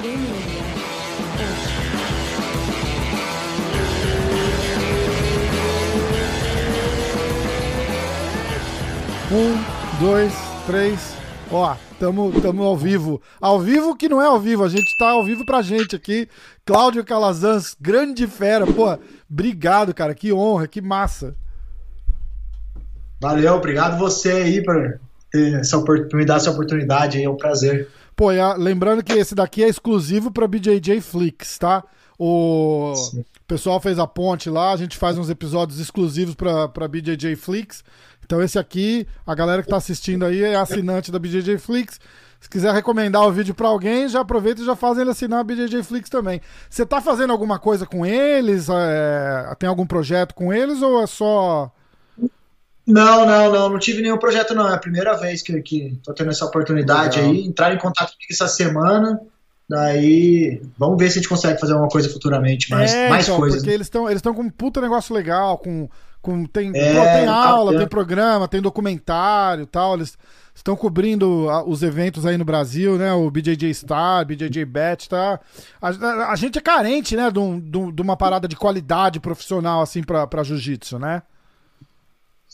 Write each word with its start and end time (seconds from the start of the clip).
Um, 0.00 0.06
dois, 10.00 10.32
três. 10.66 11.16
Ó, 11.50 11.74
tamo, 11.98 12.30
tamo 12.40 12.62
ao 12.62 12.76
vivo. 12.76 13.20
Ao 13.40 13.58
vivo 13.58 13.96
que 13.96 14.08
não 14.08 14.22
é 14.22 14.26
ao 14.26 14.38
vivo, 14.38 14.62
a 14.62 14.68
gente 14.68 14.96
tá 14.96 15.10
ao 15.10 15.24
vivo 15.24 15.44
pra 15.44 15.62
gente 15.62 15.96
aqui. 15.96 16.28
Cláudio 16.64 17.04
Calazans, 17.04 17.74
grande 17.80 18.28
fera. 18.28 18.66
Pô, 18.68 18.96
obrigado, 19.28 19.92
cara. 19.92 20.14
Que 20.14 20.32
honra, 20.32 20.68
que 20.68 20.80
massa. 20.80 21.34
Valeu, 23.20 23.54
obrigado 23.54 23.98
você 23.98 24.30
aí 24.30 24.62
por 24.62 25.00
ter 25.32 25.54
essa 25.54 25.76
oportunidade, 25.76 26.42
essa 26.42 26.52
oportunidade 26.52 27.18
aí, 27.18 27.24
é 27.24 27.30
um 27.30 27.36
prazer. 27.36 27.88
Pô, 28.18 28.30
lembrando 28.56 29.00
que 29.00 29.12
esse 29.12 29.32
daqui 29.32 29.62
é 29.62 29.68
exclusivo 29.68 30.32
para 30.32 30.48
BJJ 30.48 31.00
Flix, 31.00 31.56
tá? 31.56 31.84
O 32.18 32.92
Sim. 32.96 33.24
pessoal 33.46 33.78
fez 33.78 33.96
a 33.96 34.08
ponte 34.08 34.50
lá, 34.50 34.72
a 34.72 34.76
gente 34.76 34.96
faz 34.96 35.16
uns 35.16 35.30
episódios 35.30 35.78
exclusivos 35.78 36.34
para 36.34 36.88
BJJ 36.88 37.36
Flix. 37.36 37.84
Então 38.26 38.42
esse 38.42 38.58
aqui, 38.58 39.06
a 39.24 39.36
galera 39.36 39.62
que 39.62 39.68
tá 39.68 39.76
assistindo 39.76 40.24
aí 40.24 40.42
é 40.42 40.56
assinante 40.56 41.12
da 41.12 41.18
BJJ 41.20 41.58
Flix. 41.58 42.00
Se 42.40 42.50
quiser 42.50 42.74
recomendar 42.74 43.22
o 43.22 43.30
vídeo 43.30 43.54
para 43.54 43.68
alguém, 43.68 44.08
já 44.08 44.22
aproveita 44.22 44.62
e 44.62 44.66
já 44.66 44.74
faz 44.74 44.98
ele 44.98 45.10
assinar 45.10 45.38
a 45.38 45.44
BJJ 45.44 45.84
Flix 45.84 46.10
também. 46.10 46.40
Você 46.68 46.84
tá 46.84 47.00
fazendo 47.00 47.32
alguma 47.32 47.60
coisa 47.60 47.86
com 47.86 48.04
eles? 48.04 48.68
É... 48.68 49.54
Tem 49.60 49.68
algum 49.68 49.86
projeto 49.86 50.34
com 50.34 50.52
eles 50.52 50.82
ou 50.82 51.00
é 51.00 51.06
só 51.06 51.70
não, 52.88 53.26
não, 53.26 53.52
não, 53.52 53.68
não 53.68 53.78
tive 53.78 54.00
nenhum 54.00 54.16
projeto, 54.16 54.54
não. 54.54 54.66
É 54.66 54.74
a 54.74 54.78
primeira 54.78 55.14
vez 55.14 55.42
que, 55.42 55.60
que 55.60 56.00
tô 56.02 56.14
tendo 56.14 56.30
essa 56.30 56.46
oportunidade 56.46 57.18
Legal. 57.18 57.34
aí. 57.34 57.46
Entrar 57.46 57.74
em 57.74 57.78
contato 57.78 58.12
comigo 58.14 58.32
essa 58.32 58.48
semana. 58.48 59.20
Daí, 59.68 60.62
vamos 60.78 60.96
ver 60.96 61.10
se 61.10 61.18
a 61.18 61.20
gente 61.20 61.28
consegue 61.28 61.60
fazer 61.60 61.74
alguma 61.74 61.90
coisa 61.90 62.08
futuramente, 62.08 62.70
mais, 62.70 62.90
é, 62.90 63.10
mais 63.10 63.26
então, 63.26 63.36
coisas. 63.36 63.60
Porque 63.60 63.74
eles 63.74 63.86
estão 63.86 64.08
eles 64.08 64.22
com 64.22 64.30
um 64.40 64.48
puta 64.48 64.80
negócio 64.80 65.14
legal, 65.14 65.58
com, 65.58 65.86
com 66.22 66.46
tem, 66.46 66.70
é, 66.74 66.94
pô, 66.94 67.02
tem 67.02 67.26
tá 67.26 67.34
aula, 67.34 67.72
tá 67.72 67.78
tem 67.78 67.86
programa, 67.86 68.48
tem 68.48 68.62
documentário 68.62 69.66
tal. 69.66 69.96
Eles 69.96 70.16
estão 70.54 70.74
cobrindo 70.74 71.46
os 71.66 71.82
eventos 71.82 72.24
aí 72.24 72.38
no 72.38 72.44
Brasil, 72.46 72.96
né? 72.96 73.12
O 73.12 73.30
BJJ 73.30 73.74
Star, 73.74 74.24
BJJ 74.24 74.64
Bet, 74.64 75.10
tá? 75.10 75.38
A, 75.82 76.32
a 76.32 76.36
gente 76.36 76.56
é 76.56 76.62
carente, 76.62 77.14
né, 77.14 77.30
de, 77.30 77.38
um, 77.38 77.60
de, 77.60 78.00
uma 78.00 78.16
parada 78.16 78.48
de 78.48 78.56
qualidade 78.56 79.20
profissional, 79.20 79.82
assim, 79.82 80.02
pra, 80.02 80.26
pra 80.26 80.42
jiu-jitsu, 80.42 80.98
né? 80.98 81.20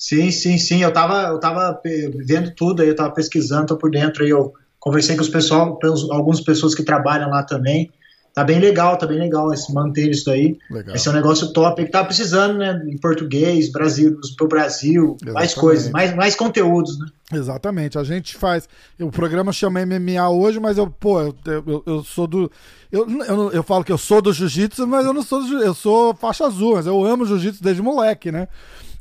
Sim, 0.04 0.30
sim, 0.30 0.58
sim. 0.58 0.82
Eu 0.82 0.92
tava, 0.92 1.28
eu 1.28 1.40
tava 1.40 1.80
vendo 2.26 2.50
tudo 2.54 2.82
aí, 2.82 2.88
eu 2.88 2.94
tava 2.94 3.14
pesquisando, 3.14 3.68
tô 3.68 3.76
por 3.78 3.90
dentro 3.90 4.22
aí. 4.22 4.28
Eu 4.28 4.52
conversei 4.78 5.16
com 5.16 5.22
os 5.22 5.30
pessoal, 5.30 5.78
algumas 6.10 6.42
pessoas 6.42 6.74
que 6.74 6.82
trabalham 6.82 7.30
lá 7.30 7.42
também. 7.42 7.90
Tá 8.34 8.44
bem 8.44 8.58
legal, 8.58 8.98
tá 8.98 9.06
bem 9.06 9.18
legal 9.18 9.50
esse 9.54 9.72
manter 9.72 10.10
isso 10.10 10.30
aí. 10.30 10.58
Legal. 10.70 10.94
Esse 10.94 11.08
é 11.08 11.10
um 11.10 11.14
negócio 11.14 11.54
top 11.54 11.82
que 11.82 11.90
tá 11.90 12.04
precisando, 12.04 12.58
né? 12.58 12.84
Em 12.86 12.98
português, 12.98 13.72
Brasil, 13.72 14.18
pro 14.36 14.46
Brasil, 14.46 15.16
Exatamente. 15.22 15.32
mais 15.32 15.54
coisas, 15.54 15.90
mais, 15.90 16.14
mais 16.14 16.34
conteúdos, 16.34 16.98
né? 16.98 17.06
Exatamente. 17.32 17.96
A 17.96 18.04
gente 18.04 18.36
faz. 18.36 18.68
O 19.00 19.10
programa 19.10 19.52
chama 19.52 19.86
MMA 19.86 20.28
hoje, 20.28 20.60
mas 20.60 20.76
eu, 20.76 20.86
pô, 20.86 21.22
eu, 21.22 21.34
eu, 21.46 21.82
eu 21.86 22.04
sou 22.04 22.26
do. 22.26 22.52
Eu, 22.92 23.08
eu, 23.22 23.52
eu 23.52 23.62
falo 23.62 23.82
que 23.82 23.92
eu 23.92 23.98
sou 23.98 24.20
do 24.20 24.34
jiu-jitsu, 24.34 24.86
mas 24.86 25.06
eu 25.06 25.14
não 25.14 25.22
sou 25.22 25.42
do, 25.42 25.62
Eu 25.62 25.72
sou 25.72 26.14
faixa 26.14 26.44
azul, 26.44 26.74
mas 26.74 26.86
eu 26.86 27.02
amo 27.02 27.24
jiu-jitsu 27.24 27.62
desde 27.62 27.80
moleque, 27.80 28.30
né? 28.30 28.48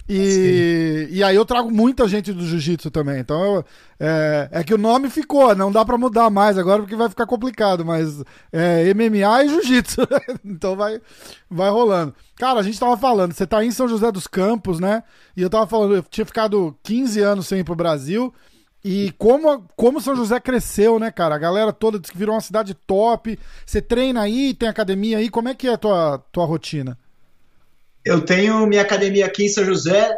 E, 0.07 1.07
e 1.11 1.23
aí 1.23 1.35
eu 1.35 1.45
trago 1.45 1.71
muita 1.71 2.07
gente 2.07 2.33
do 2.33 2.45
jiu-jitsu 2.45 2.91
também. 2.91 3.19
Então 3.19 3.41
eu, 3.41 3.65
é, 3.99 4.49
é, 4.51 4.63
que 4.63 4.73
o 4.73 4.77
nome 4.77 5.09
ficou, 5.09 5.55
não 5.55 5.71
dá 5.71 5.85
para 5.85 5.97
mudar 5.97 6.29
mais 6.29 6.57
agora 6.57 6.81
porque 6.81 6.95
vai 6.95 7.09
ficar 7.09 7.25
complicado, 7.25 7.85
mas 7.85 8.21
é 8.51 8.93
MMA 8.93 9.43
e 9.45 9.49
jiu-jitsu. 9.49 10.01
então 10.43 10.75
vai, 10.75 10.99
vai 11.49 11.69
rolando. 11.69 12.13
Cara, 12.35 12.59
a 12.59 12.63
gente 12.63 12.79
tava 12.79 12.97
falando, 12.97 13.33
você 13.33 13.47
tá 13.47 13.63
em 13.63 13.71
São 13.71 13.87
José 13.87 14.11
dos 14.11 14.27
Campos, 14.27 14.79
né? 14.79 15.03
E 15.37 15.41
eu 15.41 15.49
tava 15.49 15.67
falando, 15.67 15.95
eu 15.95 16.03
tinha 16.03 16.25
ficado 16.25 16.75
15 16.83 17.21
anos 17.21 17.47
sem 17.47 17.59
ir 17.59 17.63
pro 17.63 17.75
Brasil. 17.75 18.33
E 18.83 19.13
como, 19.17 19.65
como 19.77 20.01
São 20.01 20.13
José 20.13 20.41
cresceu, 20.41 20.99
né, 20.99 21.09
cara? 21.09 21.35
A 21.35 21.39
galera 21.39 21.71
toda 21.71 21.97
disse 21.97 22.11
que 22.11 22.17
virou 22.17 22.35
uma 22.35 22.41
cidade 22.41 22.73
top. 22.73 23.39
Você 23.65 23.81
treina 23.81 24.21
aí, 24.21 24.53
tem 24.53 24.67
academia 24.67 25.19
aí. 25.19 25.29
Como 25.29 25.47
é 25.47 25.53
que 25.55 25.69
é 25.69 25.73
a 25.73 25.77
tua, 25.77 26.17
tua 26.33 26.45
rotina? 26.45 26.97
Eu 28.05 28.21
tenho 28.21 28.65
minha 28.67 28.81
academia 28.81 29.25
aqui 29.25 29.45
em 29.45 29.49
São 29.49 29.63
José, 29.63 30.15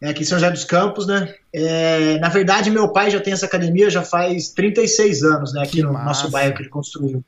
é, 0.00 0.08
aqui 0.08 0.22
em 0.22 0.24
São 0.24 0.38
José 0.38 0.50
dos 0.50 0.64
Campos, 0.64 1.06
né? 1.06 1.32
É, 1.52 2.18
na 2.18 2.28
verdade, 2.28 2.70
meu 2.70 2.88
pai 2.88 3.10
já 3.10 3.20
tem 3.20 3.32
essa 3.32 3.46
academia 3.46 3.88
já 3.88 4.02
faz 4.02 4.48
36 4.50 5.22
anos, 5.22 5.52
né? 5.52 5.62
Aqui 5.62 5.76
que 5.76 5.82
no 5.82 5.92
massa. 5.92 6.04
nosso 6.04 6.30
bairro 6.30 6.54
que 6.54 6.62
ele 6.62 6.68
construiu. 6.68 7.24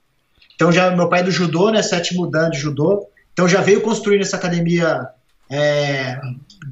Então, 0.55 0.73
já 0.73 0.91
meu 0.95 1.09
pai 1.09 1.21
é 1.21 1.25
do 1.25 1.31
judô, 1.31 1.71
né? 1.71 1.83
Sétimo 1.83 2.27
dan 2.27 2.51
de 2.51 2.59
judô. 2.59 3.07
Então, 3.33 3.49
já 3.49 3.61
veio 3.61 3.81
construindo 3.81 4.23
essa 4.23 4.37
academia 4.37 5.09
é, 5.51 6.19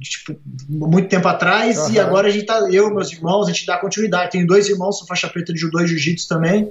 tipo, 0.00 0.36
muito 0.68 1.08
tempo 1.08 1.28
atrás 1.28 1.78
uhum. 1.78 1.92
e 1.92 2.00
agora 2.00 2.28
a 2.28 2.30
gente 2.30 2.46
tá, 2.46 2.58
eu 2.70 2.88
e 2.88 2.94
meus 2.94 3.12
irmãos, 3.12 3.46
a 3.46 3.52
gente 3.52 3.66
dá 3.66 3.76
continuidade. 3.76 4.32
Tenho 4.32 4.46
dois 4.46 4.68
irmãos, 4.68 4.98
são 4.98 5.06
faixa 5.06 5.28
preta 5.28 5.52
de 5.52 5.60
judô 5.60 5.80
e 5.80 5.86
jiu-jitsu 5.86 6.28
também. 6.28 6.70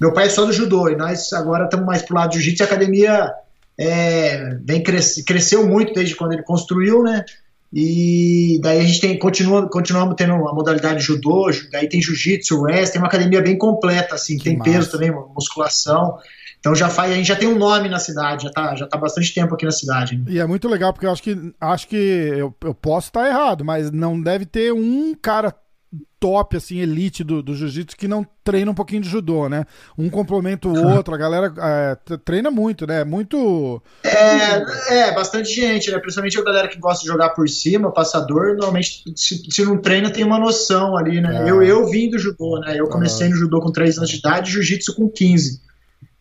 Meu 0.00 0.12
pai 0.12 0.26
é 0.26 0.30
só 0.30 0.44
do 0.44 0.52
judô 0.52 0.88
e 0.88 0.96
nós 0.96 1.32
agora 1.32 1.64
estamos 1.64 1.86
mais 1.86 2.02
pro 2.02 2.14
lado 2.14 2.30
do 2.30 2.34
jiu-jitsu. 2.34 2.62
A 2.62 2.66
academia 2.66 3.32
é, 3.80 4.58
vem 4.62 4.82
cres, 4.82 5.24
cresceu 5.24 5.66
muito 5.66 5.94
desde 5.94 6.14
quando 6.14 6.32
ele 6.32 6.42
construiu, 6.42 7.02
né? 7.02 7.24
E 7.72 8.58
daí 8.62 8.80
a 8.80 8.82
gente 8.82 9.00
tem, 9.00 9.18
continua, 9.18 9.70
continuamos 9.70 10.16
tendo 10.16 10.32
a 10.32 10.52
modalidade 10.52 11.02
judô, 11.02 11.50
daí 11.72 11.88
tem 11.88 12.02
jiu-jitsu, 12.02 12.60
wrestling, 12.60 12.92
tem 12.92 13.00
uma 13.00 13.08
academia 13.08 13.40
bem 13.40 13.56
completa, 13.56 14.16
assim, 14.16 14.36
que 14.36 14.44
tem 14.44 14.58
massa. 14.58 14.70
peso 14.70 14.90
também, 14.90 15.10
musculação. 15.34 16.18
Então 16.58 16.74
já 16.74 16.90
faz, 16.90 17.10
a 17.10 17.14
gente 17.14 17.28
já 17.28 17.36
tem 17.36 17.48
um 17.48 17.56
nome 17.56 17.88
na 17.88 17.98
cidade, 17.98 18.44
já 18.44 18.50
tá, 18.50 18.74
já 18.74 18.86
tá 18.86 18.98
bastante 18.98 19.32
tempo 19.32 19.54
aqui 19.54 19.64
na 19.64 19.70
cidade. 19.70 20.18
Né? 20.18 20.24
E 20.28 20.38
é 20.38 20.46
muito 20.46 20.68
legal, 20.68 20.92
porque 20.92 21.06
eu 21.06 21.12
acho 21.12 21.22
que 21.22 21.54
acho 21.58 21.88
que 21.88 21.96
eu, 21.96 22.54
eu 22.62 22.74
posso 22.74 23.08
estar 23.08 23.26
errado, 23.26 23.64
mas 23.64 23.90
não 23.90 24.20
deve 24.20 24.44
ter 24.44 24.72
um 24.74 25.14
cara 25.14 25.54
top, 26.20 26.56
assim, 26.56 26.78
elite 26.78 27.24
do, 27.24 27.42
do 27.42 27.54
jiu-jitsu 27.54 27.96
que 27.96 28.06
não 28.06 28.24
treina 28.44 28.70
um 28.70 28.74
pouquinho 28.74 29.00
de 29.00 29.08
judô, 29.08 29.48
né? 29.48 29.64
Um 29.96 30.10
complementa 30.10 30.68
o 30.68 30.94
outro, 30.94 31.14
a 31.14 31.18
galera 31.18 31.52
é, 31.58 32.16
treina 32.18 32.50
muito, 32.50 32.86
né? 32.86 33.02
Muito. 33.04 33.82
É, 34.04 34.98
é, 34.98 35.14
bastante 35.14 35.52
gente, 35.52 35.90
né? 35.90 35.98
Principalmente 35.98 36.38
a 36.38 36.44
galera 36.44 36.68
que 36.68 36.78
gosta 36.78 37.02
de 37.02 37.08
jogar 37.08 37.30
por 37.30 37.48
cima, 37.48 37.90
passador, 37.90 38.54
normalmente, 38.54 39.02
se, 39.16 39.50
se 39.50 39.64
não 39.64 39.78
treina, 39.78 40.10
tem 40.10 40.22
uma 40.22 40.38
noção 40.38 40.96
ali, 40.96 41.20
né? 41.20 41.46
É. 41.46 41.50
Eu, 41.50 41.62
eu 41.62 41.88
vim 41.88 42.10
do 42.10 42.18
judô, 42.18 42.60
né? 42.60 42.78
Eu 42.78 42.88
comecei 42.88 43.28
no 43.28 43.36
judô 43.36 43.60
com 43.60 43.72
3 43.72 43.98
anos 43.98 44.10
de 44.10 44.18
idade, 44.18 44.52
jiu-jitsu 44.52 44.94
com 44.94 45.08
15. 45.08 45.60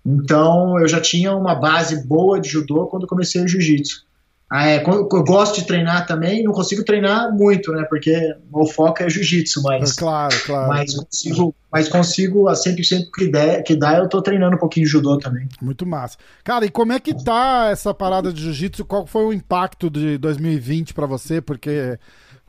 Então 0.06 0.80
eu 0.80 0.88
já 0.88 1.02
tinha 1.02 1.36
uma 1.36 1.54
base 1.54 2.08
boa 2.08 2.40
de 2.40 2.50
judô 2.50 2.88
quando 2.88 3.06
comecei 3.06 3.44
o 3.44 3.48
jiu-jitsu. 3.48 4.09
Ah, 4.52 4.68
é, 4.68 4.84
eu 4.84 5.24
gosto 5.24 5.62
de 5.62 5.68
treinar 5.68 6.08
também, 6.08 6.44
não 6.44 6.52
consigo 6.52 6.84
treinar 6.84 7.32
muito, 7.32 7.72
né? 7.72 7.86
Porque 7.88 8.36
o 8.52 8.66
foco 8.66 9.04
é 9.04 9.10
jiu-jitsu, 9.10 9.62
mas. 9.62 9.94
Claro, 9.94 10.36
claro. 10.44 10.68
Mas 10.70 10.96
consigo, 10.96 11.56
mas 11.72 11.88
consigo 11.88 12.48
a 12.48 12.54
100% 12.54 13.12
que, 13.16 13.28
der, 13.28 13.62
que 13.62 13.76
dá, 13.76 13.98
eu 13.98 14.10
tô 14.10 14.24
treinando 14.24 14.56
um 14.56 14.60
pouquinho 14.60 14.88
de 14.88 14.92
judô 14.92 15.20
também. 15.20 15.48
Muito 15.62 15.86
massa. 15.86 16.18
Cara, 16.44 16.66
e 16.66 16.72
como 16.72 16.92
é 16.92 17.00
que 17.00 17.14
tá 17.14 17.70
essa 17.72 17.94
parada 17.94 18.34
de 18.34 18.42
jiu-jitsu? 18.42 18.86
Qual 18.86 19.06
foi 19.06 19.24
o 19.26 19.34
impacto 19.34 19.88
de 19.88 20.18
2020 20.18 20.96
para 20.96 21.06
você? 21.06 21.40
Porque 21.40 22.00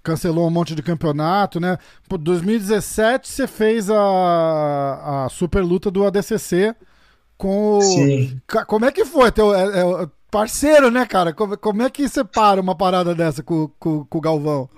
cancelou 0.02 0.46
um 0.46 0.50
monte 0.50 0.74
de 0.74 0.82
campeonato, 0.82 1.60
né? 1.60 1.76
Por 2.08 2.16
2017 2.16 3.28
você 3.28 3.46
fez 3.46 3.90
a, 3.90 5.26
a 5.26 5.28
super 5.28 5.62
luta 5.62 5.90
do 5.90 6.06
ADCC 6.06 6.74
com 7.36 7.76
o... 7.76 7.82
Sim. 7.82 8.40
Como 8.66 8.86
é 8.86 8.92
que 8.92 9.04
foi? 9.04 9.30
Teu, 9.30 9.54
é, 9.54 9.80
é, 9.80 10.08
parceiro, 10.30 10.90
né, 10.90 11.04
cara? 11.06 11.32
Como, 11.32 11.56
como 11.56 11.82
é 11.82 11.90
que 11.90 12.08
separa 12.08 12.60
uma 12.60 12.74
parada 12.74 13.14
dessa 13.14 13.42
com, 13.42 13.70
com, 13.78 14.04
com 14.04 14.18
o 14.18 14.20
Galvão? 14.20 14.68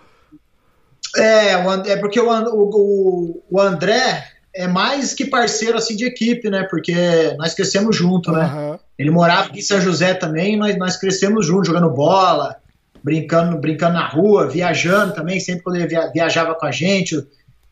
É, 1.16 1.52
é 1.90 1.96
porque 1.96 2.18
o, 2.18 2.28
o, 2.30 3.42
o, 3.50 3.60
André 3.60 4.26
é 4.54 4.66
mais 4.66 5.12
que 5.12 5.26
parceiro 5.26 5.76
assim 5.76 5.94
de 5.94 6.06
equipe, 6.06 6.48
né? 6.48 6.66
Porque 6.70 6.94
nós 7.36 7.54
crescemos 7.54 7.94
junto, 7.94 8.32
né? 8.32 8.44
Uhum. 8.44 8.78
Ele 8.98 9.10
morava 9.10 9.48
aqui 9.48 9.58
em 9.58 9.62
São 9.62 9.80
José 9.80 10.14
também, 10.14 10.56
mas 10.56 10.78
nós 10.78 10.96
crescemos 10.96 11.46
juntos, 11.46 11.68
jogando 11.68 11.90
bola, 11.90 12.56
brincando, 13.02 13.58
brincando 13.58 13.94
na 13.94 14.06
rua, 14.06 14.48
viajando 14.48 15.14
também, 15.14 15.38
sempre 15.38 15.62
quando 15.62 15.76
ele 15.76 15.88
viajava 16.12 16.54
com 16.54 16.66
a 16.66 16.70
gente. 16.70 17.22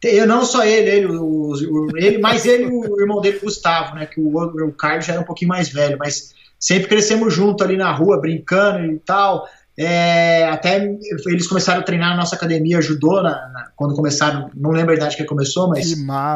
Eu 0.03 0.26
não 0.26 0.44
só 0.44 0.65
ele, 0.65 0.91
ele, 0.91 1.06
o, 1.06 1.53
o 1.53 1.97
ele 1.97 2.19
mas 2.19 2.44
ele 2.47 2.65
e 2.65 2.69
o 2.69 3.00
irmão 3.00 3.21
dele, 3.21 3.38
Gustavo, 3.38 3.94
né? 3.94 4.06
Que 4.06 4.21
o, 4.21 4.38
o 4.38 4.73
Carlos 4.73 5.06
já 5.06 5.15
era 5.15 5.23
um 5.23 5.26
pouquinho 5.26 5.50
mais 5.50 5.69
velho, 5.71 5.97
mas 5.99 6.35
sempre 6.61 6.89
crescemos 6.89 7.33
junto 7.33 7.65
ali 7.65 7.77
na 7.77 7.91
rua, 7.91 8.21
brincando 8.21 8.93
e 8.93 8.99
tal. 8.99 9.49
É, 9.79 10.45
até 10.51 10.95
eles 11.27 11.47
começaram 11.47 11.81
a 11.81 11.83
treinar 11.83 12.11
na 12.11 12.17
nossa 12.17 12.37
academia 12.37 12.83
judô 12.83 13.23
na, 13.23 13.31
na, 13.31 13.69
quando 13.75 13.95
começaram, 13.95 14.51
não 14.55 14.73
lembro 14.73 14.93
a 14.93 14.95
idade 14.95 15.17
que 15.17 15.25
começou, 15.25 15.71
mas 15.71 15.93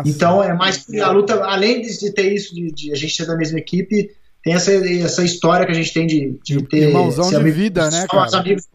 então 0.06 0.42
é 0.42 0.54
mais 0.54 0.86
a 0.98 1.10
luta, 1.10 1.44
além 1.44 1.82
de 1.82 2.10
ter 2.12 2.32
isso 2.32 2.54
de, 2.54 2.72
de, 2.72 2.92
a 2.92 2.94
gente 2.94 3.14
ser 3.14 3.26
da 3.26 3.36
mesma 3.36 3.58
equipe, 3.58 4.10
tem 4.42 4.54
essa, 4.54 4.72
essa 4.72 5.22
história 5.22 5.66
que 5.66 5.72
a 5.72 5.74
gente 5.74 5.92
tem 5.92 6.06
de, 6.06 6.38
de 6.42 6.62
ter 6.62 6.88
irmãozão 6.88 7.28
de 7.28 7.36
amigo, 7.36 7.56
vida, 7.56 7.90
né, 7.90 8.06
cara? 8.08 8.38
Amigos, 8.38 8.66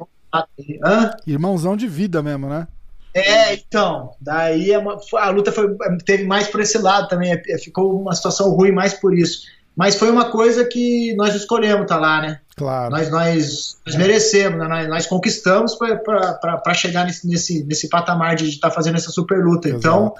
Hã? 0.83 1.11
Irmãozão 1.25 1.75
de 1.75 1.87
vida 1.87 2.21
mesmo, 2.21 2.47
né? 2.47 2.67
É, 3.11 3.55
então, 3.55 4.11
daí 4.21 4.71
é 4.71 4.75
a 4.75 5.29
luta 5.31 5.51
foi, 5.51 5.75
teve 6.05 6.25
mais 6.25 6.47
por 6.47 6.59
esse 6.59 6.77
lado 6.77 7.07
também, 7.07 7.31
é, 7.31 7.57
ficou 7.57 7.99
uma 7.99 8.13
situação 8.13 8.51
ruim 8.51 8.71
mais 8.71 8.93
por 8.93 9.17
isso. 9.17 9.47
Mas 9.75 9.95
foi 9.95 10.09
uma 10.09 10.29
coisa 10.29 10.65
que 10.65 11.13
nós 11.15 11.33
escolhemos 11.35 11.83
estar 11.83 11.95
tá 11.95 12.01
lá, 12.01 12.21
né? 12.21 12.39
Claro. 12.55 12.91
Nós, 12.91 13.09
nós, 13.09 13.77
nós 13.85 13.95
merecemos, 13.95 14.59
né? 14.59 14.67
nós, 14.67 14.89
nós 14.89 15.07
conquistamos 15.07 15.75
para 15.75 16.73
chegar 16.73 17.05
nesse, 17.05 17.27
nesse, 17.27 17.63
nesse 17.63 17.87
patamar 17.87 18.35
de 18.35 18.49
estar 18.49 18.69
tá 18.69 18.75
fazendo 18.75 18.95
essa 18.95 19.09
super 19.09 19.43
luta. 19.43 19.69
Exato. 19.69 19.79
Então, 19.79 20.13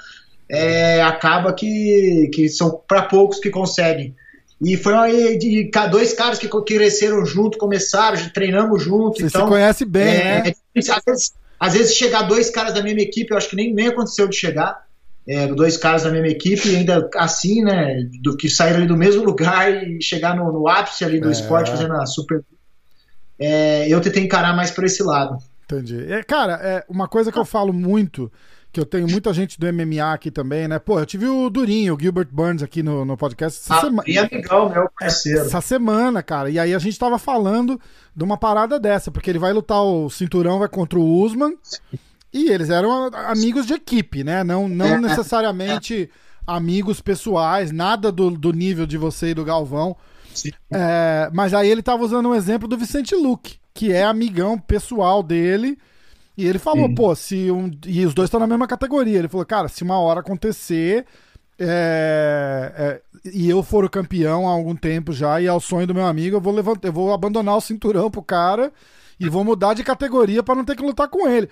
é, 0.50 1.02
acaba 1.02 1.54
que, 1.54 2.30
que 2.34 2.48
são 2.48 2.82
para 2.88 3.04
poucos 3.04 3.40
que 3.40 3.50
conseguem. 3.50 4.16
E 4.62 4.76
foi 4.76 4.94
aí 4.94 5.38
de 5.38 5.72
dois 5.90 6.14
caras 6.14 6.38
que, 6.38 6.48
que 6.48 6.76
cresceram 6.78 7.26
junto, 7.26 7.58
começaram, 7.58 8.18
treinamos 8.34 8.84
junto. 8.84 9.18
Você 9.18 9.28
então, 9.28 9.44
se 9.44 9.48
conhece 9.48 9.86
bem, 9.86 10.08
é, 10.08 10.44
né? 10.44 10.54
É, 10.76 10.80
às, 10.80 11.04
vezes, 11.06 11.34
às 11.60 11.74
vezes 11.74 11.96
chegar 11.96 12.24
dois 12.24 12.50
caras 12.50 12.74
da 12.74 12.82
mesma 12.82 13.02
equipe, 13.02 13.32
eu 13.32 13.38
acho 13.38 13.50
que 13.50 13.56
nem, 13.56 13.74
nem 13.74 13.88
aconteceu 13.88 14.28
de 14.28 14.36
chegar 14.36 14.89
é, 15.28 15.48
dois 15.48 15.78
caras 15.78 16.04
da 16.04 16.12
mesma 16.12 16.28
equipe, 16.28 16.70
e 16.70 16.76
ainda 16.78 17.08
assim, 17.16 17.62
né, 17.62 18.04
do 18.22 18.36
que 18.36 18.50
sair 18.50 18.76
ali 18.76 18.88
do 18.88 18.98
mesmo 18.98 19.24
lugar 19.24 19.72
e 19.72 20.02
chegar 20.02 20.36
no, 20.36 20.52
no 20.52 20.68
ápice 20.68 21.04
ali 21.04 21.20
do 21.20 21.30
é. 21.30 21.32
esporte 21.32 21.70
fazendo 21.70 21.94
a 21.94 22.06
super. 22.06 22.44
É, 23.38 23.88
eu 23.88 24.02
tentei 24.02 24.24
encarar 24.24 24.56
mais 24.56 24.72
por 24.72 24.84
esse 24.84 25.04
lado. 25.04 25.38
Entendi. 25.66 26.12
É, 26.12 26.24
cara, 26.24 26.54
é 26.54 26.86
uma 26.90 27.08
coisa 27.08 27.32
que 27.32 27.38
eu 27.38 27.46
falo 27.46 27.72
muito, 27.72 28.32
que 28.72 28.80
eu 28.80 28.86
tenho 28.86 29.08
muita 29.08 29.32
gente 29.32 29.60
do 29.60 29.72
MMA 29.72 30.14
aqui 30.14 30.32
também, 30.32 30.68
né? 30.68 30.80
Pô, 30.80 31.00
eu 31.00 31.06
tive 31.06 31.28
o 31.28 31.48
Durinho, 31.48 31.96
o 31.96 32.00
Gilbert 32.00 32.28
Burns 32.32 32.64
aqui 32.64 32.82
no, 32.82 33.06
no 33.06 33.16
podcast 33.16 33.60
essa 33.60 33.76
ah, 33.76 33.82
semana. 33.82 34.04
E 34.08 34.18
amigão, 34.18 34.68
meu 34.70 34.90
parceiro. 35.00 35.42
Essa 35.42 35.62
semana, 35.62 36.24
cara. 36.24 36.50
E 36.50 36.58
aí 36.58 36.74
a 36.74 36.80
gente 36.80 36.98
tava 36.98 37.20
falando 37.20 37.80
de 38.16 38.24
uma 38.24 38.36
parada 38.38 38.80
dessa, 38.80 39.12
porque 39.12 39.30
ele 39.30 39.40
vai 39.40 39.54
lutar 39.54 39.84
o 39.84 40.10
cinturão, 40.10 40.58
vai 40.58 40.68
contra 40.68 40.98
o 40.98 41.22
Usman. 41.22 41.56
Sim. 41.62 42.00
E 42.32 42.50
eles 42.50 42.70
eram 42.70 43.10
amigos 43.14 43.66
de 43.66 43.74
equipe, 43.74 44.24
né? 44.24 44.44
Não, 44.44 44.68
não 44.68 44.86
é, 44.86 44.98
necessariamente 45.00 46.10
amigos 46.46 47.02
pessoais, 47.02 47.72
nada 47.72 48.12
do, 48.12 48.32
do 48.32 48.52
nível 48.52 48.86
de 48.86 48.98
você 48.98 49.30
e 49.30 49.34
do 49.34 49.46
Galvão. 49.46 49.96
É, 50.72 51.30
mas 51.34 51.54
aí 51.54 51.70
ele 51.70 51.82
tava 51.82 52.04
usando 52.04 52.30
um 52.30 52.36
exemplo 52.36 52.68
do 52.68 52.78
Vicente 52.78 53.16
Luque, 53.16 53.58
que 53.74 53.92
é 53.92 54.04
amigão 54.04 54.58
pessoal 54.58 55.24
dele. 55.24 55.78
E 56.38 56.46
ele 56.46 56.60
falou, 56.60 56.88
Sim. 56.88 56.96
pô, 56.96 57.16
se 57.16 57.52
um. 57.52 57.70
E 57.86 58.06
os 58.06 58.14
dois 58.14 58.28
estão 58.28 58.40
na 58.40 58.48
mesma 58.48 58.68
categoria. 58.68 59.20
Ele 59.20 59.28
falou, 59.28 59.46
cara, 59.46 59.68
se 59.68 59.84
uma 59.84 60.00
hora 60.00 60.22
acontecer. 60.22 61.06
É, 61.62 63.02
é, 63.26 63.30
e 63.34 63.50
eu 63.50 63.62
for 63.62 63.84
o 63.84 63.90
campeão 63.90 64.48
há 64.48 64.52
algum 64.52 64.74
tempo 64.74 65.12
já, 65.12 65.42
e 65.42 65.46
é 65.46 65.52
o 65.52 65.60
sonho 65.60 65.86
do 65.86 65.94
meu 65.94 66.06
amigo, 66.06 66.38
eu 66.38 66.42
vou 66.42 66.54
levantar, 66.54 66.88
eu 66.88 66.94
vou 66.94 67.12
abandonar 67.12 67.58
o 67.58 67.62
cinturão 67.62 68.10
pro 68.10 68.24
cara 68.24 68.72
e 69.20 69.28
vou 69.28 69.44
mudar 69.44 69.74
de 69.74 69.84
categoria 69.84 70.42
para 70.42 70.56
não 70.56 70.64
ter 70.64 70.78
que 70.78 70.82
lutar 70.82 71.10
com 71.10 71.28
ele. 71.28 71.50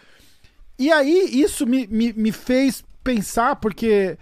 E 0.78 0.92
aí, 0.92 1.42
isso 1.42 1.66
me, 1.66 1.88
me, 1.88 2.14
me 2.14 2.32
fez 2.32 2.84
pensar, 3.04 3.56
porque 3.56 4.18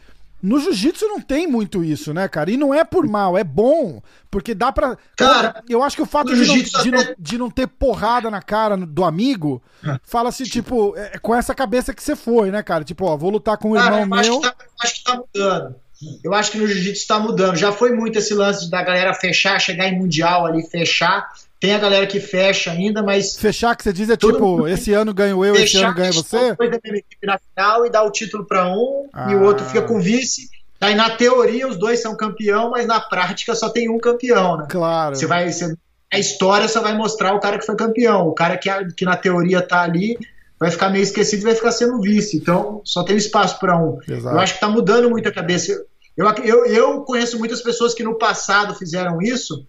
no 0.45 0.59
jiu-jitsu 0.59 1.07
não 1.07 1.19
tem 1.19 1.47
muito 1.47 1.83
isso, 1.83 2.13
né, 2.13 2.27
cara? 2.27 2.51
E 2.51 2.57
não 2.57 2.71
é 2.71 2.83
por 2.83 3.07
mal, 3.07 3.35
é 3.35 3.43
bom. 3.43 3.99
Porque 4.29 4.53
dá 4.53 4.71
pra. 4.71 4.95
Cara, 5.17 5.63
eu 5.67 5.81
acho 5.81 5.95
que 5.95 6.03
o 6.03 6.05
fato 6.05 6.35
de 6.35 6.45
não, 6.45 6.55
de, 6.55 6.91
não, 6.91 7.15
de 7.17 7.37
não, 7.37 7.49
ter 7.49 7.67
porrada 7.67 8.29
na 8.29 8.41
cara 8.41 8.77
do 8.77 9.03
amigo, 9.03 9.61
é. 9.83 9.99
fala 10.03 10.29
assim, 10.29 10.43
tipo, 10.43 10.95
é, 10.95 11.13
é, 11.15 11.17
com 11.17 11.33
essa 11.33 11.55
cabeça 11.55 11.95
que 11.95 12.03
você 12.03 12.15
foi, 12.15 12.51
né, 12.51 12.61
cara? 12.61 12.83
Tipo, 12.83 13.05
ó, 13.05 13.17
vou 13.17 13.31
lutar 13.31 13.57
com 13.57 13.71
o 13.71 13.73
cara, 13.73 14.01
irmão 14.01 14.01
eu 14.01 14.07
meu. 14.07 14.19
Acho 14.19 14.41
que, 14.41 14.47
tá, 14.47 14.65
acho 14.83 14.95
que 14.95 15.03
tá 15.03 15.15
mudando. 15.17 15.75
Eu 16.23 16.33
acho 16.33 16.51
que 16.51 16.57
no 16.59 16.67
jiu-jitsu 16.67 17.07
tá 17.07 17.19
mudando. 17.19 17.55
Já 17.55 17.71
foi 17.71 17.91
muito 17.93 18.19
esse 18.19 18.33
lance 18.33 18.69
da 18.69 18.83
galera 18.83 19.13
fechar, 19.13 19.59
chegar 19.59 19.87
em 19.87 19.97
mundial 19.97 20.45
ali, 20.45 20.61
fechar. 20.69 21.27
Tem 21.65 21.73
a 21.73 21.79
galera 21.79 22.05
que 22.05 22.19
fecha 22.19 22.69
ainda, 22.69 23.01
mas. 23.01 23.35
Fechar 23.35 23.75
que 23.75 23.81
você 23.81 23.91
diz 23.91 24.07
é 24.07 24.15
tipo, 24.15 24.67
esse 24.67 24.93
ano 24.93 25.11
ganho 25.11 25.43
eu, 25.43 25.55
esse 25.55 25.77
ano 25.77 25.95
ganha 25.95 26.11
você? 26.11 26.51
Depois 26.51 26.69
da 26.69 26.79
minha 26.83 26.97
equipe 26.99 27.25
na 27.25 27.39
final 27.39 27.87
e 27.87 27.89
dá 27.89 28.03
o 28.03 28.11
título 28.11 28.45
para 28.45 28.67
um 28.67 29.09
ah. 29.11 29.31
e 29.31 29.35
o 29.35 29.41
outro 29.41 29.65
fica 29.65 29.81
com 29.81 29.99
vice. 29.99 30.47
Aí 30.79 30.93
na 30.93 31.09
teoria 31.09 31.67
os 31.67 31.75
dois 31.75 32.03
são 32.03 32.15
campeão, 32.15 32.69
mas 32.69 32.85
na 32.85 32.99
prática 32.99 33.55
só 33.55 33.67
tem 33.69 33.89
um 33.89 33.97
campeão, 33.97 34.57
né? 34.57 34.67
Claro. 34.69 35.15
Você 35.15 35.25
vai, 35.25 35.51
você, 35.51 35.75
a 36.13 36.19
história 36.19 36.67
só 36.67 36.81
vai 36.81 36.95
mostrar 36.95 37.33
o 37.33 37.39
cara 37.39 37.57
que 37.57 37.65
foi 37.65 37.75
campeão. 37.75 38.27
O 38.27 38.33
cara 38.33 38.57
que, 38.57 38.69
que 38.95 39.03
na 39.03 39.17
teoria 39.17 39.59
tá 39.59 39.81
ali 39.81 40.19
vai 40.59 40.69
ficar 40.69 40.91
meio 40.91 41.01
esquecido 41.01 41.39
e 41.39 41.45
vai 41.45 41.55
ficar 41.55 41.71
sendo 41.71 41.99
vice. 41.99 42.37
Então 42.37 42.79
só 42.85 43.03
tem 43.03 43.17
espaço 43.17 43.59
para 43.59 43.75
um. 43.75 43.97
Exato. 44.07 44.35
Eu 44.35 44.39
acho 44.39 44.53
que 44.53 44.59
tá 44.59 44.69
mudando 44.69 45.09
muito 45.09 45.27
a 45.27 45.31
cabeça. 45.31 45.71
Eu, 46.15 46.27
eu, 46.43 46.65
eu 46.67 47.01
conheço 47.01 47.39
muitas 47.39 47.63
pessoas 47.63 47.95
que 47.95 48.03
no 48.03 48.19
passado 48.19 48.75
fizeram 48.75 49.19
isso 49.19 49.65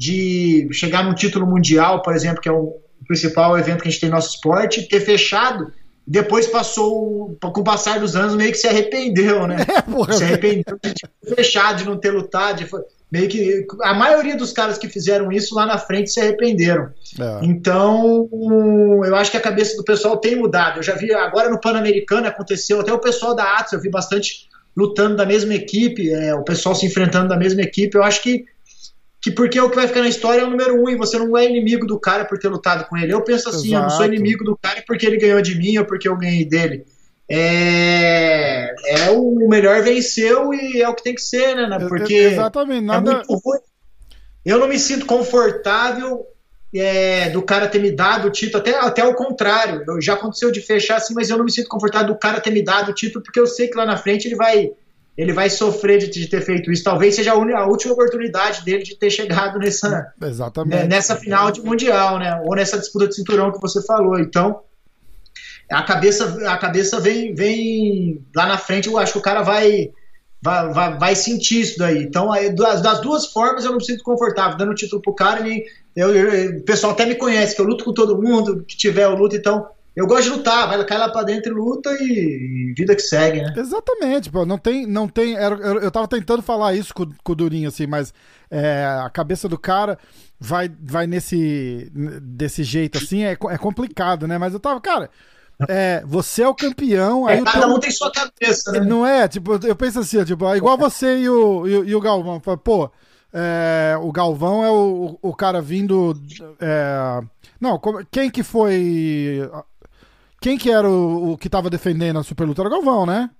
de 0.00 0.66
chegar 0.72 1.04
num 1.04 1.12
título 1.12 1.46
mundial, 1.46 2.00
por 2.00 2.14
exemplo, 2.14 2.40
que 2.40 2.48
é 2.48 2.52
o 2.52 2.78
principal 3.06 3.58
evento 3.58 3.82
que 3.82 3.88
a 3.88 3.90
gente 3.90 4.00
tem 4.00 4.08
no 4.08 4.14
nosso 4.14 4.34
esporte, 4.34 4.88
ter 4.88 5.00
fechado, 5.00 5.70
depois 6.06 6.46
passou, 6.46 7.36
com 7.38 7.60
o 7.60 7.62
passar 7.62 8.00
dos 8.00 8.16
anos, 8.16 8.34
meio 8.34 8.50
que 8.50 8.56
se 8.56 8.66
arrependeu, 8.66 9.46
né? 9.46 9.58
É, 9.68 9.82
porra, 9.82 10.14
se 10.14 10.24
arrependeu 10.24 10.78
de 10.82 10.94
ter 10.94 11.34
fechado, 11.36 11.80
de 11.80 11.84
não 11.84 11.98
ter 11.98 12.12
lutado, 12.12 12.64
de, 12.64 12.70
meio 13.12 13.28
que 13.28 13.66
a 13.82 13.92
maioria 13.92 14.38
dos 14.38 14.54
caras 14.54 14.78
que 14.78 14.88
fizeram 14.88 15.30
isso 15.30 15.54
lá 15.54 15.66
na 15.66 15.76
frente 15.76 16.10
se 16.10 16.18
arrependeram. 16.18 16.88
É. 17.20 17.40
Então, 17.42 18.26
eu 19.04 19.14
acho 19.16 19.30
que 19.30 19.36
a 19.36 19.40
cabeça 19.40 19.76
do 19.76 19.84
pessoal 19.84 20.16
tem 20.16 20.34
mudado. 20.34 20.78
Eu 20.78 20.82
já 20.82 20.94
vi 20.94 21.12
agora 21.12 21.50
no 21.50 21.60
Pan-Americano 21.60 22.26
aconteceu, 22.26 22.80
até 22.80 22.90
o 22.90 22.98
pessoal 22.98 23.36
da 23.36 23.58
Atos, 23.58 23.74
eu 23.74 23.80
vi 23.82 23.90
bastante 23.90 24.48
lutando 24.74 25.16
da 25.16 25.26
mesma 25.26 25.52
equipe, 25.52 26.10
é, 26.10 26.34
o 26.34 26.42
pessoal 26.42 26.74
se 26.74 26.86
enfrentando 26.86 27.28
da 27.28 27.36
mesma 27.36 27.60
equipe. 27.60 27.98
Eu 27.98 28.02
acho 28.02 28.22
que 28.22 28.46
que 29.20 29.30
porque 29.30 29.60
o 29.60 29.68
que 29.68 29.76
vai 29.76 29.86
ficar 29.86 30.00
na 30.00 30.08
história 30.08 30.40
é 30.40 30.44
o 30.44 30.50
número 30.50 30.82
um 30.82 30.88
e 30.88 30.96
você 30.96 31.18
não 31.18 31.36
é 31.36 31.44
inimigo 31.44 31.86
do 31.86 32.00
cara 32.00 32.24
por 32.24 32.38
ter 32.38 32.48
lutado 32.48 32.88
com 32.88 32.96
ele. 32.96 33.12
Eu 33.12 33.22
penso 33.22 33.50
assim, 33.50 33.68
Exato. 33.68 33.74
eu 33.74 33.82
não 33.82 33.90
sou 33.90 34.06
inimigo 34.06 34.44
do 34.44 34.56
cara 34.56 34.82
porque 34.86 35.06
ele 35.06 35.18
ganhou 35.18 35.42
de 35.42 35.56
mim 35.56 35.76
ou 35.76 35.84
porque 35.84 36.08
eu 36.08 36.16
ganhei 36.16 36.44
dele. 36.44 36.86
É, 37.28 38.74
é 38.86 39.10
o 39.10 39.46
melhor 39.46 39.82
venceu 39.82 40.54
e 40.54 40.80
é 40.80 40.88
o 40.88 40.94
que 40.94 41.04
tem 41.04 41.14
que 41.14 41.22
ser, 41.22 41.54
né? 41.54 41.78
Porque 41.86 42.14
Exatamente, 42.14 42.78
é 42.78 42.86
nada... 42.86 43.22
É 43.22 43.70
eu 44.42 44.58
não 44.58 44.66
me 44.66 44.78
sinto 44.78 45.04
confortável 45.04 46.26
é, 46.74 47.28
do 47.28 47.42
cara 47.42 47.68
ter 47.68 47.78
me 47.78 47.90
dado 47.90 48.28
o 48.28 48.30
título, 48.30 48.58
até, 48.58 48.74
até 48.74 49.04
o 49.04 49.14
contrário. 49.14 49.84
Já 50.00 50.14
aconteceu 50.14 50.50
de 50.50 50.60
fechar 50.60 50.96
assim, 50.96 51.12
mas 51.14 51.28
eu 51.28 51.36
não 51.36 51.44
me 51.44 51.52
sinto 51.52 51.68
confortável 51.68 52.08
do 52.08 52.18
cara 52.18 52.40
ter 52.40 52.50
me 52.50 52.62
dado 52.62 52.90
o 52.90 52.94
título, 52.94 53.22
porque 53.22 53.38
eu 53.38 53.46
sei 53.46 53.68
que 53.68 53.76
lá 53.76 53.84
na 53.84 53.98
frente 53.98 54.26
ele 54.26 54.36
vai 54.36 54.72
ele 55.20 55.34
vai 55.34 55.50
sofrer 55.50 55.98
de, 55.98 56.08
de, 56.08 56.26
ter 56.26 56.40
feito 56.40 56.72
isso. 56.72 56.82
Talvez 56.82 57.14
seja 57.14 57.32
a, 57.32 57.66
última 57.66 57.92
oportunidade 57.92 58.64
dele 58.64 58.82
de 58.82 58.96
ter 58.96 59.10
chegado 59.10 59.58
nessa, 59.58 60.14
Exatamente. 60.22 60.86
nessa 60.86 61.14
final 61.14 61.50
de 61.50 61.60
mundial, 61.60 62.18
né? 62.18 62.40
Ou 62.46 62.56
nessa 62.56 62.78
disputa 62.78 63.06
de 63.06 63.16
cinturão 63.16 63.52
que 63.52 63.60
você 63.60 63.84
falou. 63.84 64.18
Então, 64.18 64.62
a 65.70 65.82
cabeça, 65.82 66.50
a 66.50 66.56
cabeça 66.56 66.98
vem, 66.98 67.34
vem 67.34 68.24
lá 68.34 68.46
na 68.46 68.56
frente. 68.56 68.88
Eu 68.88 68.96
acho 68.96 69.12
que 69.12 69.18
o 69.18 69.22
cara 69.22 69.42
vai, 69.42 69.90
vai, 70.40 70.72
vai, 70.72 70.98
vai 70.98 71.14
sentir 71.14 71.60
isso 71.60 71.78
daí. 71.78 72.02
Então, 72.02 72.32
aí, 72.32 72.48
das, 72.54 72.80
das, 72.80 73.02
duas 73.02 73.26
formas, 73.26 73.66
eu 73.66 73.72
não 73.72 73.78
me 73.78 73.84
sinto 73.84 74.02
confortável 74.02 74.56
dando 74.56 74.72
o 74.72 74.74
título 74.74 75.02
pro 75.02 75.14
cara. 75.14 75.46
E 75.46 75.66
eu, 75.94 76.16
eu, 76.16 76.60
o 76.60 76.62
pessoal 76.62 76.94
até 76.94 77.04
me 77.04 77.14
conhece, 77.14 77.54
que 77.54 77.60
eu 77.60 77.66
luto 77.66 77.84
com 77.84 77.92
todo 77.92 78.22
mundo, 78.22 78.64
que 78.66 78.74
tiver 78.74 79.04
eu 79.04 79.14
luto, 79.14 79.36
então 79.36 79.68
eu 79.94 80.06
gosto 80.06 80.24
de 80.24 80.30
lutar, 80.30 80.68
vai 80.68 80.84
cai 80.84 80.98
lá 80.98 81.08
pra 81.08 81.24
dentro 81.24 81.52
e 81.52 81.54
luta 81.54 81.90
e, 82.00 82.70
e, 82.70 82.74
vida 82.76 82.94
que 82.94 83.02
segue, 83.02 83.42
né? 83.42 83.52
Exatamente, 83.56 84.30
pô, 84.30 84.46
não 84.46 84.56
tem, 84.56 84.86
não 84.86 85.08
tem, 85.08 85.34
eu 85.34 85.90
tava 85.90 86.06
tentando 86.06 86.42
falar 86.42 86.74
isso 86.74 86.94
com, 86.94 87.06
com 87.24 87.32
o 87.32 87.34
Durinho, 87.34 87.68
assim, 87.68 87.86
mas 87.86 88.14
é, 88.50 88.86
a 89.04 89.10
cabeça 89.10 89.48
do 89.48 89.58
cara 89.58 89.98
vai, 90.38 90.70
vai 90.80 91.06
nesse, 91.06 91.90
desse 92.22 92.62
jeito, 92.62 92.98
assim, 92.98 93.24
é, 93.24 93.32
é 93.32 93.58
complicado, 93.58 94.28
né? 94.28 94.38
Mas 94.38 94.54
eu 94.54 94.60
tava, 94.60 94.80
cara, 94.80 95.10
é, 95.68 96.02
você 96.06 96.42
é 96.42 96.48
o 96.48 96.54
campeão. 96.54 97.28
É, 97.28 97.42
cada 97.42 97.66
teu... 97.66 97.74
um 97.74 97.80
tem 97.80 97.90
sua 97.90 98.12
cabeça, 98.12 98.72
né? 98.72 98.80
Não 98.80 99.04
é, 99.04 99.26
tipo, 99.26 99.58
eu 99.66 99.74
penso 99.74 99.98
assim, 99.98 100.24
tipo, 100.24 100.54
igual 100.54 100.78
você 100.78 101.18
e 101.18 101.28
o, 101.28 101.66
e, 101.66 101.90
e 101.90 101.94
o 101.96 102.00
Galvão, 102.00 102.40
pô, 102.40 102.90
é, 103.32 103.96
o 104.00 104.12
Galvão 104.12 104.64
é 104.64 104.70
o, 104.70 105.18
o 105.20 105.34
cara 105.34 105.60
vindo... 105.60 106.16
É, 106.60 107.20
não, 107.60 107.78
quem 108.10 108.30
que 108.30 108.42
foi 108.42 109.46
quem 110.40 110.56
que 110.56 110.70
era 110.70 110.88
o, 110.88 111.32
o 111.32 111.38
que 111.38 111.48
tava 111.48 111.68
defendendo 111.68 112.18
a 112.18 112.24
Superluta? 112.24 112.62
Era 112.62 112.68
o 112.68 112.72
Galvão, 112.72 113.06
né? 113.06 113.30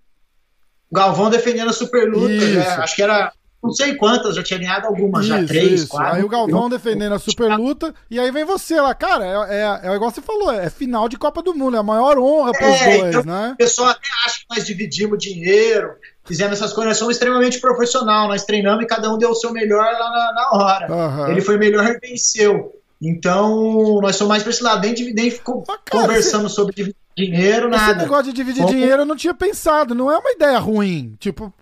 Galvão 0.92 1.30
defendendo 1.30 1.70
a 1.70 1.72
Superluta, 1.72 2.28
né? 2.28 2.66
acho 2.78 2.96
que 2.96 3.02
era 3.02 3.32
não 3.62 3.72
sei 3.72 3.94
quantas, 3.94 4.34
já 4.34 4.42
tinha 4.42 4.58
ganhado 4.58 4.86
algumas, 4.86 5.26
isso, 5.26 5.36
já 5.36 5.46
três, 5.46 5.80
isso. 5.82 5.88
quatro. 5.88 6.16
Aí 6.16 6.24
o 6.24 6.28
Galvão 6.28 6.64
eu... 6.64 6.70
defendendo 6.70 7.12
a 7.12 7.18
super 7.18 7.54
luta, 7.56 7.94
e 8.10 8.18
aí 8.18 8.30
vem 8.30 8.44
você 8.44 8.80
lá, 8.80 8.94
cara, 8.94 9.26
é, 9.26 9.60
é, 9.60 9.90
é 9.90 9.94
igual 9.94 10.10
você 10.10 10.22
falou, 10.22 10.50
é 10.50 10.70
final 10.70 11.08
de 11.08 11.18
Copa 11.18 11.42
do 11.42 11.54
Mundo, 11.54 11.76
é 11.76 11.80
a 11.80 11.82
maior 11.82 12.18
honra 12.18 12.52
pros 12.52 12.80
é, 12.80 12.96
dois, 12.98 13.16
então, 13.16 13.24
né? 13.24 13.50
O 13.52 13.56
pessoal 13.56 13.90
até 13.90 14.08
acha 14.26 14.38
que 14.40 14.46
nós 14.48 14.64
dividimos 14.64 15.18
dinheiro, 15.18 15.90
fizemos 16.24 16.54
essas 16.54 16.72
coisas, 16.72 16.92
nós 16.92 16.98
somos 16.98 17.16
extremamente 17.16 17.60
profissional, 17.60 18.28
nós 18.28 18.44
treinamos 18.44 18.82
e 18.82 18.86
cada 18.86 19.12
um 19.12 19.18
deu 19.18 19.30
o 19.30 19.34
seu 19.34 19.52
melhor 19.52 19.84
lá 19.84 20.10
na, 20.10 20.32
na 20.32 20.50
hora. 20.52 20.92
Uhum. 20.92 21.28
Ele 21.28 21.42
foi 21.42 21.58
melhor 21.58 21.84
e 21.84 21.98
venceu. 21.98 22.79
Então, 23.02 23.98
nós 24.02 24.16
somos 24.16 24.28
mais 24.28 24.42
para 24.42 24.50
esse 24.50 24.62
lado. 24.62 24.82
Nem, 24.82 25.14
nem 25.14 25.30
ficou 25.30 25.64
ah, 25.68 25.78
conversando 25.90 26.48
sobre 26.50 26.74
dividir 26.74 26.96
dinheiro, 27.16 27.68
nada. 27.68 27.92
Esse 27.92 28.02
negócio 28.02 28.24
de 28.24 28.32
dividir 28.32 28.62
Como... 28.62 28.74
dinheiro 28.74 29.02
eu 29.02 29.06
não 29.06 29.16
tinha 29.16 29.32
pensado. 29.32 29.94
Não 29.94 30.10
é 30.10 30.18
uma 30.18 30.30
ideia 30.32 30.58
ruim. 30.58 31.16
Tipo, 31.18 31.52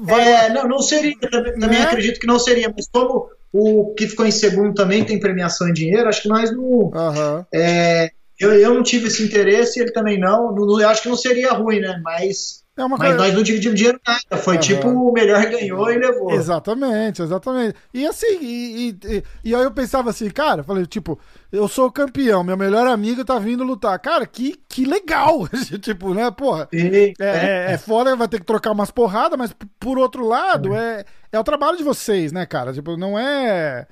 vai... 0.00 0.46
É, 0.46 0.52
não, 0.52 0.66
não 0.66 0.78
seria. 0.80 1.14
Também, 1.18 1.58
também 1.58 1.78
é? 1.78 1.82
acredito 1.82 2.18
que 2.18 2.26
não 2.26 2.38
seria. 2.38 2.72
Mas 2.74 2.88
como 2.88 3.28
o 3.52 3.94
que 3.94 4.08
ficou 4.08 4.26
em 4.26 4.30
segundo 4.30 4.74
também 4.74 5.04
tem 5.04 5.20
premiação 5.20 5.68
em 5.68 5.72
dinheiro, 5.72 6.08
acho 6.08 6.22
que 6.22 6.28
nós 6.28 6.50
não. 6.50 6.62
Uhum. 6.62 7.44
É, 7.52 8.10
eu, 8.38 8.52
eu 8.54 8.74
não 8.74 8.82
tive 8.82 9.08
esse 9.08 9.22
interesse, 9.22 9.78
ele 9.78 9.92
também 9.92 10.18
não. 10.18 10.54
não. 10.54 10.80
Eu 10.80 10.88
acho 10.88 11.02
que 11.02 11.08
não 11.08 11.16
seria 11.16 11.52
ruim, 11.52 11.80
né? 11.80 12.00
Mas 12.02 12.64
É 12.76 12.84
uma 12.84 12.98
Mas 12.98 13.08
coisa... 13.08 13.24
nós 13.24 13.34
não 13.34 13.42
dividimos 13.42 13.76
dinheiro 13.76 13.98
nada. 14.06 14.42
Foi 14.42 14.56
uhum. 14.56 14.60
tipo 14.60 14.88
o 14.88 15.10
melhor 15.10 15.46
ganhou 15.46 15.90
e 15.90 15.96
levou. 15.96 16.30
Exatamente, 16.30 17.22
exatamente. 17.22 17.74
E 17.94 18.06
assim, 18.06 18.38
e, 18.38 18.90
e, 19.02 19.24
e, 19.44 19.54
aí 19.54 19.62
eu 19.62 19.70
pensava 19.70 20.10
assim, 20.10 20.28
cara, 20.28 20.62
falei, 20.62 20.84
tipo, 20.84 21.18
eu 21.50 21.66
sou 21.68 21.90
campeão, 21.90 22.44
meu 22.44 22.56
melhor 22.56 22.86
amigo 22.86 23.24
tá 23.24 23.38
vindo 23.38 23.64
lutar. 23.64 23.98
Cara, 23.98 24.26
que, 24.26 24.60
que 24.68 24.84
legal! 24.84 25.48
tipo, 25.80 26.12
né, 26.12 26.30
porra. 26.30 26.68
é, 26.70 27.14
é, 27.18 27.72
é 27.72 27.78
foda, 27.78 28.14
vai 28.14 28.28
ter 28.28 28.40
que 28.40 28.46
trocar 28.46 28.72
umas 28.72 28.90
porradas, 28.90 29.38
mas 29.38 29.54
por 29.80 29.96
outro 29.96 30.26
lado, 30.26 30.74
é, 30.74 31.02
é 31.32 31.40
o 31.40 31.44
trabalho 31.44 31.78
de 31.78 31.82
vocês, 31.82 32.30
né, 32.30 32.44
cara? 32.44 32.74
Tipo, 32.74 32.94
não 32.98 33.18
é. 33.18 33.86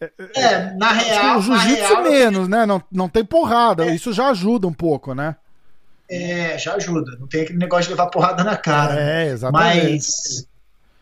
É, 0.00 0.10
é 0.34 0.74
na 0.78 0.92
real. 0.92 1.38
O 1.38 1.42
jiu-jitsu 1.42 2.02
menos, 2.02 2.48
né? 2.48 2.64
Não, 2.64 2.82
não 2.90 3.06
tem 3.06 3.22
porrada. 3.22 3.84
É. 3.84 3.94
Isso 3.94 4.14
já 4.14 4.28
ajuda 4.28 4.66
um 4.66 4.72
pouco, 4.72 5.14
né? 5.14 5.36
É, 6.10 6.58
já 6.58 6.74
ajuda. 6.74 7.16
Não 7.20 7.28
tem 7.28 7.42
aquele 7.42 7.58
negócio 7.58 7.84
de 7.84 7.90
levar 7.90 8.08
porrada 8.08 8.42
na 8.42 8.56
cara. 8.56 9.00
É, 9.00 9.28
exatamente. 9.28 9.88
Mas, 9.88 10.48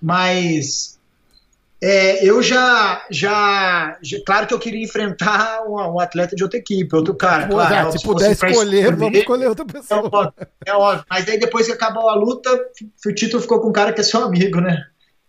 mas 0.01 0.99
é, 1.81 2.25
eu 2.25 2.43
já, 2.43 3.07
já, 3.09 3.97
já, 4.03 4.19
Claro 4.27 4.47
que 4.49 4.55
eu 4.55 4.59
queria 4.59 4.85
enfrentar 4.85 5.63
um, 5.67 5.77
um 5.77 6.01
atleta 6.01 6.35
de 6.35 6.43
outra 6.43 6.59
equipe, 6.59 6.95
outro 6.95 7.15
cara. 7.15 7.47
Pô, 7.47 7.55
claro, 7.55 7.93
se, 7.93 7.99
se 7.99 8.05
puder 8.05 8.33
escolher, 8.33 8.53
escolher, 8.53 8.97
vamos 8.97 9.19
escolher 9.19 9.47
outra 9.47 9.65
pessoa. 9.65 10.35
É, 10.67 10.71
é 10.71 10.75
óbvio. 10.75 11.05
Mas 11.09 11.29
aí 11.29 11.39
depois 11.39 11.67
que 11.67 11.73
acabou 11.73 12.09
a 12.09 12.15
luta, 12.15 12.51
o 13.07 13.15
título 13.15 13.41
ficou 13.41 13.61
com 13.61 13.69
um 13.69 13.73
cara 13.73 13.93
que 13.93 14.01
é 14.01 14.05
seu 14.05 14.25
amigo, 14.25 14.61
né? 14.61 14.85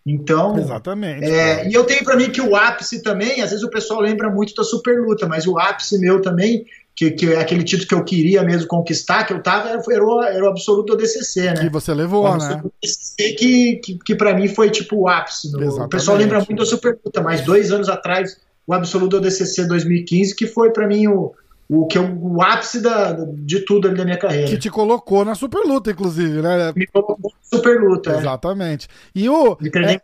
Então. 0.05 0.57
Exatamente. 0.57 1.23
É, 1.23 1.69
e 1.69 1.73
eu 1.73 1.83
tenho 1.83 2.03
para 2.03 2.15
mim 2.15 2.31
que 2.31 2.41
o 2.41 2.55
ápice 2.55 3.03
também, 3.03 3.41
às 3.41 3.51
vezes 3.51 3.63
o 3.63 3.69
pessoal 3.69 4.01
lembra 4.01 4.29
muito 4.29 4.55
da 4.55 4.63
super 4.63 4.99
luta, 4.99 5.27
mas 5.27 5.45
o 5.45 5.59
ápice 5.59 5.99
meu 5.99 6.19
também 6.19 6.65
que, 6.99 7.11
que 7.11 7.33
é 7.33 7.39
aquele 7.39 7.63
título 7.63 7.87
que 7.87 7.95
eu 7.95 8.03
queria 8.03 8.43
mesmo 8.43 8.67
conquistar, 8.67 9.23
que 9.23 9.31
eu 9.31 9.41
tava, 9.41 9.69
era, 9.69 9.81
era, 9.89 10.05
o, 10.05 10.21
era 10.21 10.43
o 10.43 10.49
absoluto 10.49 10.97
DCC, 10.97 11.43
né? 11.43 11.53
Que 11.53 11.69
você 11.69 11.93
levou, 11.93 12.25
o 12.25 12.37
né? 12.37 12.61
DCC 12.83 13.33
que, 13.35 13.75
que, 13.77 13.99
que 13.99 14.15
para 14.15 14.33
mim 14.33 14.49
foi 14.49 14.69
tipo 14.69 14.97
o 14.97 15.07
ápice. 15.07 15.49
O 15.55 15.87
pessoal 15.87 16.17
lembra 16.17 16.39
muito 16.39 16.57
da 16.57 16.65
Superluta, 16.65 17.21
mas 17.21 17.39
dois 17.39 17.71
anos 17.71 17.87
atrás, 17.87 18.35
o 18.67 18.73
absoluto 18.73 19.21
DCC 19.21 19.65
2015, 19.65 20.35
que 20.35 20.45
foi 20.45 20.71
para 20.71 20.85
mim 20.87 21.07
o, 21.07 21.33
o 21.69 21.87
que 21.87 21.97
é 21.97 22.01
o 22.01 22.41
ápice 22.41 22.81
da, 22.81 23.13
de 23.13 23.61
tudo 23.61 23.87
ali 23.87 23.95
da 23.95 24.03
minha 24.03 24.17
carreira. 24.17 24.49
Que 24.49 24.57
te 24.57 24.69
colocou 24.69 25.23
na 25.23 25.35
Superluta, 25.35 25.91
inclusive, 25.91 26.41
né? 26.41 26.73
Me 26.75 26.85
colocou 26.85 27.17
na 27.23 27.57
Superluta. 27.57 28.11
É. 28.11 28.17
Exatamente. 28.17 28.87
É. 29.15 29.19
E 29.19 29.29
o. 29.29 29.53
É, 29.53 30.01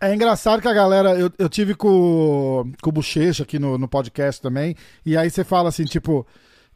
é 0.00 0.14
engraçado 0.14 0.60
que 0.60 0.68
a 0.68 0.72
galera. 0.72 1.18
Eu, 1.18 1.30
eu 1.38 1.48
tive 1.48 1.74
com, 1.74 2.72
com 2.80 2.90
o 2.90 2.92
Bochecha 2.92 3.42
aqui 3.42 3.58
no, 3.58 3.78
no 3.78 3.88
podcast 3.88 4.40
também. 4.40 4.74
E 5.04 5.16
aí 5.16 5.30
você 5.30 5.44
fala 5.44 5.68
assim, 5.68 5.84
tipo. 5.84 6.26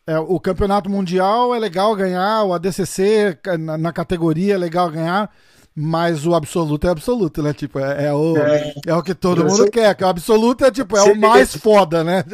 É, 0.05 0.19
o 0.19 0.41
campeonato 0.41 0.91
mundial 0.91 1.55
é 1.55 1.61
legal 1.61 1.95
ganhar, 1.95 2.43
o 2.43 2.53
ADCC 2.53 3.39
na, 3.61 3.79
na, 3.79 3.93
categoria 3.93 4.55
é 4.55 4.59
legal 4.59 4.91
ganhar, 4.91 5.31
mas 5.77 6.27
o 6.27 6.35
absoluto 6.35 6.89
é 6.89 6.91
absoluto, 6.91 7.41
né? 7.41 7.53
Tipo, 7.53 7.79
é, 7.79 8.07
é 8.07 8.13
o, 8.13 8.37
é, 8.37 8.75
é 8.85 8.95
o 8.97 9.01
que 9.01 9.15
todo 9.15 9.45
mundo 9.45 9.71
quer. 9.71 9.95
Que 9.95 10.03
o 10.03 10.09
absoluto 10.09 10.65
é 10.65 10.73
tipo, 10.73 10.97
é 10.97 11.05
o 11.05 11.17
mais 11.17 11.55
foda, 11.55 12.03
né? 12.03 12.25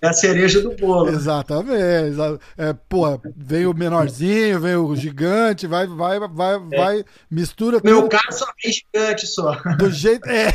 É 0.00 0.08
a 0.08 0.12
cereja 0.12 0.60
do 0.60 0.74
bolo. 0.76 1.08
Exatamente. 1.08 2.16
É, 2.56 2.72
pô, 2.88 3.20
vem 3.36 3.66
o 3.66 3.74
menorzinho, 3.74 4.60
vem 4.60 4.76
o 4.76 4.94
gigante, 4.94 5.66
vai, 5.66 5.86
vai, 5.86 6.20
vai, 6.20 6.54
é. 6.54 6.76
vai, 6.76 7.04
mistura 7.30 7.80
no 7.82 7.90
meu 7.90 8.08
caso 8.08 8.38
só 8.38 8.46
vem 8.62 8.72
gigante 8.72 9.26
só. 9.26 9.52
Do 9.76 9.90
jeito. 9.90 10.28
É. 10.28 10.54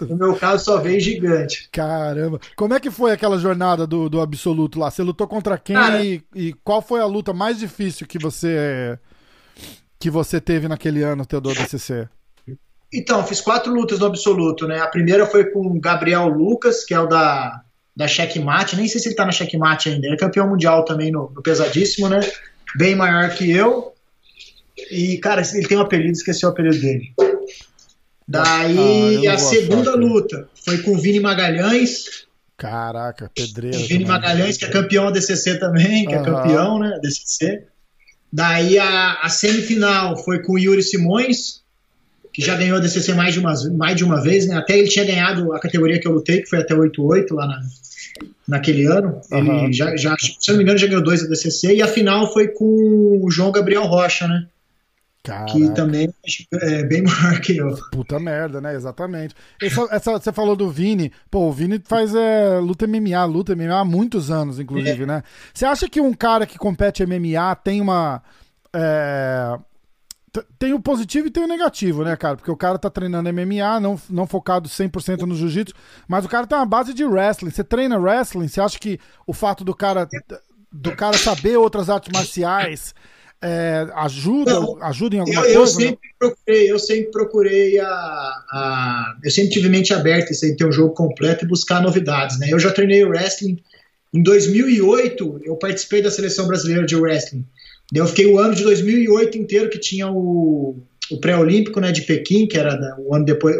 no 0.06 0.16
meu 0.16 0.36
caso 0.36 0.64
só 0.64 0.78
vem 0.78 1.00
gigante. 1.00 1.68
Caramba. 1.72 2.38
Como 2.56 2.74
é 2.74 2.80
que 2.80 2.90
foi 2.90 3.12
aquela 3.12 3.38
jornada 3.38 3.86
do, 3.86 4.08
do 4.08 4.20
absoluto 4.20 4.78
lá? 4.78 4.90
Você 4.90 5.02
lutou 5.02 5.26
contra 5.26 5.58
quem 5.58 5.76
Cara, 5.76 6.04
e, 6.04 6.22
e 6.34 6.52
qual 6.64 6.82
foi 6.82 7.00
a 7.00 7.06
luta 7.06 7.32
mais 7.32 7.58
difícil 7.58 8.06
que 8.06 8.18
você 8.18 8.98
que 9.98 10.10
você 10.10 10.40
teve 10.40 10.66
naquele 10.66 11.02
ano, 11.02 11.26
Teodoro 11.26 11.56
DCC? 11.56 12.08
Então, 12.92 13.24
fiz 13.24 13.40
quatro 13.40 13.72
lutas 13.72 14.00
no 14.00 14.06
absoluto, 14.06 14.66
né? 14.66 14.80
A 14.80 14.86
primeira 14.86 15.24
foi 15.26 15.44
com 15.44 15.60
o 15.60 15.80
Gabriel 15.80 16.26
Lucas, 16.28 16.84
que 16.84 16.92
é 16.92 16.98
o 16.98 17.06
da, 17.06 17.62
da 17.94 18.08
Checkmate, 18.08 18.76
nem 18.76 18.88
sei 18.88 19.00
se 19.00 19.08
ele 19.08 19.14
tá 19.14 19.24
na 19.24 19.32
Checkmate 19.32 19.90
ainda, 19.90 20.06
ele 20.06 20.14
é 20.14 20.18
campeão 20.18 20.48
mundial 20.48 20.84
também 20.84 21.12
no, 21.12 21.30
no 21.30 21.42
pesadíssimo, 21.42 22.08
né? 22.08 22.20
Bem 22.76 22.96
maior 22.96 23.30
que 23.30 23.50
eu. 23.50 23.92
E, 24.90 25.18
cara, 25.18 25.42
ele 25.54 25.68
tem 25.68 25.76
um 25.76 25.82
apelido, 25.82 26.12
esqueci 26.12 26.44
o 26.44 26.48
apelido 26.48 26.80
dele. 26.80 27.12
Daí, 28.26 29.26
ah, 29.26 29.34
a 29.34 29.38
segunda 29.38 29.94
luta 29.94 30.48
foi 30.64 30.78
com 30.78 30.92
o 30.92 30.98
Vini 30.98 31.20
Magalhães. 31.20 32.26
Caraca, 32.56 33.30
pedreiro. 33.34 33.78
Vini 33.86 34.04
Magalhães, 34.04 34.56
que 34.56 34.64
é 34.64 34.68
campeão 34.68 35.06
da 35.06 35.12
DCC 35.12 35.58
também, 35.58 36.06
que 36.06 36.14
uhum. 36.14 36.20
é 36.20 36.24
campeão, 36.24 36.78
né, 36.78 36.98
DCC. 37.02 37.64
Daí, 38.32 38.78
a, 38.78 39.14
a 39.22 39.28
semifinal 39.28 40.16
foi 40.22 40.42
com 40.42 40.52
o 40.52 40.58
Yuri 40.58 40.82
Simões, 40.82 41.59
que 42.40 42.46
já 42.46 42.56
ganhou 42.56 42.78
a 42.78 42.80
DCC 42.80 43.12
mais 43.12 43.34
de 43.34 43.40
uma, 43.40 43.54
mais 43.76 43.96
de 43.96 44.02
uma 44.02 44.22
vez, 44.22 44.46
né? 44.46 44.56
Até 44.56 44.78
ele 44.78 44.88
tinha 44.88 45.04
ganhado 45.04 45.52
a 45.52 45.60
categoria 45.60 46.00
que 46.00 46.08
eu 46.08 46.12
lutei, 46.12 46.40
que 46.40 46.48
foi 46.48 46.60
até 46.60 46.74
8-8 46.74 47.26
lá 47.32 47.46
na, 47.46 47.60
naquele 48.48 48.86
ano. 48.86 49.20
Ele 49.30 49.50
uhum. 49.50 49.72
já, 49.72 49.94
já, 49.94 50.16
se 50.18 50.36
eu 50.48 50.52
não 50.52 50.58
me 50.58 50.64
engano, 50.64 50.78
já 50.78 50.86
ganhou 50.86 51.02
dois 51.02 51.22
a 51.22 51.28
DCC. 51.28 51.74
E 51.74 51.82
a 51.82 51.86
final 51.86 52.32
foi 52.32 52.48
com 52.48 53.20
o 53.22 53.30
João 53.30 53.52
Gabriel 53.52 53.84
Rocha, 53.84 54.26
né? 54.26 54.46
Caraca. 55.22 55.52
Que 55.52 55.68
também 55.74 56.08
é 56.62 56.82
bem 56.84 57.02
maior 57.04 57.40
que 57.40 57.58
eu. 57.58 57.76
Puta 57.92 58.18
merda, 58.18 58.58
né? 58.58 58.74
Exatamente. 58.74 59.34
Essa, 59.62 59.88
essa, 59.90 60.12
você 60.12 60.32
falou 60.32 60.56
do 60.56 60.70
Vini. 60.70 61.12
Pô, 61.30 61.48
o 61.48 61.52
Vini 61.52 61.78
faz 61.84 62.14
é, 62.14 62.58
luta 62.58 62.86
MMA, 62.86 63.22
luta 63.26 63.54
MMA 63.54 63.80
há 63.80 63.84
muitos 63.84 64.30
anos, 64.30 64.58
inclusive, 64.58 65.02
é. 65.02 65.06
né? 65.06 65.22
Você 65.52 65.66
acha 65.66 65.86
que 65.90 66.00
um 66.00 66.14
cara 66.14 66.46
que 66.46 66.56
compete 66.56 67.04
MMA 67.04 67.54
tem 67.56 67.82
uma. 67.82 68.22
É, 68.72 69.58
tem 70.58 70.72
o 70.72 70.80
positivo 70.80 71.26
e 71.26 71.30
tem 71.30 71.42
o 71.42 71.48
negativo, 71.48 72.04
né, 72.04 72.16
cara? 72.16 72.36
Porque 72.36 72.50
o 72.50 72.56
cara 72.56 72.78
tá 72.78 72.88
treinando 72.88 73.32
MMA, 73.32 73.80
não, 73.80 74.00
não 74.08 74.26
focado 74.26 74.68
100% 74.68 75.22
no 75.22 75.34
jiu-jitsu, 75.34 75.74
mas 76.06 76.24
o 76.24 76.28
cara 76.28 76.46
tem 76.46 76.56
uma 76.56 76.66
base 76.66 76.94
de 76.94 77.04
wrestling. 77.04 77.50
Você 77.50 77.64
treina 77.64 77.98
wrestling, 77.98 78.48
você 78.48 78.60
acha 78.60 78.78
que 78.78 78.98
o 79.26 79.32
fato 79.32 79.64
do 79.64 79.74
cara 79.74 80.08
do 80.72 80.94
cara 80.94 81.18
saber 81.18 81.56
outras 81.56 81.90
artes 81.90 82.12
marciais 82.12 82.94
é, 83.42 83.88
ajuda, 83.94 84.52
não, 84.52 84.82
ajuda 84.82 85.16
em 85.16 85.18
alguma 85.20 85.46
eu, 85.46 85.56
coisa? 85.56 85.60
Eu 85.60 85.66
sempre 85.66 86.08
procurei, 86.18 86.70
eu 86.70 86.78
sempre 86.78 87.10
procurei 87.10 87.80
a, 87.80 87.86
a, 87.88 89.16
Eu 89.24 89.30
sempre 89.30 89.50
tive 89.50 89.68
mente 89.68 89.94
aberta 89.94 90.32
em 90.32 90.56
ter 90.56 90.66
um 90.66 90.72
jogo 90.72 90.94
completo 90.94 91.44
e 91.44 91.48
buscar 91.48 91.82
novidades, 91.82 92.38
né? 92.38 92.48
Eu 92.50 92.58
já 92.58 92.70
treinei 92.70 93.04
wrestling. 93.04 93.58
Em 94.12 94.22
2008, 94.22 95.40
eu 95.44 95.56
participei 95.56 96.02
da 96.02 96.10
seleção 96.10 96.46
brasileira 96.46 96.84
de 96.84 96.96
wrestling. 96.96 97.46
Eu 97.94 98.06
fiquei 98.06 98.26
o 98.26 98.38
ano 98.38 98.54
de 98.54 98.62
2008 98.62 99.36
inteiro 99.36 99.68
que 99.68 99.78
tinha 99.78 100.08
o, 100.08 100.78
o 101.10 101.18
pré-olímpico 101.18 101.80
né, 101.80 101.90
de 101.90 102.02
Pequim, 102.02 102.46
que 102.46 102.56
era 102.56 102.96
o 102.98 103.14
ano 103.14 103.24
depois, 103.24 103.56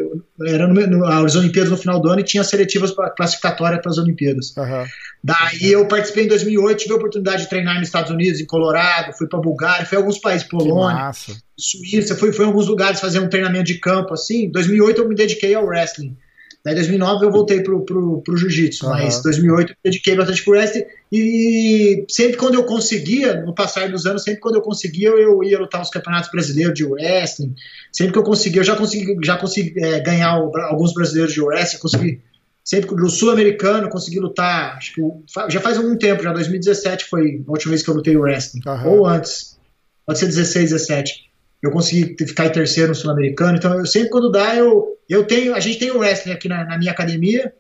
era 0.47 0.69
no, 0.69 0.75
no, 0.87 1.05
as 1.05 1.35
Olimpíadas 1.35 1.71
no 1.71 1.77
final 1.77 2.01
do 2.01 2.09
ano 2.09 2.21
e 2.21 2.25
tinha 2.25 2.45
seletivas 2.45 2.93
para 2.93 3.11
classificatória 3.11 3.81
para 3.81 3.91
as 3.91 3.99
Olimpíadas. 3.99 4.55
Uhum. 4.57 4.85
Daí 5.23 5.73
eu 5.73 5.87
participei 5.87 6.25
em 6.25 6.29
2008, 6.29 6.79
tive 6.79 6.93
a 6.93 6.97
oportunidade 6.97 7.43
de 7.43 7.49
treinar 7.49 7.75
nos 7.79 7.89
Estados 7.89 8.11
Unidos, 8.11 8.41
em 8.41 8.47
Colorado, 8.47 9.13
fui 9.13 9.27
para 9.27 9.41
Bulgária, 9.41 9.85
fui 9.85 9.99
a 9.99 10.01
alguns 10.01 10.19
países, 10.19 10.47
Polônia, 10.47 11.11
Suíça, 11.59 12.15
fui, 12.15 12.33
fui 12.33 12.45
a 12.45 12.49
alguns 12.49 12.69
lugares 12.69 13.01
fazer 13.01 13.19
um 13.19 13.29
treinamento 13.29 13.65
de 13.65 13.79
campo 13.79 14.15
assim. 14.15 14.45
Em 14.45 14.51
2008 14.51 15.01
eu 15.01 15.09
me 15.09 15.15
dediquei 15.15 15.55
ao 15.55 15.67
wrestling. 15.67 16.17
Daí, 16.63 16.75
em 16.75 16.77
2009, 16.77 17.25
eu 17.25 17.31
voltei 17.31 17.63
pro, 17.63 17.85
pro, 17.85 18.21
pro 18.21 18.37
jiu-jitsu, 18.37 18.85
uhum. 18.85 18.93
mas 18.93 19.19
em 19.19 19.23
2008 19.23 19.71
eu 19.71 19.77
dediquei 19.83 20.15
bastante 20.15 20.45
pro 20.45 20.53
wrestling. 20.53 20.85
E 21.11 22.05
sempre 22.09 22.37
quando 22.37 22.55
eu 22.55 22.65
conseguia, 22.65 23.41
no 23.43 23.55
passar 23.55 23.91
dos 23.91 24.05
anos, 24.05 24.23
sempre 24.23 24.41
quando 24.41 24.57
eu 24.57 24.61
conseguia, 24.61 25.09
eu 25.09 25.43
ia 25.43 25.59
lutar 25.59 25.81
nos 25.81 25.89
campeonatos 25.89 26.31
brasileiros 26.31 26.75
de 26.75 26.85
wrestling. 26.85 27.55
Sempre 27.91 28.13
que 28.13 28.19
eu 28.19 28.23
conseguia, 28.23 28.61
eu 28.61 28.65
já 28.65 28.77
consegui, 28.77 29.17
já 29.25 29.39
consegui 29.39 29.83
é, 29.83 30.01
ganhar 30.01 30.39
o, 30.39 30.55
alguns 30.59 30.93
brasileiros 30.93 31.33
de 31.33 31.41
wrestling, 31.41 31.81
consegui. 31.81 32.21
Sempre 32.63 32.95
no 32.95 33.09
sul-americano, 33.09 33.89
consegui 33.89 34.21
lutar. 34.21 34.77
Acho 34.77 34.95
que 34.95 35.01
já 35.49 35.61
faz 35.61 35.79
algum 35.79 35.97
tempo, 35.97 36.23
já 36.23 36.33
2017 36.33 37.07
foi 37.07 37.43
a 37.47 37.51
última 37.51 37.71
vez 37.71 37.83
que 37.83 37.89
eu 37.89 37.95
lutei 37.95 38.17
wrestling. 38.17 38.61
Uhum. 38.67 38.89
Ou 38.89 39.07
antes. 39.07 39.59
Pode 40.05 40.19
ser 40.19 40.27
16, 40.27 40.71
17 40.71 41.30
eu 41.63 41.71
consegui 41.71 42.17
ficar 42.27 42.47
em 42.47 42.53
terceiro 42.53 42.89
no 42.89 42.95
Sul-Americano. 42.95 43.57
Então, 43.57 43.79
eu 43.79 43.87
sempre 43.87 44.09
quando 44.09 44.31
dá, 44.31 44.55
eu, 44.57 44.97
eu 45.09 45.25
tenho. 45.25 45.55
A 45.55 45.61
gente 45.61 45.79
tem 45.79 45.91
um 45.93 45.99
wrestling 45.99 46.33
aqui 46.33 46.49
na, 46.49 46.65
na, 46.65 46.79
minha 46.79 46.91
academia. 46.91 47.53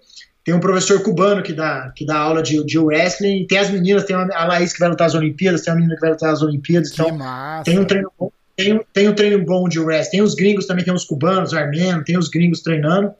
Tem 0.42 0.54
um 0.54 0.60
professor 0.60 1.02
cubano 1.02 1.42
que 1.42 1.52
dá, 1.52 1.92
que 1.94 2.06
dá 2.06 2.16
aula 2.16 2.42
de, 2.42 2.64
de 2.64 2.78
wrestling. 2.78 3.46
Tem 3.46 3.58
as 3.58 3.70
meninas, 3.70 4.04
tem 4.04 4.16
a 4.16 4.44
Laís 4.46 4.72
que 4.72 4.80
vai 4.80 4.88
lutar 4.88 5.06
as 5.06 5.14
Olimpíadas, 5.14 5.62
tem 5.62 5.72
a 5.72 5.76
menina 5.76 5.94
que 5.94 6.00
vai 6.00 6.10
lutar 6.10 6.32
as 6.32 6.40
Olimpíadas. 6.40 6.92
Então, 6.92 7.18
tem 7.62 7.78
um 7.78 7.84
treino 7.84 8.10
bom. 8.18 8.32
Tem, 8.56 8.80
tem 8.92 9.08
um 9.08 9.14
treino 9.14 9.44
bom 9.44 9.68
de 9.68 9.78
wrestling. 9.78 10.10
Tem 10.10 10.22
os 10.22 10.34
gringos 10.34 10.66
também, 10.66 10.84
tem 10.84 10.94
os 10.94 11.04
cubanos, 11.04 11.52
armenos, 11.52 12.04
tem 12.04 12.18
os 12.18 12.28
gringos 12.28 12.62
treinando. 12.62 13.12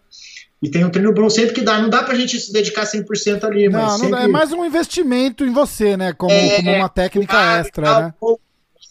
E 0.63 0.71
tem 0.71 0.85
um 0.85 0.91
treino 0.91 1.13
bom 1.13 1.29
sempre 1.29 1.55
que 1.55 1.63
dá. 1.63 1.81
Não 1.81 1.91
dá 1.91 2.03
pra 2.03 2.15
gente 2.15 2.39
se 2.39 2.53
dedicar 2.53 2.85
100% 2.85 3.45
ali, 3.45 3.69
não, 3.69 3.81
mas. 3.81 3.93
Não, 3.93 3.99
sempre... 3.99 4.21
É 4.21 4.29
mais 4.29 4.53
um 4.53 4.65
investimento 4.65 5.45
em 5.45 5.53
você, 5.53 5.97
né? 5.97 6.15
Como, 6.15 6.33
é, 6.33 6.57
como 6.57 6.71
uma 6.71 6.89
técnica 6.89 7.59
extra, 7.59 8.01
né? 8.01 8.15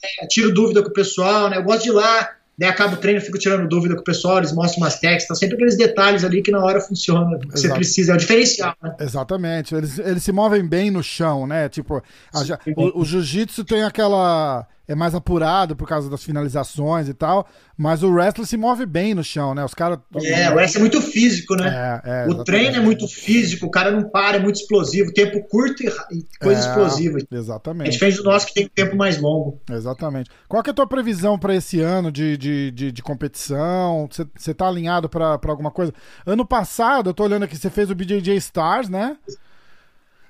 É, 0.04 0.28
tiro 0.28 0.54
dúvida 0.54 0.82
com 0.82 0.90
o 0.90 0.94
pessoal, 0.94 1.50
né? 1.50 1.58
Eu 1.58 1.64
gosto 1.64 1.84
de 1.84 1.90
ir 1.90 1.94
lá, 1.94 2.30
né, 2.58 2.68
acabo 2.68 2.96
o 2.96 2.98
treino, 2.98 3.22
fico 3.22 3.38
tirando 3.38 3.68
dúvida 3.68 3.96
com 3.96 4.02
o 4.02 4.04
pessoal, 4.04 4.40
eles 4.40 4.52
mostram 4.52 4.84
umas 4.84 5.00
técnicas, 5.00 5.28
tá 5.28 5.36
sempre 5.36 5.56
aqueles 5.56 5.78
detalhes 5.78 6.26
ali 6.26 6.42
que 6.42 6.52
na 6.52 6.60
hora 6.60 6.82
funciona, 6.82 7.40
que 7.40 7.52
você 7.52 7.70
precisa, 7.70 8.12
é 8.12 8.16
o 8.16 8.18
diferencial, 8.18 8.76
né? 8.84 8.96
Exatamente, 9.00 9.74
eles, 9.74 9.98
eles 9.98 10.24
se 10.24 10.32
movem 10.32 10.68
bem 10.68 10.92
no 10.92 11.02
chão, 11.02 11.48
né? 11.48 11.70
Tipo, 11.70 12.04
a, 12.34 12.40
o, 12.76 13.02
o 13.02 13.06
jiu-jitsu 13.06 13.64
tem 13.64 13.84
aquela 13.84 14.68
é 14.90 14.96
mais 14.96 15.14
apurado 15.14 15.76
por 15.76 15.88
causa 15.88 16.10
das 16.10 16.24
finalizações 16.24 17.08
e 17.08 17.14
tal. 17.14 17.48
Mas 17.78 18.02
o 18.02 18.12
wrestler 18.12 18.48
se 18.48 18.58
move 18.58 18.88
bem 18.88 19.14
no 19.14 19.24
chão, 19.24 19.54
né? 19.54 19.64
Os 19.64 19.76
caras. 19.76 20.00
É, 20.16 20.50
o 20.50 20.56
wrestler 20.56 20.82
é 20.82 20.90
muito 20.90 21.00
físico, 21.00 21.56
né? 21.56 22.02
É, 22.04 22.26
é, 22.26 22.28
o 22.28 22.44
treino 22.44 22.76
é 22.76 22.80
muito 22.80 23.08
físico, 23.08 23.68
o 23.68 23.72
cara 23.72 23.92
não 23.92 24.10
para, 24.10 24.38
é 24.38 24.40
muito 24.40 24.56
explosivo, 24.56 25.14
tempo 25.14 25.48
curto 25.48 25.84
e 25.84 26.26
coisa 26.42 26.60
é, 26.60 26.68
explosiva. 26.68 27.20
Exatamente. 27.32 27.88
É 27.88 27.92
diferente 27.92 28.18
do 28.18 28.24
nosso 28.24 28.48
que 28.48 28.54
tem 28.56 28.68
tempo 28.68 28.98
mais 28.98 29.22
longo. 29.22 29.62
Exatamente. 29.70 30.32
Qual 30.48 30.64
que 30.64 30.72
é 30.72 30.74
a 30.74 30.76
tua 30.76 30.88
previsão 30.88 31.38
para 31.38 31.56
esse 31.56 31.80
ano 31.80 32.12
de, 32.12 32.36
de, 32.36 32.72
de, 32.72 32.92
de 32.92 33.04
competição? 33.04 34.10
Você 34.36 34.54
tá 34.56 34.68
alinhado 34.68 35.08
para 35.08 35.40
alguma 35.46 35.70
coisa? 35.70 35.94
Ano 36.26 36.46
passado, 36.46 37.12
eu 37.12 37.14
tô 37.14 37.24
olhando 37.24 37.44
aqui, 37.44 37.56
você 37.56 37.70
fez 37.70 37.92
o 37.92 37.96
BJJ 37.96 38.36
Stars, 38.38 38.90
né? 38.90 39.16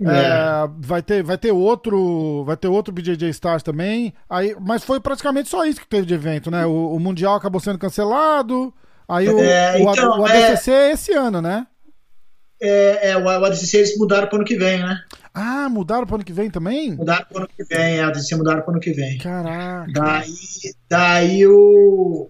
É. 0.01 0.09
É, 0.09 0.69
vai, 0.77 1.01
ter, 1.01 1.21
vai 1.21 1.37
ter 1.37 1.51
outro 1.51 2.43
vai 2.45 2.55
ter 2.55 2.67
outro 2.67 2.93
BJJ 2.93 3.29
Stars 3.29 3.63
também. 3.63 4.13
Aí 4.29 4.55
mas 4.59 4.83
foi 4.83 4.99
praticamente 4.99 5.49
só 5.49 5.65
isso 5.65 5.81
que 5.81 5.87
teve 5.87 6.05
de 6.05 6.13
evento 6.13 6.49
né? 6.49 6.65
O, 6.65 6.95
o 6.95 6.99
mundial 6.99 7.35
acabou 7.35 7.59
sendo 7.59 7.77
cancelado. 7.77 8.73
Aí 9.07 9.27
o, 9.27 9.39
é, 9.39 9.81
então, 9.81 10.19
o, 10.19 10.25
ADCC 10.25 10.71
é, 10.71 10.89
é 10.89 10.91
esse 10.91 11.13
ano 11.13 11.41
né? 11.41 11.67
É, 12.61 13.11
é 13.11 13.17
o 13.17 13.27
ADCC 13.27 13.77
eles 13.77 13.97
mudaram 13.97 14.27
para 14.27 14.35
o 14.35 14.39
ano 14.39 14.45
que 14.45 14.57
vem 14.57 14.79
né? 14.79 14.99
Ah 15.33 15.67
mudaram 15.69 16.05
para 16.05 16.13
o 16.13 16.15
ano 16.15 16.25
que 16.25 16.33
vem 16.33 16.49
também? 16.49 16.91
Mudaram 16.91 17.25
para 17.25 17.35
o 17.35 17.39
ano 17.39 17.49
que 17.55 17.63
vem 17.65 17.97
é, 17.97 18.05
o 18.05 18.07
ADCC 18.07 18.35
mudaram 18.35 18.61
para 18.61 18.69
o 18.69 18.71
ano 18.71 18.81
que 18.81 18.91
vem. 18.91 19.17
Caraca. 19.17 19.91
Daí 19.91 20.33
daí 20.89 21.47
o 21.47 22.29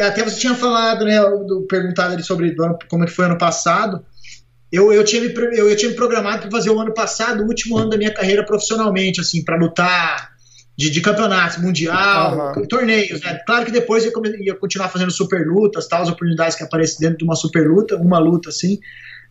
até 0.00 0.24
você 0.24 0.40
tinha 0.40 0.54
falado 0.54 1.04
né 1.04 1.20
do, 1.20 1.66
perguntado 1.68 2.14
ali 2.14 2.22
sobre 2.22 2.56
como 2.88 3.04
é 3.04 3.06
que 3.06 3.12
foi 3.12 3.26
ano 3.26 3.36
passado 3.38 4.04
eu, 4.74 4.92
eu, 4.92 5.04
tinha, 5.04 5.22
me, 5.22 5.32
eu, 5.56 5.68
eu 5.70 5.76
tinha 5.76 5.90
me 5.90 5.96
programado 5.96 6.42
para 6.42 6.50
fazer 6.50 6.70
o 6.70 6.80
ano 6.80 6.92
passado, 6.92 7.42
o 7.42 7.46
último 7.46 7.78
ano 7.78 7.90
da 7.90 7.96
minha 7.96 8.12
carreira 8.12 8.44
profissionalmente, 8.44 9.20
assim, 9.20 9.44
para 9.44 9.56
lutar 9.56 10.34
de, 10.76 10.90
de 10.90 11.00
campeonatos, 11.00 11.58
mundial, 11.58 12.54
uhum. 12.56 12.66
torneios, 12.66 13.20
né? 13.20 13.38
Claro 13.46 13.64
que 13.64 13.70
depois 13.70 14.04
eu 14.04 14.12
ia 14.40 14.54
continuar 14.56 14.88
fazendo 14.88 15.12
super 15.12 15.46
lutas, 15.46 15.86
tal, 15.86 16.02
as 16.02 16.08
oportunidades 16.08 16.56
que 16.56 16.64
aparecem 16.64 16.98
dentro 16.98 17.18
de 17.18 17.24
uma 17.24 17.36
super 17.36 17.68
luta, 17.68 17.96
uma 17.96 18.18
luta, 18.18 18.48
assim. 18.48 18.78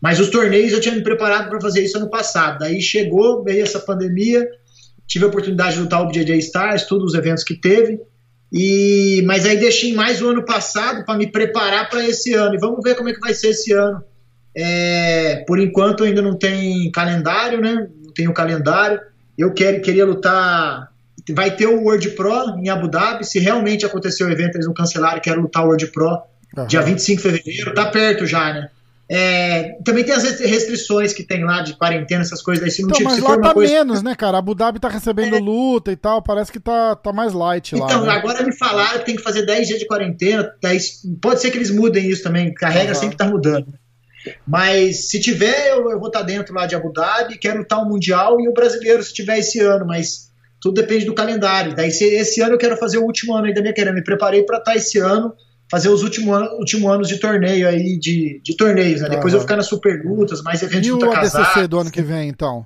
Mas 0.01 0.19
os 0.19 0.29
torneios 0.29 0.71
eu 0.71 0.79
tinha 0.79 0.95
me 0.95 1.03
preparado 1.03 1.49
para 1.49 1.59
fazer 1.59 1.83
isso 1.83 1.97
ano 1.97 2.09
passado. 2.09 2.59
Daí 2.59 2.81
chegou, 2.81 3.43
veio 3.43 3.63
essa 3.63 3.79
pandemia, 3.79 4.47
tive 5.05 5.25
a 5.25 5.27
oportunidade 5.27 5.75
de 5.75 5.81
lutar 5.81 6.01
o 6.01 6.07
BJJ 6.07 6.37
Stars, 6.37 6.87
todos 6.87 7.11
os 7.11 7.13
eventos 7.13 7.43
que 7.43 7.55
teve. 7.55 7.99
E, 8.51 9.21
mas 9.25 9.45
aí 9.45 9.57
deixei 9.57 9.93
mais 9.93 10.21
o 10.21 10.29
ano 10.29 10.45
passado 10.45 11.03
para 11.03 11.17
me 11.17 11.29
preparar 11.29 11.89
para 11.89 12.07
esse 12.07 12.33
ano. 12.33 12.55
E 12.55 12.59
vamos 12.59 12.79
ver 12.83 12.95
como 12.95 13.09
é 13.09 13.13
que 13.13 13.19
vai 13.19 13.33
ser 13.33 13.49
esse 13.49 13.73
ano. 13.73 14.03
É, 14.55 15.43
por 15.47 15.59
enquanto 15.59 16.03
ainda 16.03 16.21
não 16.21 16.37
tem 16.37 16.91
calendário, 16.91 17.59
né? 17.59 17.87
Não 18.03 18.13
tem 18.13 18.27
o 18.27 18.33
calendário. 18.33 18.99
Eu 19.37 19.53
quero, 19.53 19.81
queria 19.81 20.05
lutar. 20.05 20.91
Vai 21.31 21.55
ter 21.55 21.67
o 21.67 21.81
World 21.83 22.09
Pro 22.11 22.57
em 22.59 22.69
Abu 22.69 22.87
Dhabi. 22.87 23.25
Se 23.25 23.39
realmente 23.39 23.85
acontecer 23.85 24.23
o 24.23 24.31
evento, 24.31 24.55
eles 24.55 24.67
não 24.67 24.73
cancelaram, 24.73 25.21
quero 25.21 25.41
lutar 25.41 25.63
o 25.63 25.67
World 25.67 25.87
Pro 25.87 26.21
uhum. 26.57 26.67
dia 26.67 26.81
25 26.81 27.21
de 27.21 27.29
fevereiro. 27.29 27.73
Tá 27.73 27.85
perto 27.85 28.25
já, 28.25 28.53
né? 28.53 28.69
É, 29.09 29.77
também 29.83 30.03
tem 30.03 30.15
as 30.15 30.23
restrições 30.23 31.13
que 31.13 31.23
tem 31.23 31.43
lá 31.43 31.61
de 31.61 31.75
quarentena, 31.75 32.21
essas 32.21 32.41
coisas. 32.41 32.63
Aí, 32.63 32.71
se 32.71 32.81
não 32.81 32.89
então, 32.89 33.03
mas 33.03 33.15
se 33.15 33.21
lá 33.21 33.37
tá 33.37 33.53
coisa... 33.53 33.73
menos, 33.73 34.01
né, 34.01 34.15
cara? 34.15 34.37
Abu 34.37 34.55
Dhabi 34.55 34.79
tá 34.79 34.87
recebendo 34.87 35.35
é. 35.35 35.39
luta 35.39 35.91
e 35.91 35.95
tal, 35.95 36.21
parece 36.21 36.51
que 36.51 36.59
tá, 36.59 36.95
tá 36.95 37.11
mais 37.11 37.33
light 37.33 37.75
então, 37.75 37.85
lá. 37.85 37.93
Então, 37.93 38.05
né? 38.05 38.11
agora 38.11 38.43
me 38.43 38.55
falaram 38.55 38.99
que 38.99 39.05
tem 39.05 39.15
que 39.15 39.21
fazer 39.21 39.45
10 39.45 39.67
dias 39.67 39.79
de 39.79 39.87
quarentena. 39.87 40.49
10... 40.61 41.01
Pode 41.21 41.41
ser 41.41 41.51
que 41.51 41.57
eles 41.57 41.69
mudem 41.69 42.09
isso 42.09 42.23
também, 42.23 42.53
carrega 42.53 42.93
uhum. 42.93 42.99
sempre 42.99 43.17
tá 43.17 43.25
mudando. 43.25 43.67
Mas 44.47 45.09
se 45.09 45.19
tiver, 45.19 45.69
eu, 45.69 45.89
eu 45.91 45.99
vou 45.99 46.07
estar 46.07 46.21
dentro 46.21 46.53
lá 46.53 46.65
de 46.65 46.75
Abu 46.75 46.91
Dhabi, 46.91 47.37
quero 47.37 47.59
lutar 47.59 47.79
o 47.79 47.89
Mundial 47.89 48.39
e 48.39 48.47
o 48.47 48.53
brasileiro 48.53 49.03
se 49.03 49.13
tiver 49.13 49.39
esse 49.39 49.59
ano, 49.59 49.85
mas 49.85 50.31
tudo 50.61 50.75
depende 50.75 51.05
do 51.05 51.13
calendário. 51.13 51.75
Daí, 51.75 51.91
se 51.91 52.05
esse 52.05 52.41
ano 52.41 52.53
eu 52.53 52.57
quero 52.57 52.77
fazer 52.77 52.97
o 52.97 53.03
último 53.03 53.35
ano 53.35 53.47
aí 53.47 53.53
da 53.53 53.61
minha 53.61 53.73
carreira, 53.73 53.93
me 53.93 54.03
preparei 54.03 54.43
para 54.43 54.59
estar 54.59 54.75
esse 54.75 54.97
ano, 54.97 55.33
fazer 55.69 55.89
os 55.89 56.03
últimos 56.03 56.35
anos 56.35 56.51
último 56.59 56.89
anos 56.89 57.07
de 57.07 57.17
torneio 57.17 57.67
aí, 57.67 57.97
de, 57.99 58.39
de 58.43 58.55
torneios, 58.55 59.01
né? 59.01 59.09
Depois 59.09 59.33
eu 59.33 59.41
ficar 59.41 59.57
nas 59.57 59.67
super 59.67 60.03
lutas, 60.05 60.41
mais 60.41 60.61
eventos 60.61 60.83
de 60.83 60.91
luta 60.91 61.09
casada. 61.09 61.37
E 61.37 61.41
o 61.41 61.45
ADCC 61.45 61.67
do 61.67 61.79
ano 61.79 61.91
que 61.91 62.01
vem, 62.01 62.29
então? 62.29 62.65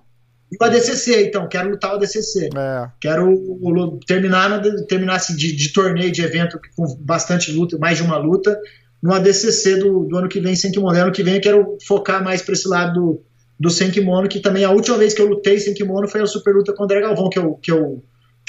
E 0.51 0.55
o 0.62 0.63
ADCC, 0.63 1.27
então, 1.27 1.47
quero 1.47 1.69
lutar 1.69 1.91
o 1.91 1.95
ADCC. 1.95 2.49
É. 2.55 2.88
Quero 3.01 3.99
terminar, 4.05 4.62
terminar 4.88 5.15
assim, 5.15 5.36
de, 5.36 5.55
de 5.55 5.73
torneio, 5.73 6.12
de 6.12 6.21
evento 6.21 6.60
com 6.75 6.86
bastante 6.99 7.51
luta, 7.51 7.77
mais 7.77 7.97
de 7.97 8.03
uma 8.03 8.17
luta, 8.17 8.58
no 9.01 9.13
ADCC 9.13 9.77
do, 9.77 10.05
do 10.05 10.17
ano 10.17 10.29
que 10.29 10.39
vem 10.39 10.55
sem 10.55 10.71
kimono. 10.71 10.97
Ano 10.97 11.12
que 11.12 11.23
vem 11.23 11.36
eu 11.36 11.41
quero 11.41 11.77
focar 11.86 12.23
mais 12.23 12.41
para 12.41 12.53
esse 12.53 12.67
lado 12.67 12.93
do, 12.93 13.21
do 13.60 13.69
sem 13.69 13.91
kimono, 13.91 14.27
que 14.27 14.39
também 14.39 14.63
a 14.63 14.71
última 14.71 14.97
vez 14.97 15.13
que 15.13 15.21
eu 15.21 15.27
lutei 15.27 15.60
sem 15.60 15.73
kimono 15.73 16.07
foi 16.07 16.21
a 16.21 16.25
super 16.25 16.53
luta 16.53 16.73
com 16.73 16.81
o 16.81 16.86
André 16.86 17.01
Galvão, 17.01 17.29
que 17.29 17.39
eu, 17.39 17.53
que 17.55 17.71
eu 17.71 18.03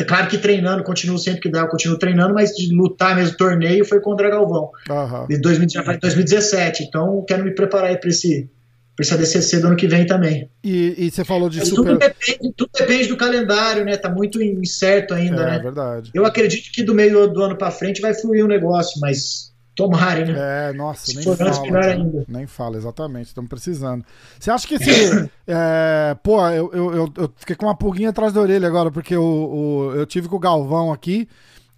claro 0.07 0.29
que 0.29 0.39
treinando, 0.39 0.85
continuo 0.85 1.19
sempre 1.19 1.41
que 1.41 1.51
dá, 1.51 1.61
eu 1.61 1.69
continuo 1.69 1.99
treinando, 1.99 2.35
mas 2.35 2.51
de 2.51 2.73
lutar 2.75 3.17
mesmo 3.17 3.37
torneio 3.37 3.85
foi 3.85 4.01
com 4.01 4.11
o 4.11 4.13
André 4.13 4.31
Galvão. 4.31 4.71
Uhum. 4.89 5.27
De 5.27 5.41
2017. 5.41 6.85
Então 6.85 7.25
quero 7.27 7.45
me 7.45 7.55
preparar 7.55 7.99
para 7.99 8.09
esse 8.09 8.49
para 8.95 9.05
esse 9.05 9.15
ADCC 9.15 9.61
do 9.61 9.69
ano 9.69 9.77
que 9.77 9.87
vem 9.87 10.05
também. 10.05 10.51
E, 10.65 11.07
e 11.07 11.09
você 11.09 11.25
falou 11.25 11.49
de 11.49 11.59
Mas 11.61 11.69
super... 11.69 11.93
Tudo 11.93 11.99
depende, 11.99 12.53
tudo 12.57 12.71
depende, 12.77 13.07
do 13.07 13.17
calendário, 13.17 13.85
né? 13.85 13.97
Tá 13.97 14.11
muito 14.11 14.43
incerto 14.43 15.15
ainda, 15.15 15.43
é, 15.43 15.47
né? 15.47 15.57
É 15.57 15.59
verdade. 15.61 16.11
Eu 16.13 16.27
acredito 16.27 16.73
que 16.73 16.83
do 16.83 16.93
meio 16.93 17.29
do 17.29 17.41
ano 17.41 17.57
para 17.57 17.71
frente 17.71 18.01
vai 18.01 18.13
fluir 18.13 18.45
o 18.45 18.49
negócio, 18.49 19.01
mas 19.01 19.53
Tomarem, 19.79 20.25
né? 20.25 20.71
É, 20.71 20.73
nossa, 20.73 21.13
nem 21.15 21.37
fala. 21.37 21.87
Ainda. 21.87 22.25
Nem 22.27 22.47
fala, 22.49 22.77
exatamente, 22.77 23.29
estamos 23.29 23.49
precisando. 23.49 24.05
Você 24.37 24.51
acha 24.51 24.67
que 24.67 24.75
esse. 24.75 25.31
é, 25.47 26.17
pô, 26.21 26.45
eu, 26.49 26.69
eu, 26.73 26.95
eu, 26.97 27.13
eu, 27.17 27.33
fiquei 27.37 27.55
com 27.55 27.67
uma 27.67 27.77
pulguinha 27.77 28.11
atrás 28.11 28.33
da 28.33 28.41
orelha 28.41 28.67
agora, 28.67 28.91
porque 28.91 29.17
o, 29.17 29.23
o, 29.23 29.93
eu 29.95 30.05
tive 30.05 30.29
com 30.29 30.35
o 30.35 30.41
Galvão 30.41 30.93
aqui 30.93 31.29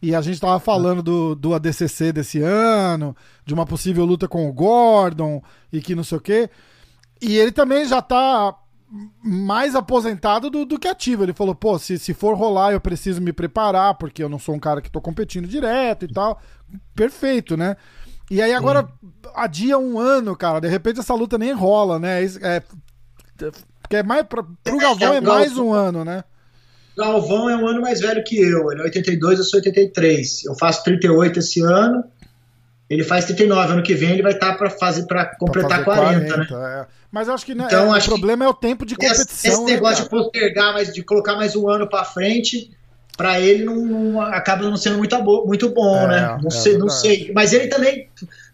e 0.00 0.14
a 0.14 0.22
gente 0.22 0.40
tava 0.40 0.58
falando 0.58 1.02
do, 1.02 1.34
do 1.34 1.52
ADCC 1.52 2.10
desse 2.10 2.40
ano, 2.40 3.14
de 3.44 3.52
uma 3.52 3.66
possível 3.66 4.06
luta 4.06 4.26
com 4.26 4.48
o 4.48 4.52
Gordon 4.52 5.42
e 5.70 5.82
que 5.82 5.94
não 5.94 6.02
sei 6.02 6.16
o 6.16 6.22
quê. 6.22 6.48
E 7.20 7.36
ele 7.36 7.52
também 7.52 7.86
já 7.86 8.00
tá 8.00 8.56
mais 9.22 9.74
aposentado 9.74 10.50
do, 10.50 10.64
do 10.64 10.78
que 10.78 10.88
ativo. 10.88 11.22
Ele 11.22 11.32
falou, 11.32 11.54
pô, 11.54 11.78
se, 11.78 11.98
se 11.98 12.12
for 12.12 12.36
rolar, 12.36 12.72
eu 12.72 12.80
preciso 12.80 13.20
me 13.20 13.32
preparar, 13.32 13.94
porque 13.94 14.22
eu 14.22 14.28
não 14.28 14.38
sou 14.38 14.54
um 14.54 14.58
cara 14.58 14.80
que 14.80 14.90
tô 14.90 15.00
competindo 15.00 15.46
direto 15.46 16.04
e 16.04 16.12
tal 16.12 16.40
perfeito, 16.94 17.56
né? 17.56 17.76
E 18.30 18.40
aí 18.40 18.52
agora 18.52 18.88
adia 19.34 19.78
um 19.78 19.98
ano, 19.98 20.36
cara. 20.36 20.60
De 20.60 20.68
repente 20.68 21.00
essa 21.00 21.14
luta 21.14 21.36
nem 21.36 21.52
rola, 21.52 21.98
né? 21.98 22.22
É, 22.42 22.62
porque 23.82 23.96
é 23.96 24.02
mais 24.02 24.24
pra, 24.26 24.42
pro 24.42 24.76
é, 24.76 24.80
Galvão 24.80 25.14
é, 25.14 25.16
é 25.16 25.20
mais 25.20 25.56
um 25.56 25.72
ano, 25.72 26.04
né? 26.04 26.22
Galvão 26.96 27.48
é 27.48 27.56
um 27.56 27.66
ano 27.66 27.80
mais 27.80 28.00
velho 28.00 28.22
que 28.24 28.36
eu. 28.36 28.70
Ele 28.70 28.82
é 28.82 28.84
82, 28.84 29.38
eu 29.38 29.44
sou 29.44 29.58
83. 29.58 30.44
Eu 30.44 30.54
faço 30.54 30.84
38 30.84 31.38
esse 31.38 31.60
ano. 31.60 32.04
Ele 32.90 33.04
faz 33.04 33.24
39. 33.24 33.72
Ano 33.72 33.82
que 33.84 33.94
vem 33.94 34.10
ele 34.10 34.22
vai 34.22 34.32
estar 34.32 34.50
tá 34.50 34.54
para 34.58 34.68
fazer 34.68 35.06
para 35.06 35.24
completar 35.36 35.84
pra 35.84 35.94
fazer 35.94 36.26
40, 36.26 36.34
40, 36.34 36.58
né? 36.58 36.80
É. 36.80 36.86
Mas 37.12 37.28
acho 37.28 37.46
que 37.46 37.54
né, 37.54 37.64
então, 37.66 37.94
é, 37.94 37.96
acho 37.96 38.08
o 38.08 38.10
problema 38.10 38.44
é 38.44 38.48
o 38.48 38.54
tempo 38.54 38.84
de 38.84 38.96
competição. 38.96 39.52
Esse, 39.52 39.64
né, 39.64 39.72
negócio 39.72 39.98
né, 39.98 40.02
de 40.02 40.10
postergar, 40.10 40.74
mas 40.74 40.92
de 40.92 41.02
colocar 41.02 41.36
mais 41.36 41.54
um 41.54 41.68
ano 41.68 41.88
para 41.88 42.04
frente, 42.04 42.70
para 43.16 43.40
ele 43.40 43.64
não, 43.64 43.76
não, 43.76 44.20
acaba 44.20 44.68
não 44.68 44.76
sendo 44.76 44.98
muito, 44.98 45.16
muito 45.46 45.70
bom, 45.70 45.98
é, 46.02 46.08
né? 46.08 46.38
Não, 46.40 46.48
é 46.48 46.50
sei, 46.50 46.78
não 46.78 46.88
sei. 46.88 47.30
Mas 47.32 47.52
ele 47.52 47.68
também, 47.68 48.08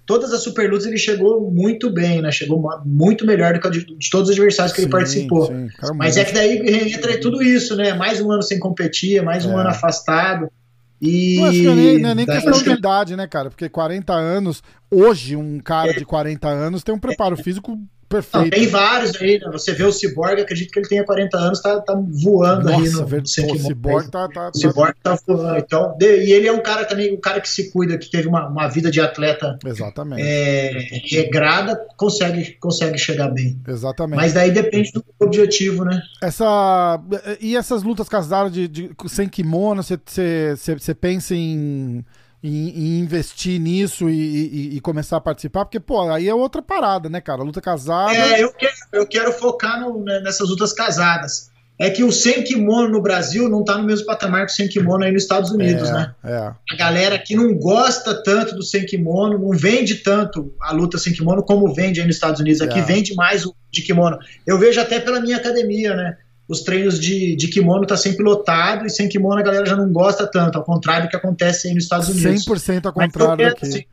todas 0.04 0.32
as 0.32 0.42
super 0.42 0.70
lutas, 0.70 0.86
ele 0.86 0.98
chegou 0.98 1.50
muito 1.50 1.88
bem, 1.88 2.20
né? 2.20 2.30
Chegou 2.30 2.62
muito 2.84 3.24
melhor 3.24 3.54
do 3.54 3.60
que 3.60 3.70
de, 3.70 3.84
de 3.84 4.10
todos 4.10 4.28
os 4.28 4.34
adversários 4.34 4.72
que 4.72 4.80
sim, 4.80 4.86
ele 4.86 4.92
participou. 4.92 5.46
Sim, 5.46 5.68
Mas 5.94 6.16
é 6.16 6.24
que 6.24 6.34
daí 6.34 6.58
entra 6.92 7.18
tudo 7.20 7.42
isso, 7.42 7.74
né? 7.74 7.94
Mais 7.94 8.20
um 8.20 8.30
ano 8.30 8.42
sem 8.42 8.58
competir, 8.58 9.22
mais 9.22 9.46
um 9.46 9.52
é. 9.52 9.60
ano 9.60 9.70
afastado. 9.70 10.50
E... 11.00 11.36
Não, 11.36 11.44
acho 11.46 11.60
que 11.60 11.74
nem, 11.74 11.98
não 11.98 12.10
é 12.10 12.14
nem 12.14 12.26
questão 12.26 12.62
de 12.62 12.70
idade, 12.70 13.16
né, 13.16 13.26
cara? 13.26 13.50
Porque 13.50 13.68
40 13.68 14.12
anos, 14.12 14.62
hoje, 14.90 15.36
um 15.36 15.60
cara 15.60 15.90
é. 15.90 15.94
de 15.94 16.04
40 16.04 16.48
anos 16.48 16.82
tem 16.82 16.94
um 16.94 16.98
preparo 16.98 17.36
físico 17.36 17.78
Perfeito. 18.08 18.44
Não, 18.44 18.50
tem 18.50 18.66
vários 18.68 19.20
aí, 19.20 19.38
né? 19.38 19.48
Você 19.50 19.72
vê 19.72 19.84
o 19.84 19.92
Cyborg, 19.92 20.40
acredito 20.40 20.70
que 20.70 20.78
ele 20.78 20.88
tenha 20.88 21.04
40 21.04 21.36
anos, 21.36 21.60
tá, 21.60 21.80
tá 21.80 21.94
voando 21.94 22.64
Nossa, 22.64 22.76
aí 22.76 22.90
no, 22.90 23.00
no 23.00 23.22
O 23.22 23.58
Cyborg 23.58 24.10
tá, 24.10 24.28
tá, 24.28 24.50
o 24.54 24.58
Cyborg 24.58 24.94
tá 25.02 25.18
voando. 25.26 25.58
Então, 25.58 25.96
e 26.00 26.32
ele 26.32 26.46
é 26.46 26.52
um 26.52 26.62
cara 26.62 26.84
também, 26.84 27.12
um 27.12 27.20
cara 27.20 27.40
que 27.40 27.48
se 27.48 27.72
cuida, 27.72 27.98
que 27.98 28.08
teve 28.08 28.28
uma, 28.28 28.46
uma 28.48 28.68
vida 28.68 28.90
de 28.90 29.00
atleta 29.00 29.58
Exatamente. 29.64 30.22
É, 30.22 31.00
regrada, 31.10 31.76
consegue, 31.96 32.52
consegue 32.60 32.98
chegar 32.98 33.28
bem. 33.28 33.60
Exatamente. 33.66 34.16
Mas 34.16 34.32
daí 34.32 34.52
depende 34.52 34.92
do 34.92 35.04
objetivo, 35.18 35.84
né? 35.84 36.00
Essa, 36.22 37.00
e 37.40 37.56
essas 37.56 37.82
lutas 37.82 38.08
casadas 38.08 38.52
de, 38.52 38.68
de, 38.68 38.90
sem 39.08 39.28
kimono, 39.28 39.82
você 39.82 40.94
pensa 40.94 41.34
em 41.34 42.04
em, 42.46 43.00
investir 43.00 43.60
nisso 43.60 44.08
e, 44.08 44.14
e, 44.14 44.76
e, 44.76 44.80
começar 44.80 45.16
a 45.16 45.20
participar, 45.20 45.64
porque, 45.64 45.80
pô, 45.80 46.08
aí 46.10 46.28
é 46.28 46.34
outra 46.34 46.62
parada, 46.62 47.08
né, 47.08 47.20
cara? 47.20 47.42
Luta 47.42 47.60
casada. 47.60 48.12
É, 48.12 48.42
eu 48.42 48.52
quero, 48.52 48.74
eu 48.92 49.06
quero 49.06 49.32
focar 49.32 49.80
no, 49.80 50.02
né, 50.02 50.20
nessas 50.20 50.48
lutas 50.48 50.72
casadas. 50.72 51.50
É 51.78 51.90
que 51.90 52.02
o 52.02 52.10
sem 52.10 52.42
kimono 52.42 52.88
no 52.88 53.02
Brasil 53.02 53.50
não 53.50 53.62
tá 53.62 53.76
no 53.76 53.84
mesmo 53.84 54.06
patamar 54.06 54.46
que 54.46 54.52
o 54.52 54.54
sem 54.54 54.66
kimono 54.66 55.04
aí 55.04 55.12
nos 55.12 55.24
Estados 55.24 55.50
Unidos, 55.50 55.90
é, 55.90 55.92
né? 55.92 56.14
É. 56.24 56.52
A 56.72 56.76
galera 56.76 57.18
que 57.18 57.36
não 57.36 57.54
gosta 57.54 58.14
tanto 58.22 58.54
do 58.54 58.62
sem 58.62 58.86
kimono, 58.86 59.38
não 59.38 59.50
vende 59.50 59.96
tanto 59.96 60.54
a 60.58 60.72
luta 60.72 60.96
sem 60.96 61.12
kimono 61.12 61.42
como 61.42 61.74
vende 61.74 62.00
aí 62.00 62.06
nos 62.06 62.16
Estados 62.16 62.40
Unidos. 62.40 62.62
Aqui 62.62 62.78
é. 62.78 62.82
vende 62.82 63.14
mais 63.14 63.44
o 63.44 63.54
de 63.70 63.82
kimono. 63.82 64.18
Eu 64.46 64.58
vejo 64.58 64.80
até 64.80 64.98
pela 64.98 65.20
minha 65.20 65.36
academia, 65.36 65.94
né? 65.94 66.16
Os 66.48 66.62
treinos 66.62 67.00
de, 67.00 67.34
de 67.34 67.48
kimono 67.48 67.86
tá 67.86 67.96
sempre 67.96 68.22
lotado 68.22 68.86
e 68.86 68.90
sem 68.90 69.08
kimono 69.08 69.38
a 69.38 69.42
galera 69.42 69.66
já 69.66 69.76
não 69.76 69.90
gosta 69.92 70.26
tanto, 70.26 70.58
ao 70.58 70.64
contrário 70.64 71.06
do 71.06 71.10
que 71.10 71.16
acontece 71.16 71.68
aí 71.68 71.74
nos 71.74 71.84
Estados 71.84 72.08
Unidos. 72.08 72.44
100% 72.44 72.86
ao 72.86 72.92
contrário 72.92 73.44
Mas, 73.44 73.52
aqui. 73.52 73.66
Assim, 73.66 73.84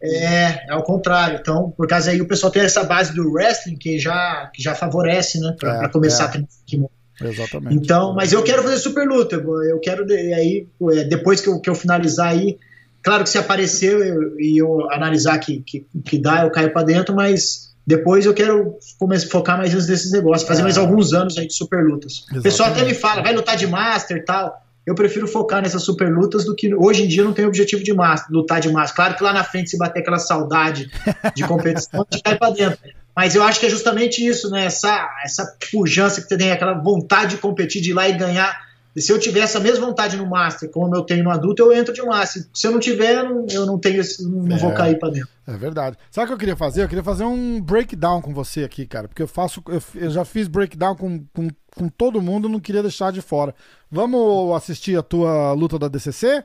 é, 0.00 0.66
é 0.68 0.70
ao 0.70 0.82
contrário. 0.82 1.38
Então, 1.40 1.70
por 1.76 1.86
causa 1.86 2.10
aí 2.10 2.20
o 2.20 2.26
pessoal 2.26 2.52
tem 2.52 2.62
essa 2.62 2.84
base 2.84 3.14
do 3.14 3.30
wrestling 3.30 3.76
que 3.76 3.98
já, 3.98 4.50
que 4.54 4.62
já 4.62 4.74
favorece, 4.74 5.38
né, 5.40 5.54
pra, 5.58 5.84
é, 5.84 5.88
começar 5.88 6.24
é. 6.24 6.26
a 6.26 6.28
treinar 6.30 6.50
kimono. 6.66 6.90
Exatamente. 7.20 7.74
Então, 7.74 8.14
mas 8.14 8.32
eu 8.32 8.42
quero 8.44 8.62
fazer 8.62 8.78
super 8.78 9.06
luta. 9.06 9.36
Eu 9.36 9.80
quero 9.80 10.04
aí 10.10 10.66
é, 10.92 11.04
depois 11.04 11.40
que 11.40 11.48
eu, 11.48 11.60
que 11.60 11.68
eu 11.68 11.74
finalizar 11.74 12.28
aí, 12.28 12.58
claro 13.02 13.24
que 13.24 13.30
se 13.30 13.38
aparecer 13.38 13.98
e 14.38 14.56
eu, 14.58 14.80
eu, 14.80 14.90
analisar 14.92 15.36
que, 15.38 15.60
que, 15.60 15.84
que 16.04 16.18
dá, 16.18 16.44
eu 16.44 16.50
caio 16.50 16.72
para 16.72 16.86
dentro, 16.86 17.14
mas 17.14 17.74
depois 17.88 18.26
eu 18.26 18.34
quero 18.34 18.76
começar, 18.98 19.30
focar 19.30 19.56
mais 19.56 19.72
nesses 19.72 20.12
negócios, 20.12 20.46
fazer 20.46 20.60
é. 20.60 20.64
mais 20.64 20.76
alguns 20.76 21.14
anos 21.14 21.38
aí 21.38 21.46
de 21.46 21.54
super 21.54 21.82
lutas. 21.82 22.18
Exatamente. 22.18 22.38
O 22.38 22.42
pessoal 22.42 22.68
até 22.68 22.84
me 22.84 22.92
fala, 22.92 23.22
vai 23.22 23.32
lutar 23.32 23.56
de 23.56 23.66
master 23.66 24.18
e 24.18 24.24
tal. 24.26 24.62
Eu 24.86 24.94
prefiro 24.94 25.26
focar 25.26 25.62
nessas 25.62 25.84
super 25.84 26.12
lutas 26.12 26.44
do 26.44 26.54
que 26.54 26.74
hoje 26.74 27.04
em 27.04 27.08
dia 27.08 27.24
não 27.24 27.32
tem 27.32 27.46
objetivo 27.46 27.82
de 27.82 27.94
master, 27.94 28.30
lutar 28.30 28.60
de 28.60 28.70
master. 28.70 28.94
Claro 28.94 29.16
que 29.16 29.24
lá 29.24 29.32
na 29.32 29.42
frente 29.42 29.70
se 29.70 29.78
bater 29.78 30.00
aquela 30.00 30.18
saudade 30.18 30.90
de 31.34 31.44
competição, 31.44 32.04
a 32.10 32.14
gente 32.14 32.22
cai 32.22 32.36
para 32.36 32.52
dentro. 32.52 32.78
Mas 33.16 33.34
eu 33.34 33.42
acho 33.42 33.58
que 33.58 33.64
é 33.64 33.70
justamente 33.70 34.22
isso, 34.24 34.50
né? 34.50 34.66
Essa, 34.66 35.08
essa 35.24 35.56
pujança 35.72 36.20
que 36.20 36.28
você 36.28 36.36
tem, 36.36 36.52
aquela 36.52 36.74
vontade 36.74 37.36
de 37.36 37.36
competir, 37.38 37.80
de 37.80 37.92
ir 37.92 37.94
lá 37.94 38.06
e 38.06 38.12
ganhar 38.12 38.54
e 38.96 39.00
se 39.00 39.12
eu 39.12 39.18
tiver 39.18 39.40
essa 39.40 39.60
mesma 39.60 39.86
vontade 39.86 40.16
no 40.16 40.26
Master, 40.26 40.70
como 40.70 40.94
eu 40.94 41.02
tenho 41.02 41.22
no 41.22 41.30
adulto, 41.30 41.62
eu 41.62 41.72
entro 41.72 41.92
de 41.92 42.02
Master. 42.02 42.44
Se 42.52 42.66
eu 42.66 42.72
não 42.72 42.80
tiver, 42.80 43.24
eu 43.52 43.66
não 43.66 43.78
tenho 43.78 44.02
não 44.20 44.56
é, 44.56 44.58
vou 44.58 44.72
cair 44.72 44.98
para 44.98 45.10
dentro. 45.10 45.28
É 45.46 45.56
verdade. 45.56 45.96
Sabe 46.10 46.24
o 46.24 46.26
que 46.28 46.34
eu 46.34 46.38
queria 46.38 46.56
fazer? 46.56 46.82
Eu 46.82 46.88
queria 46.88 47.04
fazer 47.04 47.24
um 47.24 47.60
breakdown 47.60 48.20
com 48.20 48.34
você 48.34 48.64
aqui, 48.64 48.86
cara. 48.86 49.06
Porque 49.06 49.22
eu 49.22 49.28
faço. 49.28 49.62
Eu, 49.68 49.82
eu 49.94 50.10
já 50.10 50.24
fiz 50.24 50.48
breakdown 50.48 50.96
com, 50.96 51.24
com, 51.32 51.48
com 51.76 51.88
todo 51.88 52.20
mundo, 52.20 52.48
não 52.48 52.60
queria 52.60 52.82
deixar 52.82 53.12
de 53.12 53.20
fora. 53.20 53.54
Vamos 53.90 54.56
assistir 54.56 54.98
a 54.98 55.02
tua 55.02 55.52
luta 55.52 55.78
da 55.78 55.88
DCC? 55.88 56.44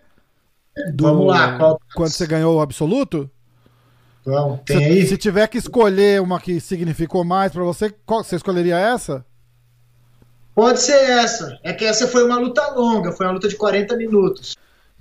Do, 0.93 1.05
Vamos 1.05 1.27
lá. 1.27 1.57
Qual... 1.57 1.79
Quando 1.95 2.11
você 2.11 2.27
ganhou 2.27 2.57
o 2.57 2.61
absoluto? 2.61 3.29
Vamos, 4.25 4.61
tem 4.65 4.77
se, 4.77 4.83
aí? 4.83 5.07
Se 5.07 5.17
tiver 5.17 5.47
que 5.47 5.57
escolher 5.57 6.21
uma 6.21 6.39
que 6.39 6.59
significou 6.59 7.23
mais 7.23 7.51
para 7.51 7.63
você, 7.63 7.93
qual, 8.05 8.23
você 8.23 8.35
escolheria 8.35 8.77
essa? 8.77 9.25
Pode 10.55 10.79
ser 10.81 11.09
essa. 11.09 11.59
É 11.63 11.73
que 11.73 11.85
essa 11.85 12.07
foi 12.07 12.23
uma 12.23 12.37
luta 12.37 12.67
longa, 12.73 13.11
foi 13.11 13.25
uma 13.25 13.33
luta 13.33 13.47
de 13.47 13.55
40 13.55 13.95
minutos. 13.97 14.55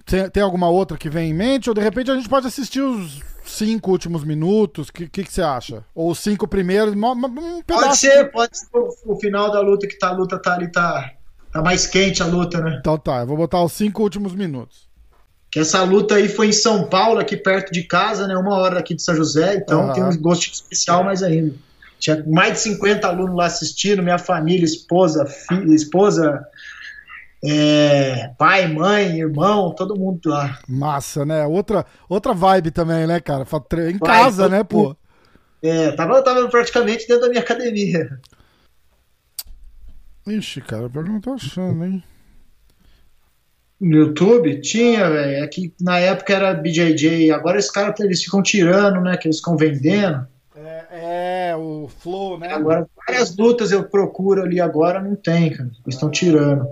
Tem, 0.05 0.29
tem 0.29 0.43
alguma 0.43 0.69
outra 0.69 0.97
que 0.97 1.09
vem 1.09 1.31
em 1.31 1.35
mente? 1.35 1.69
Ou 1.69 1.75
de 1.75 1.81
repente 1.81 2.11
a 2.11 2.15
gente 2.15 2.29
pode 2.29 2.47
assistir 2.47 2.81
os 2.81 3.21
cinco 3.45 3.91
últimos 3.91 4.25
minutos? 4.25 4.88
O 4.88 4.93
que, 4.93 5.09
que, 5.09 5.25
que, 5.25 5.33
você 5.33 5.43
acha? 5.43 5.85
Ou 5.95 6.11
os 6.11 6.19
cinco 6.19 6.49
primeiros? 6.49 6.95
Um 6.95 7.62
pode 7.67 7.97
ser, 7.97 8.31
pode 8.31 8.59
ser 8.59 8.67
o, 8.73 8.88
o, 9.07 9.17
final 9.21 9.51
da 9.51 9.61
luta, 9.61 9.87
que 9.87 9.99
tá, 9.99 10.09
a 10.09 10.12
luta 10.12 10.38
tá 10.41 10.55
ali, 10.55 10.71
tá, 10.71 11.12
tá 11.53 11.62
mais 11.62 11.87
quente 11.87 12.23
a 12.23 12.27
luta, 12.27 12.61
né? 12.61 12.79
Então 12.81 12.99
tá, 12.99 13.21
eu 13.21 13.27
vou 13.27 13.37
botar 13.37 13.62
os 13.62 13.73
cinco 13.73 14.03
últimos 14.03 14.35
minutos. 14.35 14.91
Que 15.51 15.61
essa 15.61 15.83
luta 15.83 16.15
aí 16.15 16.29
foi 16.29 16.49
em 16.49 16.53
São 16.53 16.88
Paulo, 16.88 17.21
aqui 17.21 17.37
perto 17.37 17.73
de 17.73 17.83
casa, 17.83 18.27
né? 18.27 18.35
Uma 18.35 18.57
hora 18.57 18.79
aqui 18.79 18.95
de 18.95 19.03
São 19.03 19.15
José, 19.15 19.57
então 19.57 19.93
tem 19.93 20.03
um 20.03 20.17
gosto 20.17 20.51
especial 20.51 21.05
mais 21.05 21.23
ainda. 21.23 21.55
Tinha 22.03 22.25
mais 22.27 22.55
de 22.55 22.59
50 22.59 23.07
alunos 23.07 23.37
lá 23.37 23.47
assistindo, 23.47 24.03
minha 24.03 24.19
família, 24.19 24.65
esposa, 24.65 25.25
filha, 25.25 25.73
esposa, 25.73 26.45
é, 27.45 28.31
pai, 28.37 28.67
mãe, 28.67 29.21
irmão, 29.21 29.73
todo 29.73 29.97
mundo 29.97 30.21
lá. 30.29 30.59
Massa, 30.67 31.25
né? 31.25 31.47
Outra, 31.47 31.87
outra 32.09 32.35
vibe 32.35 32.73
também, 32.73 33.07
né, 33.07 33.21
cara? 33.21 33.47
Em 33.88 33.99
casa, 34.01 34.49
né, 34.49 34.65
pô? 34.65 34.97
É, 35.62 35.93
tava, 35.93 36.21
tava 36.23 36.49
praticamente 36.49 37.07
dentro 37.07 37.23
da 37.23 37.29
minha 37.29 37.41
academia. 37.41 38.19
Ixi, 40.27 40.61
cara, 40.61 40.91
eu 40.93 41.03
não 41.05 41.21
tô 41.21 41.35
achando, 41.35 41.85
hein? 41.85 42.03
No 43.81 43.97
YouTube? 43.97 44.61
Tinha, 44.61 45.09
velho. 45.09 45.45
É 45.45 45.47
que 45.47 45.73
na 45.81 46.01
época 46.01 46.35
era 46.35 46.53
BJJ. 46.53 47.31
Agora 47.31 47.61
esses 47.61 47.71
caras 47.71 47.99
eles 48.01 48.25
ficam 48.25 48.43
tirando, 48.43 49.01
né? 49.01 49.17
Que 49.17 49.29
eles 49.29 49.38
ficam 49.38 49.57
vendendo. 49.57 50.27
O 51.57 51.88
Flow, 51.88 52.38
né? 52.38 52.53
Agora, 52.53 52.88
várias 53.07 53.37
lutas 53.37 53.73
eu 53.73 53.88
procuro 53.88 54.43
ali 54.43 54.61
agora, 54.61 55.01
não 55.01 55.17
tem, 55.17 55.51
cara. 55.51 55.71
Eles 55.85 55.95
estão 55.95 56.11
tirando. 56.11 56.67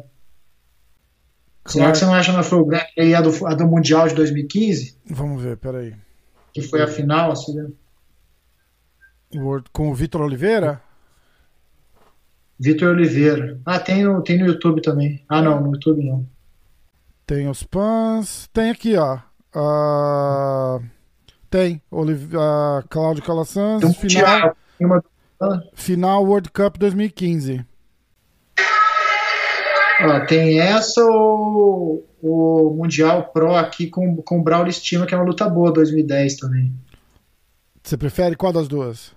Será 1.66 1.93
que 1.93 1.99
você 1.99 2.05
não 2.05 2.14
acha 2.14 2.33
na 2.33 2.43
Flow 2.43 2.69
aí 2.99 3.14
a 3.14 3.21
do, 3.21 3.47
a 3.47 3.55
do 3.55 3.66
Mundial 3.66 4.09
de 4.09 4.14
2015? 4.14 4.97
Vamos 5.07 5.43
ver, 5.43 5.57
peraí. 5.57 5.95
Que 6.53 6.62
foi 6.62 6.83
a 6.83 6.87
final, 6.87 7.31
assim, 7.31 7.55
né? 7.55 7.69
Com 9.73 9.90
o 9.90 9.95
Vitor 9.95 10.23
Oliveira? 10.23 10.83
Vitor 12.59 12.90
Oliveira. 12.90 13.61
Ah, 13.64 13.79
tem 13.79 14.05
no, 14.05 14.23
tem 14.23 14.38
no 14.38 14.47
YouTube 14.47 14.83
também. 14.83 15.25
Ah, 15.29 15.40
não, 15.40 15.61
no 15.61 15.73
YouTube 15.73 16.05
não. 16.05 16.27
Tem 17.27 17.49
os 17.49 17.62
pans. 17.62 18.49
Tem 18.53 18.71
aqui, 18.71 18.97
ó. 18.97 19.19
Uh... 19.55 20.83
Tem. 21.51 21.83
Oliv 21.90 22.33
uh, 22.35 22.87
Cláudio 22.88 23.25
Calassans. 23.25 23.79
Então, 23.79 23.93
final, 23.93 24.57
final 25.75 26.25
World 26.25 26.51
Cup 26.51 26.77
2015. 26.79 27.64
Ah, 30.01 30.21
tem 30.27 30.59
essa 30.59 31.05
ou 31.05 32.09
o 32.23 32.75
Mundial 32.75 33.31
Pro 33.33 33.55
aqui 33.55 33.87
com, 33.87 34.16
com 34.16 34.40
o 34.40 34.43
Braulio 34.43 34.71
Estima, 34.71 35.07
que 35.07 35.14
é 35.14 35.16
uma 35.16 35.27
luta 35.27 35.49
boa 35.49 35.73
2010 35.73 36.37
também. 36.37 36.73
Você 37.83 37.97
prefere 37.97 38.37
qual 38.37 38.53
das 38.53 38.69
duas? 38.69 39.12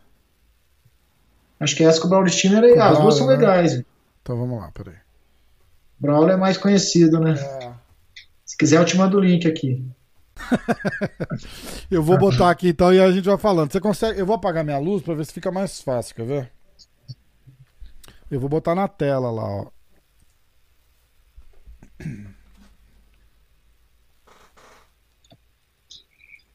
Acho 1.60 1.76
que 1.76 1.84
essa 1.84 2.02
com 2.02 2.08
o 2.08 2.10
Braulio 2.10 2.30
Estima 2.30 2.58
é 2.58 2.62
legal. 2.62 2.94
As 2.94 3.00
duas 3.00 3.16
são 3.16 3.28
né? 3.28 3.36
legais. 3.36 3.82
Então 4.22 4.38
vamos 4.38 4.60
lá, 4.60 4.72
peraí. 4.72 4.96
Braulio 6.00 6.34
é 6.34 6.38
mais 6.38 6.58
conhecido, 6.58 7.20
né? 7.20 7.34
É. 7.34 7.72
Se 8.46 8.58
quiser, 8.58 8.80
eu 8.80 8.86
te 8.86 8.98
mando 8.98 9.18
o 9.18 9.22
link 9.22 9.48
aqui. 9.48 9.84
eu 11.90 12.02
vou 12.02 12.18
botar 12.18 12.50
aqui 12.50 12.70
então 12.70 12.94
e 12.94 13.00
a 13.00 13.12
gente 13.12 13.26
vai 13.26 13.38
falando. 13.38 13.72
Você 13.72 13.80
consegue? 13.80 14.20
Eu 14.20 14.26
vou 14.26 14.36
apagar 14.36 14.64
minha 14.64 14.80
luz 14.80 15.02
para 15.04 15.14
ver 15.14 15.26
se 15.26 15.34
fica 15.34 15.52
mais 15.52 15.82
fácil, 15.82 16.16
quer 16.16 16.26
ver? 16.26 16.52
Eu 18.30 18.40
vou 18.40 18.50
botar 18.50 18.74
na 18.74 18.88
tela 18.88 19.30
lá, 19.32 19.44
ó. 19.44 19.68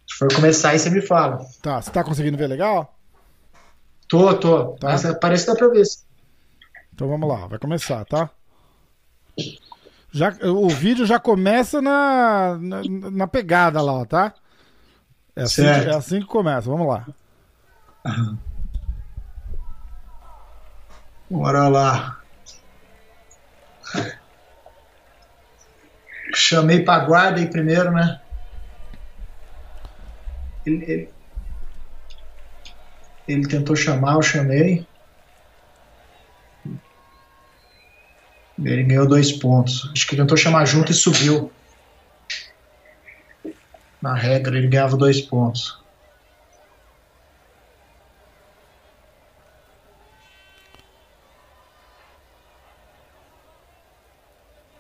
Se 0.07 0.19
for 0.19 0.35
começar 0.35 0.71
aí, 0.71 0.79
você 0.79 0.91
me 0.91 1.01
fala. 1.01 1.47
Tá, 1.63 1.81
você 1.81 1.91
tá 1.91 2.03
conseguindo 2.03 2.37
ver 2.37 2.49
legal? 2.49 2.99
Tô, 4.09 4.35
tô. 4.35 4.73
Tá? 4.73 4.89
Mas 4.89 5.19
parece 5.21 5.45
que 5.45 5.53
dá 5.53 5.57
pra 5.57 5.69
ver. 5.69 5.85
Então 6.93 7.09
vamos 7.09 7.29
lá, 7.29 7.47
vai 7.47 7.59
começar, 7.59 8.05
tá? 8.05 8.29
Já, 10.11 10.31
o 10.43 10.69
vídeo 10.69 11.05
já 11.05 11.19
começa 11.19 11.83
na, 11.83 12.59
na, 12.61 12.83
na 13.11 13.27
pegada 13.27 13.81
lá, 13.83 14.07
tá? 14.07 14.35
É 15.37 15.43
assim, 15.43 15.65
é 15.65 15.95
assim, 15.95 16.21
que 16.21 16.27
começa, 16.27 16.69
vamos 16.69 16.89
lá. 16.89 17.07
Bora 21.31 21.69
lá. 21.69 22.21
Chamei 26.35 26.83
pra 26.83 27.01
guarda 27.01 27.39
aí 27.39 27.47
primeiro, 27.47 27.93
né? 27.93 28.21
Ele, 30.65 30.85
ele, 30.85 31.11
ele 33.27 33.47
tentou 33.47 33.77
chamar, 33.77 34.15
eu 34.15 34.23
chamei. 34.23 34.87
Ele 38.65 38.83
ganhou 38.83 39.07
dois 39.07 39.33
pontos. 39.33 39.91
Acho 39.93 40.07
que 40.07 40.15
ele 40.15 40.23
tentou 40.23 40.37
chamar 40.37 40.65
junto 40.65 40.91
e 40.91 40.95
subiu. 40.95 41.51
Na 44.03 44.15
regra, 44.15 44.57
ele 44.57 44.69
ganhava 44.69 44.97
dois 44.97 45.21
pontos. 45.21 45.79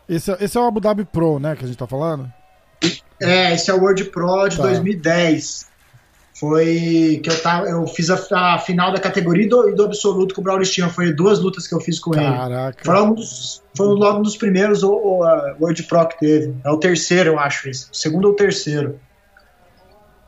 Esse, 0.08 0.32
é, 0.32 0.36
esse 0.40 0.56
é 0.56 0.60
o 0.60 0.64
Abu 0.64 0.80
Dhabi 0.80 1.04
Pro, 1.04 1.38
né, 1.38 1.54
que 1.54 1.64
a 1.64 1.66
gente 1.66 1.76
tá 1.76 1.86
falando? 1.86 2.32
É, 3.20 3.52
esse 3.52 3.70
é 3.70 3.74
o 3.74 3.80
World 3.80 4.04
Pro 4.04 4.48
de 4.48 4.56
tá. 4.56 4.62
2010 4.62 5.68
foi 6.38 7.20
que 7.22 7.28
eu 7.28 7.42
tava, 7.42 7.66
eu 7.66 7.84
fiz 7.86 8.10
a, 8.10 8.54
a 8.54 8.58
final 8.58 8.92
da 8.92 9.00
categoria 9.00 9.44
e 9.44 9.48
do, 9.48 9.74
do, 9.74 9.84
absoluto 9.84 10.34
com 10.34 10.40
o 10.40 10.44
Braulio 10.44 10.62
Estima. 10.62 10.88
Foi 10.88 11.12
duas 11.12 11.40
lutas 11.40 11.66
que 11.66 11.74
eu 11.74 11.80
fiz 11.80 11.98
com 11.98 12.12
Caraca. 12.12 12.78
ele. 12.78 12.84
Foi, 12.84 13.02
um 13.02 13.14
dos, 13.14 13.62
foi 13.76 13.86
logo 13.86 14.18
um 14.20 14.22
dos 14.22 14.36
primeiros 14.36 14.84
o, 14.84 14.92
o 14.92 15.24
World 15.60 15.82
Pro 15.84 16.06
que 16.06 16.18
teve. 16.18 16.54
É 16.64 16.70
o 16.70 16.76
terceiro, 16.76 17.30
eu 17.30 17.38
acho, 17.40 17.68
esse. 17.68 17.90
O 17.90 17.94
segundo 17.94 18.26
ou 18.28 18.34
terceiro. 18.34 19.00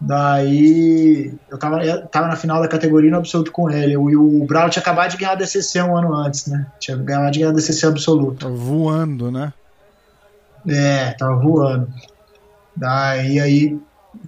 Daí 0.01 1.33
eu 1.49 1.59
tava, 1.59 1.85
eu 1.85 2.07
tava 2.07 2.27
na 2.27 2.37
final 2.37 2.61
da 2.61 2.67
categoria 2.67 3.11
no 3.11 3.19
absoluto 3.19 3.53
com 3.53 3.71
ele. 3.71 3.93
E 3.93 3.97
o, 3.97 4.43
o 4.43 4.47
Braulio 4.47 4.73
tinha 4.73 4.83
acabado 4.83 5.13
de 5.13 5.17
ganhar 5.17 5.33
a 5.33 5.37
DCC 5.37 5.81
um 5.83 5.97
ano 5.97 6.13
antes, 6.13 6.47
né? 6.47 6.67
Tinha 6.81 6.97
acabado 6.97 7.31
de 7.31 7.39
ganhar 7.39 7.51
a 7.51 7.55
DCC 7.55 7.87
absoluto. 7.87 8.47
Tava 8.47 8.55
voando, 8.55 9.31
né? 9.31 9.53
É, 10.67 11.13
tava 11.13 11.37
voando. 11.37 11.89
Daí 12.75 13.39
aí 13.39 13.79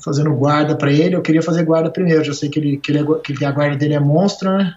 fazendo 0.02 0.34
guarda 0.34 0.76
para 0.76 0.92
ele, 0.92 1.16
eu 1.16 1.22
queria 1.22 1.42
fazer 1.42 1.64
guarda 1.64 1.90
primeiro. 1.90 2.24
Já 2.24 2.34
sei 2.34 2.48
que, 2.48 2.58
ele, 2.58 2.76
que, 2.76 2.92
ele 2.92 3.00
é, 3.00 3.20
que 3.20 3.44
a 3.44 3.52
guarda 3.52 3.76
dele 3.76 3.94
é 3.94 4.00
monstro, 4.00 4.56
né? 4.56 4.74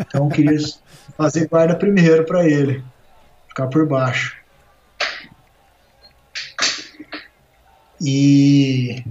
Então 0.00 0.24
eu 0.24 0.28
queria 0.28 0.58
fazer 1.16 1.48
guarda 1.48 1.74
primeiro 1.76 2.24
para 2.24 2.46
ele. 2.46 2.82
Ficava 3.48 3.70
por 3.70 3.86
baixo. 3.86 4.36
E. 8.00 9.04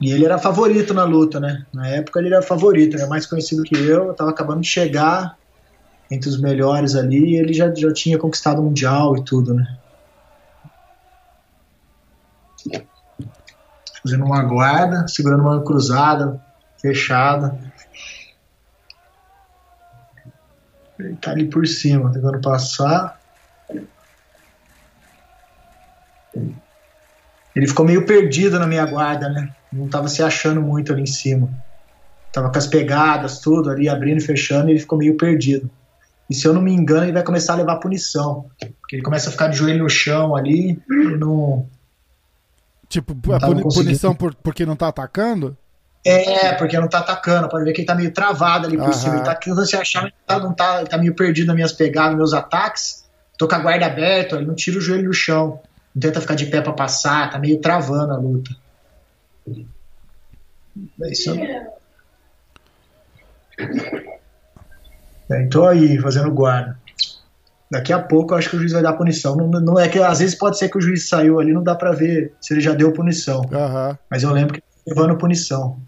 E 0.00 0.10
ele 0.10 0.24
era 0.24 0.36
favorito 0.36 0.92
na 0.92 1.04
luta, 1.04 1.38
né? 1.38 1.64
Na 1.72 1.86
época 1.86 2.18
ele 2.18 2.28
era 2.28 2.42
favorito, 2.42 2.96
era 2.96 3.06
mais 3.06 3.24
conhecido 3.24 3.62
que 3.62 3.76
eu. 3.76 4.08
Eu 4.08 4.14
tava 4.14 4.30
acabando 4.30 4.60
de 4.60 4.66
chegar 4.66 5.38
entre 6.10 6.28
os 6.28 6.40
melhores 6.40 6.96
ali 6.96 7.34
e 7.34 7.36
ele 7.36 7.52
já, 7.52 7.72
já 7.72 7.92
tinha 7.92 8.18
conquistado 8.18 8.60
o 8.60 8.64
Mundial 8.64 9.16
e 9.16 9.24
tudo, 9.24 9.54
né? 9.54 9.78
Fazendo 14.02 14.24
uma 14.24 14.42
guarda, 14.42 15.06
segurando 15.06 15.42
uma 15.42 15.62
cruzada, 15.62 16.40
fechada. 16.80 17.58
Ele 20.98 21.16
tá 21.16 21.30
ali 21.30 21.48
por 21.48 21.66
cima, 21.66 22.12
tentando 22.12 22.40
passar. 22.40 23.20
Ele 27.54 27.66
ficou 27.66 27.84
meio 27.84 28.06
perdido 28.06 28.58
na 28.58 28.66
minha 28.66 28.86
guarda, 28.86 29.28
né? 29.28 29.54
Não 29.72 29.88
tava 29.88 30.08
se 30.08 30.22
achando 30.22 30.60
muito 30.60 30.92
ali 30.92 31.02
em 31.02 31.06
cima. 31.06 31.50
Tava 32.32 32.50
com 32.50 32.58
as 32.58 32.66
pegadas, 32.66 33.40
tudo 33.40 33.70
ali, 33.70 33.88
abrindo 33.88 34.18
e 34.18 34.24
fechando, 34.24 34.68
e 34.68 34.72
ele 34.72 34.80
ficou 34.80 34.98
meio 34.98 35.16
perdido. 35.16 35.70
E 36.30 36.34
se 36.34 36.46
eu 36.46 36.54
não 36.54 36.62
me 36.62 36.72
engano, 36.72 37.04
ele 37.04 37.12
vai 37.12 37.22
começar 37.22 37.52
a 37.52 37.56
levar 37.56 37.76
punição. 37.76 38.46
Porque 38.80 38.96
ele 38.96 39.02
começa 39.02 39.28
a 39.28 39.32
ficar 39.32 39.48
de 39.48 39.56
joelho 39.58 39.82
no 39.82 39.90
chão 39.90 40.34
ali 40.34 40.80
e 40.90 41.16
não. 41.18 41.68
Tipo, 42.92 43.16
não 43.26 43.36
a 43.36 43.72
punição 43.72 44.14
por, 44.14 44.34
porque 44.34 44.66
não 44.66 44.76
tá 44.76 44.88
atacando? 44.88 45.56
É, 46.04 46.52
porque 46.52 46.78
não 46.78 46.86
tá 46.86 46.98
atacando. 46.98 47.48
Pode 47.48 47.64
ver 47.64 47.72
que 47.72 47.80
ele 47.80 47.86
tá 47.86 47.94
meio 47.94 48.12
travado 48.12 48.66
ali 48.66 48.76
por 48.76 48.84
Aham. 48.84 48.92
cima. 48.92 49.14
Ele 49.14 49.24
tá 49.24 49.34
tentando 49.34 49.64
se 49.64 49.74
achar, 49.74 50.02
mas 50.02 50.12
tá, 50.26 50.38
não 50.38 50.52
tá, 50.52 50.80
ele 50.80 50.90
tá 50.90 50.98
meio 50.98 51.14
perdido 51.14 51.46
nas 51.46 51.54
minhas 51.54 51.72
pegadas, 51.72 52.10
nos 52.10 52.18
meus 52.18 52.34
ataques. 52.34 53.08
Tô 53.38 53.48
com 53.48 53.54
a 53.54 53.60
guarda 53.60 53.86
aberta, 53.86 54.36
ele 54.36 54.44
não 54.44 54.54
tira 54.54 54.76
o 54.76 54.80
joelho 54.82 55.08
do 55.08 55.14
chão. 55.14 55.58
Não 55.94 56.02
tenta 56.02 56.20
ficar 56.20 56.34
de 56.34 56.44
pé 56.44 56.60
para 56.60 56.74
passar, 56.74 57.30
tá 57.30 57.38
meio 57.38 57.58
travando 57.62 58.12
a 58.12 58.18
luta. 58.18 58.50
É 61.02 61.10
isso. 61.10 61.34
É, 65.30 65.42
então 65.44 65.66
aí, 65.66 65.98
fazendo 65.98 66.30
guarda. 66.30 66.78
Daqui 67.72 67.90
a 67.90 67.98
pouco 67.98 68.34
eu 68.34 68.38
acho 68.38 68.50
que 68.50 68.56
o 68.56 68.58
juiz 68.58 68.72
vai 68.72 68.82
dar 68.82 68.92
punição. 68.92 69.34
Não, 69.34 69.48
não 69.48 69.80
é 69.80 69.88
que 69.88 69.98
às 69.98 70.18
vezes 70.18 70.34
pode 70.34 70.58
ser 70.58 70.68
que 70.68 70.76
o 70.76 70.80
juiz 70.80 71.08
saiu 71.08 71.40
ali, 71.40 71.54
não 71.54 71.62
dá 71.62 71.74
para 71.74 71.90
ver 71.90 72.34
se 72.38 72.52
ele 72.52 72.60
já 72.60 72.74
deu 72.74 72.92
punição. 72.92 73.40
Uhum. 73.40 73.96
Mas 74.10 74.22
eu 74.22 74.30
lembro 74.30 74.52
que 74.52 74.60
tá 74.60 74.66
levando 74.86 75.16
punição. 75.16 75.80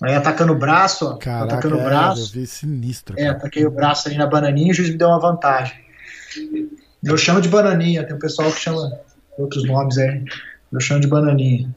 Aí 0.00 0.14
atacando 0.14 0.52
o 0.52 0.56
braço, 0.56 1.08
ó. 1.08 1.16
Caraca, 1.16 1.54
atacando 1.54 1.74
o 1.74 1.80
é, 1.80 1.84
braço. 1.84 2.22
Eu 2.22 2.40
vi 2.40 2.46
sinistro. 2.46 3.18
É, 3.18 3.26
ataquei 3.26 3.66
o 3.66 3.70
braço 3.70 4.06
ali 4.06 4.16
na 4.16 4.28
bananinha 4.28 4.68
e 4.68 4.70
o 4.70 4.74
juiz 4.74 4.90
me 4.90 4.96
deu 4.96 5.08
uma 5.08 5.18
vantagem. 5.18 5.76
Eu 7.02 7.16
chamo 7.16 7.40
de 7.40 7.48
bananinha, 7.48 8.06
tem 8.06 8.14
um 8.14 8.20
pessoal 8.20 8.52
que 8.52 8.60
chama 8.60 9.00
outros 9.36 9.66
nomes 9.66 9.98
aí. 9.98 10.24
Eu 10.70 10.78
chamo 10.78 11.00
de 11.00 11.08
bananinha. 11.08 11.74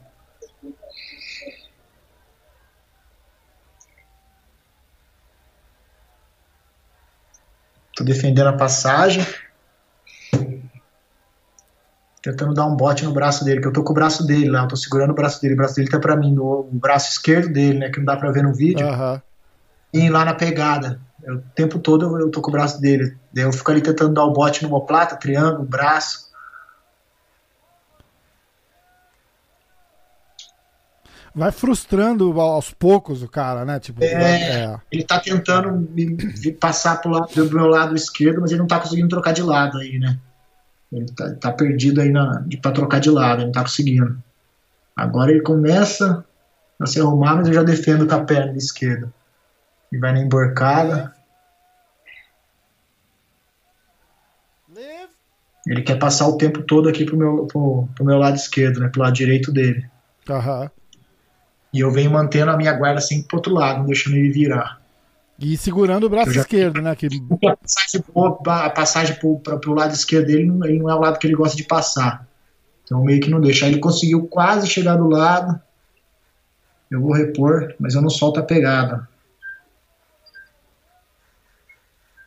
Tô 7.98 8.04
defendendo 8.04 8.46
a 8.46 8.52
passagem. 8.52 9.26
Tentando 12.22 12.54
dar 12.54 12.66
um 12.66 12.76
bote 12.76 13.04
no 13.04 13.12
braço 13.12 13.44
dele, 13.44 13.60
que 13.60 13.66
eu 13.66 13.72
tô 13.72 13.82
com 13.82 13.90
o 13.90 13.94
braço 13.94 14.24
dele 14.24 14.48
lá, 14.48 14.62
eu 14.62 14.68
tô 14.68 14.76
segurando 14.76 15.10
o 15.10 15.14
braço 15.14 15.42
dele, 15.42 15.54
o 15.54 15.56
braço 15.56 15.74
dele 15.74 15.88
tá 15.88 15.98
pra 15.98 16.14
mim, 16.14 16.32
no, 16.32 16.60
o 16.60 16.70
braço 16.70 17.10
esquerdo 17.10 17.52
dele, 17.52 17.80
né, 17.80 17.90
que 17.90 17.98
não 17.98 18.04
dá 18.04 18.16
pra 18.16 18.30
ver 18.30 18.44
no 18.44 18.54
vídeo. 18.54 18.86
Uhum. 18.86 19.20
E 19.92 20.08
lá 20.08 20.24
na 20.24 20.32
pegada. 20.32 21.00
Eu, 21.24 21.38
o 21.38 21.42
tempo 21.56 21.80
todo 21.80 22.06
eu, 22.06 22.20
eu 22.20 22.30
tô 22.30 22.40
com 22.40 22.50
o 22.50 22.52
braço 22.52 22.80
dele. 22.80 23.16
Daí 23.32 23.42
eu 23.42 23.52
fico 23.52 23.68
ali 23.68 23.80
tentando 23.80 24.14
dar 24.14 24.24
o 24.24 24.32
bote 24.32 24.62
no 24.62 24.68
homoplata, 24.68 25.16
triângulo, 25.16 25.64
braço. 25.66 26.27
Vai 31.38 31.52
frustrando 31.52 32.38
aos 32.40 32.72
poucos 32.72 33.22
o 33.22 33.28
cara, 33.28 33.64
né? 33.64 33.78
Tipo, 33.78 34.02
é, 34.02 34.64
é. 34.64 34.76
Ele 34.90 35.04
tá 35.04 35.20
tentando 35.20 35.72
me, 35.72 36.06
me 36.06 36.52
passar 36.52 37.00
pro 37.00 37.10
lado, 37.10 37.32
do 37.32 37.54
meu 37.54 37.66
lado 37.66 37.94
esquerdo, 37.94 38.40
mas 38.40 38.50
ele 38.50 38.60
não 38.60 38.66
tá 38.66 38.80
conseguindo 38.80 39.08
trocar 39.08 39.32
de 39.32 39.42
lado 39.42 39.78
aí, 39.78 39.98
né? 39.98 40.18
Ele 40.92 41.06
tá, 41.12 41.34
tá 41.34 41.52
perdido 41.52 42.00
aí 42.00 42.10
na, 42.10 42.40
de, 42.46 42.56
pra 42.56 42.72
trocar 42.72 42.98
de 42.98 43.10
lado, 43.10 43.38
ele 43.38 43.46
não 43.46 43.52
tá 43.52 43.62
conseguindo. 43.62 44.20
Agora 44.96 45.30
ele 45.30 45.40
começa 45.40 46.24
a 46.80 46.86
se 46.86 47.00
arrumar, 47.00 47.36
mas 47.36 47.46
eu 47.46 47.54
já 47.54 47.62
defendo 47.62 48.06
com 48.06 48.14
a 48.14 48.24
perna 48.24 48.56
esquerda. 48.56 49.12
E 49.92 49.98
vai 49.98 50.12
na 50.12 50.20
emborcada. 50.20 51.14
Ele 55.66 55.82
quer 55.82 55.98
passar 55.98 56.26
o 56.26 56.38
tempo 56.38 56.62
todo 56.62 56.88
aqui 56.88 57.04
pro 57.04 57.16
meu, 57.16 57.46
pro, 57.46 57.88
pro 57.94 58.04
meu 58.04 58.18
lado 58.18 58.36
esquerdo, 58.36 58.80
né? 58.80 58.88
Pro 58.88 59.02
lado 59.02 59.12
direito 59.12 59.52
dele. 59.52 59.88
Aham. 60.28 60.70
E 61.72 61.80
eu 61.80 61.90
venho 61.90 62.10
mantendo 62.10 62.50
a 62.50 62.56
minha 62.56 62.72
guarda 62.72 63.00
sempre 63.00 63.28
pro 63.28 63.36
outro 63.36 63.52
lado, 63.52 63.80
não 63.80 63.86
deixando 63.86 64.16
ele 64.16 64.30
virar. 64.30 64.80
E 65.38 65.56
segurando 65.56 66.04
o 66.04 66.10
braço 66.10 66.32
já... 66.32 66.40
esquerdo, 66.40 66.82
né? 66.82 66.96
Que... 66.96 67.06
A 67.46 67.56
passagem, 67.56 68.04
a 68.46 68.70
passagem 68.70 69.16
pro, 69.16 69.38
pro 69.38 69.74
lado 69.74 69.94
esquerdo 69.94 70.26
dele 70.26 70.46
não, 70.46 70.64
ele 70.64 70.78
não 70.78 70.90
é 70.90 70.94
o 70.94 71.00
lado 71.00 71.18
que 71.18 71.26
ele 71.26 71.36
gosta 71.36 71.56
de 71.56 71.64
passar. 71.64 72.26
Então 72.82 73.04
meio 73.04 73.20
que 73.20 73.30
não 73.30 73.40
deixa. 73.40 73.66
Aí 73.66 73.72
ele 73.72 73.80
conseguiu 73.80 74.26
quase 74.26 74.66
chegar 74.66 74.96
do 74.96 75.08
lado. 75.08 75.60
Eu 76.90 77.00
vou 77.02 77.12
repor, 77.12 77.74
mas 77.78 77.94
eu 77.94 78.02
não 78.02 78.10
solto 78.10 78.40
a 78.40 78.42
pegada. 78.42 79.06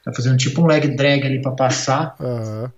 Tá 0.03 0.13
fazendo 0.13 0.37
tipo 0.37 0.61
um 0.61 0.67
leg 0.67 0.87
drag 0.95 1.25
ali 1.25 1.41
para 1.41 1.51
passar. 1.51 2.15
Uhum. 2.19 2.69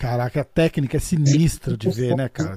Caraca, 0.00 0.40
a 0.40 0.44
técnica 0.44 0.96
é 0.96 1.00
sinistra 1.00 1.76
de 1.76 1.90
ver, 1.90 2.16
né, 2.16 2.26
cara? 2.26 2.56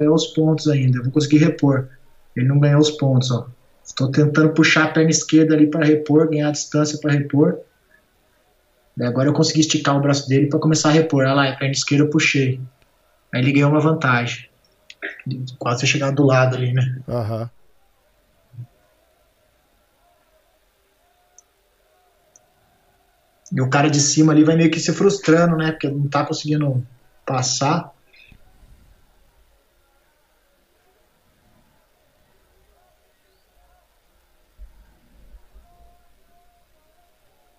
Ganhou 0.00 0.14
os 0.14 0.28
pontos 0.28 0.66
ainda, 0.66 1.02
vou 1.02 1.12
conseguir 1.12 1.36
repor. 1.36 1.88
Ele 2.34 2.48
não 2.48 2.58
ganhou 2.58 2.80
os 2.80 2.90
pontos, 2.92 3.30
ó. 3.30 3.46
Estou 3.84 4.10
tentando 4.10 4.54
puxar 4.54 4.84
a 4.84 4.88
perna 4.88 5.10
esquerda 5.10 5.54
ali 5.54 5.66
para 5.66 5.84
repor, 5.84 6.30
ganhar 6.30 6.48
a 6.48 6.52
distância 6.52 6.98
para 6.98 7.12
repor. 7.12 7.58
Daí 8.96 9.06
agora 9.06 9.28
eu 9.28 9.34
consegui 9.34 9.60
esticar 9.60 9.94
o 9.94 10.00
braço 10.00 10.26
dele 10.26 10.46
para 10.46 10.58
começar 10.58 10.88
a 10.88 10.92
repor. 10.92 11.24
Olha 11.24 11.34
lá, 11.34 11.50
a 11.50 11.56
perna 11.56 11.72
esquerda 11.72 12.04
eu 12.04 12.10
puxei. 12.10 12.58
Aí 13.30 13.42
ele 13.42 13.52
ganhou 13.52 13.70
uma 13.70 13.80
vantagem. 13.80 14.48
Quase 15.58 15.86
chegar 15.86 16.12
do 16.12 16.24
lado 16.24 16.56
ali, 16.56 16.72
né? 16.72 16.96
Aham. 17.06 17.42
Uhum. 17.42 17.48
E 23.54 23.60
o 23.60 23.70
cara 23.70 23.88
de 23.88 24.00
cima 24.00 24.32
ali 24.32 24.42
vai 24.42 24.56
meio 24.56 24.70
que 24.70 24.80
se 24.80 24.92
frustrando, 24.92 25.56
né? 25.56 25.70
Porque 25.70 25.88
não 25.88 26.08
tá 26.08 26.26
conseguindo 26.26 26.84
passar. 27.24 27.92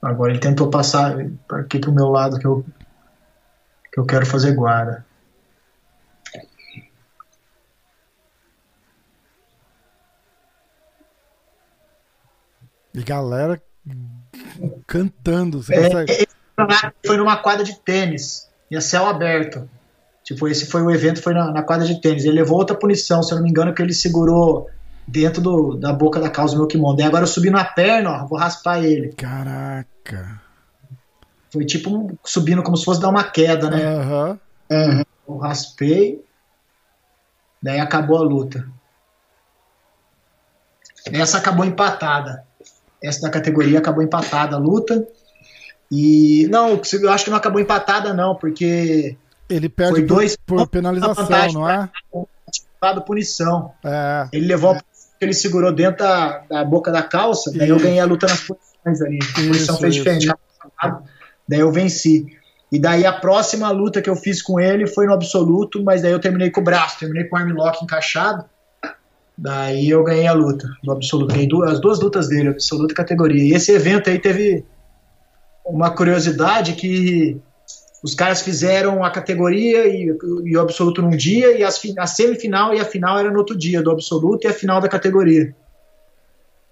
Agora 0.01 0.33
ele 0.33 0.39
tentou 0.39 0.69
passar 0.69 1.15
aqui 1.49 1.79
pro 1.79 1.93
meu 1.93 2.09
lado 2.09 2.37
que 2.39 2.45
eu, 2.45 2.65
que 3.91 3.99
eu 3.99 4.05
quero 4.05 4.25
fazer 4.25 4.53
guarda. 4.53 5.05
E 12.93 13.01
galera 13.01 13.61
cantando. 14.87 15.61
Você 15.63 15.73
é, 15.73 15.89
consegue... 15.89 16.27
Foi 17.05 17.17
numa 17.17 17.37
quadra 17.37 17.63
de 17.63 17.77
tênis, 17.79 18.49
e 18.69 18.75
a 18.75 18.81
céu 18.81 19.05
aberto. 19.05 19.69
Tipo, 20.23 20.47
esse 20.47 20.65
foi 20.65 20.81
o 20.81 20.89
evento, 20.89 21.21
foi 21.21 21.33
na, 21.33 21.51
na, 21.51 21.61
quadra 21.61 21.85
de 21.85 22.01
tênis. 22.01 22.25
Ele 22.25 22.35
levou 22.35 22.57
outra 22.57 22.75
punição, 22.75 23.21
se 23.21 23.31
eu 23.31 23.35
não 23.35 23.43
me 23.43 23.49
engano, 23.49 23.73
que 23.73 23.81
ele 23.81 23.93
segurou 23.93 24.69
dentro 25.07 25.41
do, 25.41 25.75
da 25.75 25.93
boca 25.93 26.19
da 26.19 26.29
calça 26.29 26.55
do 26.55 26.59
meu 26.59 26.67
kimono. 26.67 26.99
E 26.99 27.03
agora 27.03 27.23
eu 27.23 27.27
subi 27.27 27.49
na 27.49 27.63
perna, 27.63 28.23
ó, 28.23 28.25
vou 28.25 28.37
raspar 28.37 28.83
ele. 28.83 29.13
Caraca. 29.13 30.41
Foi 31.51 31.63
tipo 31.63 32.17
subindo 32.23 32.63
como 32.63 32.75
se 32.75 32.85
fosse 32.85 32.99
dar 32.99 33.09
uma 33.09 33.23
queda, 33.23 33.69
né? 33.69 33.97
Uhum. 33.97 34.39
Uhum. 34.71 35.03
Eu 35.27 35.37
raspei, 35.37 36.23
daí 37.61 37.79
acabou 37.79 38.17
a 38.17 38.21
luta. 38.21 38.67
Essa 41.11 41.37
acabou 41.37 41.65
empatada 41.65 42.43
essa 43.05 43.21
da 43.21 43.29
categoria 43.29 43.79
acabou 43.79 44.03
empatada 44.03 44.55
a 44.55 44.59
luta. 44.59 45.07
E 45.91 46.47
não, 46.49 46.81
eu 47.01 47.11
acho 47.11 47.25
que 47.25 47.29
não 47.29 47.37
acabou 47.37 47.61
empatada 47.61 48.13
não, 48.13 48.35
porque 48.35 49.15
ele 49.49 49.69
perde 49.69 49.93
foi 49.93 50.01
dois 50.03 50.35
por, 50.35 50.57
por 50.57 50.67
penalização, 50.67 51.53
não 51.53 51.69
é? 51.69 51.89
Dado 52.81 53.01
punição. 53.03 53.71
É, 53.83 54.27
ele 54.33 54.47
levou 54.47 54.75
é. 54.75 54.79
ele 55.21 55.33
segurou 55.33 55.71
dentro 55.71 56.03
da, 56.03 56.39
da 56.49 56.63
boca 56.63 56.91
da 56.91 57.03
calça, 57.03 57.51
daí 57.55 57.69
eu 57.69 57.79
ganhei 57.79 57.99
a 57.99 58.05
luta 58.05 58.27
nas 58.27 58.41
posições 58.41 59.01
ali. 59.01 59.19
A 59.21 59.47
posição 59.47 59.77
foi 59.77 59.89
diferente. 59.89 60.31
Daí 61.47 61.59
eu 61.59 61.71
venci. 61.71 62.25
E 62.71 62.79
daí 62.79 63.05
a 63.05 63.13
próxima 63.13 63.69
luta 63.69 64.01
que 64.01 64.09
eu 64.09 64.15
fiz 64.15 64.41
com 64.41 64.59
ele 64.59 64.87
foi 64.87 65.05
no 65.05 65.13
absoluto, 65.13 65.83
mas 65.83 66.01
daí 66.01 66.11
eu 66.11 66.19
terminei 66.19 66.49
com 66.49 66.61
o 66.61 66.63
braço, 66.63 66.99
terminei 66.99 67.25
com 67.25 67.35
o 67.35 67.39
armlock 67.39 67.83
encaixado. 67.83 68.45
Daí 69.37 69.89
eu 69.89 70.03
ganhei 70.03 70.27
a 70.27 70.33
luta 70.33 70.67
no 70.83 70.93
absoluto. 70.93 71.33
Ganhei 71.33 71.47
duas, 71.47 71.73
as 71.73 71.79
duas 71.79 71.99
lutas 71.99 72.29
dele, 72.29 72.49
absoluta 72.49 72.93
categoria. 72.93 73.43
E 73.43 73.53
esse 73.53 73.71
evento 73.71 74.09
aí 74.09 74.19
teve 74.19 74.65
uma 75.65 75.91
curiosidade 75.91 76.73
que 76.73 77.41
os 78.03 78.13
caras 78.13 78.41
fizeram 78.41 79.03
a 79.03 79.09
categoria 79.09 79.87
e, 79.87 80.15
e 80.43 80.55
o 80.55 80.61
absoluto 80.61 81.01
num 81.01 81.09
dia, 81.09 81.57
e 81.57 81.63
as, 81.63 81.81
a 81.97 82.05
semifinal 82.05 82.73
e 82.73 82.79
a 82.79 82.85
final 82.85 83.17
era 83.17 83.31
no 83.31 83.39
outro 83.39 83.57
dia, 83.57 83.81
do 83.81 83.89
absoluto 83.89 84.45
e 84.45 84.47
a 84.47 84.53
final 84.53 84.79
da 84.79 84.87
categoria. 84.87 85.55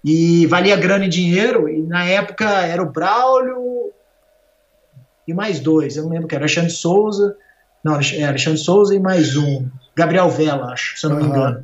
E 0.04 0.46
valia 0.46 0.76
grana 0.76 1.06
e 1.06 1.08
dinheiro, 1.08 1.68
e 1.68 1.82
na 1.82 2.04
época 2.04 2.44
era 2.44 2.82
o 2.82 2.90
Braulio 2.90 3.92
e 5.26 5.34
mais 5.34 5.58
dois, 5.58 5.96
eu 5.96 6.04
não 6.04 6.10
lembro 6.10 6.28
que 6.28 6.34
era 6.34 6.44
Alexandre 6.44 6.70
Souza, 6.70 7.36
não, 7.82 7.94
é 7.94 8.24
Alexandre 8.24 8.58
Souza 8.58 8.94
e 8.94 9.00
mais 9.00 9.36
um, 9.36 9.68
Gabriel 9.96 10.28
Vela, 10.28 10.72
acho, 10.72 10.98
se 10.98 11.06
eu 11.06 11.10
não 11.10 11.16
me 11.16 11.24
engano. 11.24 11.62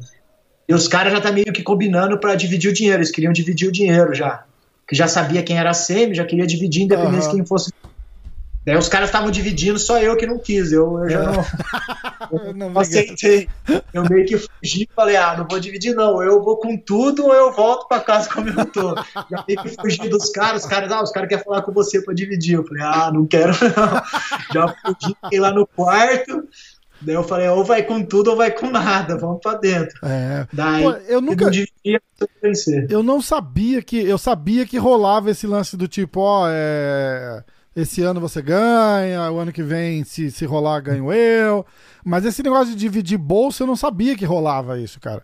E 0.71 0.73
os 0.73 0.87
caras 0.87 1.13
já 1.13 1.21
tá 1.21 1.33
meio 1.33 1.53
que 1.53 1.65
combinando 1.65 2.17
para 2.17 2.37
dividir 2.37 2.71
o 2.71 2.73
dinheiro, 2.73 2.99
eles 2.99 3.11
queriam 3.11 3.33
dividir 3.33 3.69
o 3.69 3.73
dinheiro 3.73 4.15
já. 4.15 4.45
Que 4.87 4.95
já 4.95 5.09
sabia 5.09 5.43
quem 5.43 5.59
era 5.59 5.71
a 5.71 5.75
semi, 5.75 6.15
já 6.15 6.25
queria 6.25 6.47
dividir, 6.47 6.85
independente 6.85 7.25
uhum. 7.25 7.31
de 7.31 7.37
quem 7.39 7.45
fosse. 7.45 7.73
Daí 8.65 8.77
os 8.77 8.89
caras 8.89 9.09
estavam 9.09 9.33
dividindo, 9.33 9.81
só 9.81 9.99
eu 9.99 10.17
que 10.17 10.29
não 10.29 10.39
quis. 10.39 10.71
Eu, 10.71 11.01
eu 11.01 11.11
já 11.11 11.33
não, 12.31 12.39
eu 12.47 12.55
não 12.55 12.79
aceitei. 12.79 13.49
Eu 13.93 14.05
meio 14.09 14.25
que 14.25 14.39
fugi 14.39 14.83
e 14.83 14.89
falei: 14.95 15.17
ah, 15.17 15.35
não 15.37 15.49
vou 15.49 15.59
dividir, 15.59 15.93
não. 15.93 16.23
Eu 16.23 16.41
vou 16.41 16.57
com 16.59 16.77
tudo 16.77 17.25
ou 17.25 17.35
eu 17.35 17.51
volto 17.53 17.89
para 17.89 18.01
casa 18.01 18.31
como 18.33 18.49
eu 18.49 18.65
tô. 18.67 18.95
Já 19.29 19.45
meio 19.49 19.63
que 19.63 19.71
fugi 19.71 20.09
dos 20.09 20.31
caras. 20.31 20.63
Os 20.63 20.69
caras, 20.69 20.93
ah, 20.93 21.03
os 21.03 21.11
caras 21.11 21.29
querem 21.29 21.43
falar 21.43 21.63
com 21.63 21.73
você 21.73 22.01
para 22.01 22.15
dividir. 22.15 22.55
Eu 22.55 22.65
falei: 22.65 22.83
ah, 22.85 23.11
não 23.13 23.27
quero, 23.27 23.53
não. 23.53 24.03
Já 24.55 24.69
fugi, 24.69 25.17
fiquei 25.25 25.41
lá 25.41 25.51
no 25.51 25.67
quarto. 25.67 26.47
Daí 27.01 27.15
eu 27.15 27.25
falei, 27.25 27.49
ou 27.49 27.65
vai 27.65 27.83
com 27.83 28.05
tudo 28.05 28.31
ou 28.31 28.37
vai 28.37 28.51
com 28.51 28.71
nada, 28.71 29.17
vamos 29.17 29.41
pra 29.41 29.55
dentro. 29.55 29.99
É. 30.05 30.47
Daí 30.53 30.83
Pô, 30.83 30.91
eu 31.09 31.21
nunca. 31.21 31.51
Eu 32.89 33.03
não 33.03 33.23
sabia 33.23 33.83
que. 33.83 33.97
Eu 33.97 34.19
sabia 34.19 34.67
que 34.67 34.77
rolava 34.77 35.31
esse 35.31 35.47
lance 35.47 35.77
do 35.77 35.89
tipo, 35.89 36.21
ó, 36.21 36.47
é. 36.49 37.43
Esse 37.75 38.03
ano 38.03 38.21
você 38.21 38.43
ganha, 38.43 39.31
o 39.31 39.39
ano 39.39 39.53
que 39.53 39.63
vem, 39.63 40.03
se, 40.03 40.31
se 40.31 40.45
rolar, 40.45 40.81
ganho 40.81 41.13
eu. 41.13 41.65
Mas 42.05 42.25
esse 42.25 42.43
negócio 42.43 42.75
de 42.75 42.75
dividir 42.75 43.17
bolsa, 43.17 43.63
eu 43.63 43.67
não 43.67 43.77
sabia 43.77 44.17
que 44.17 44.25
rolava 44.25 44.79
isso, 44.79 44.99
cara. 44.99 45.23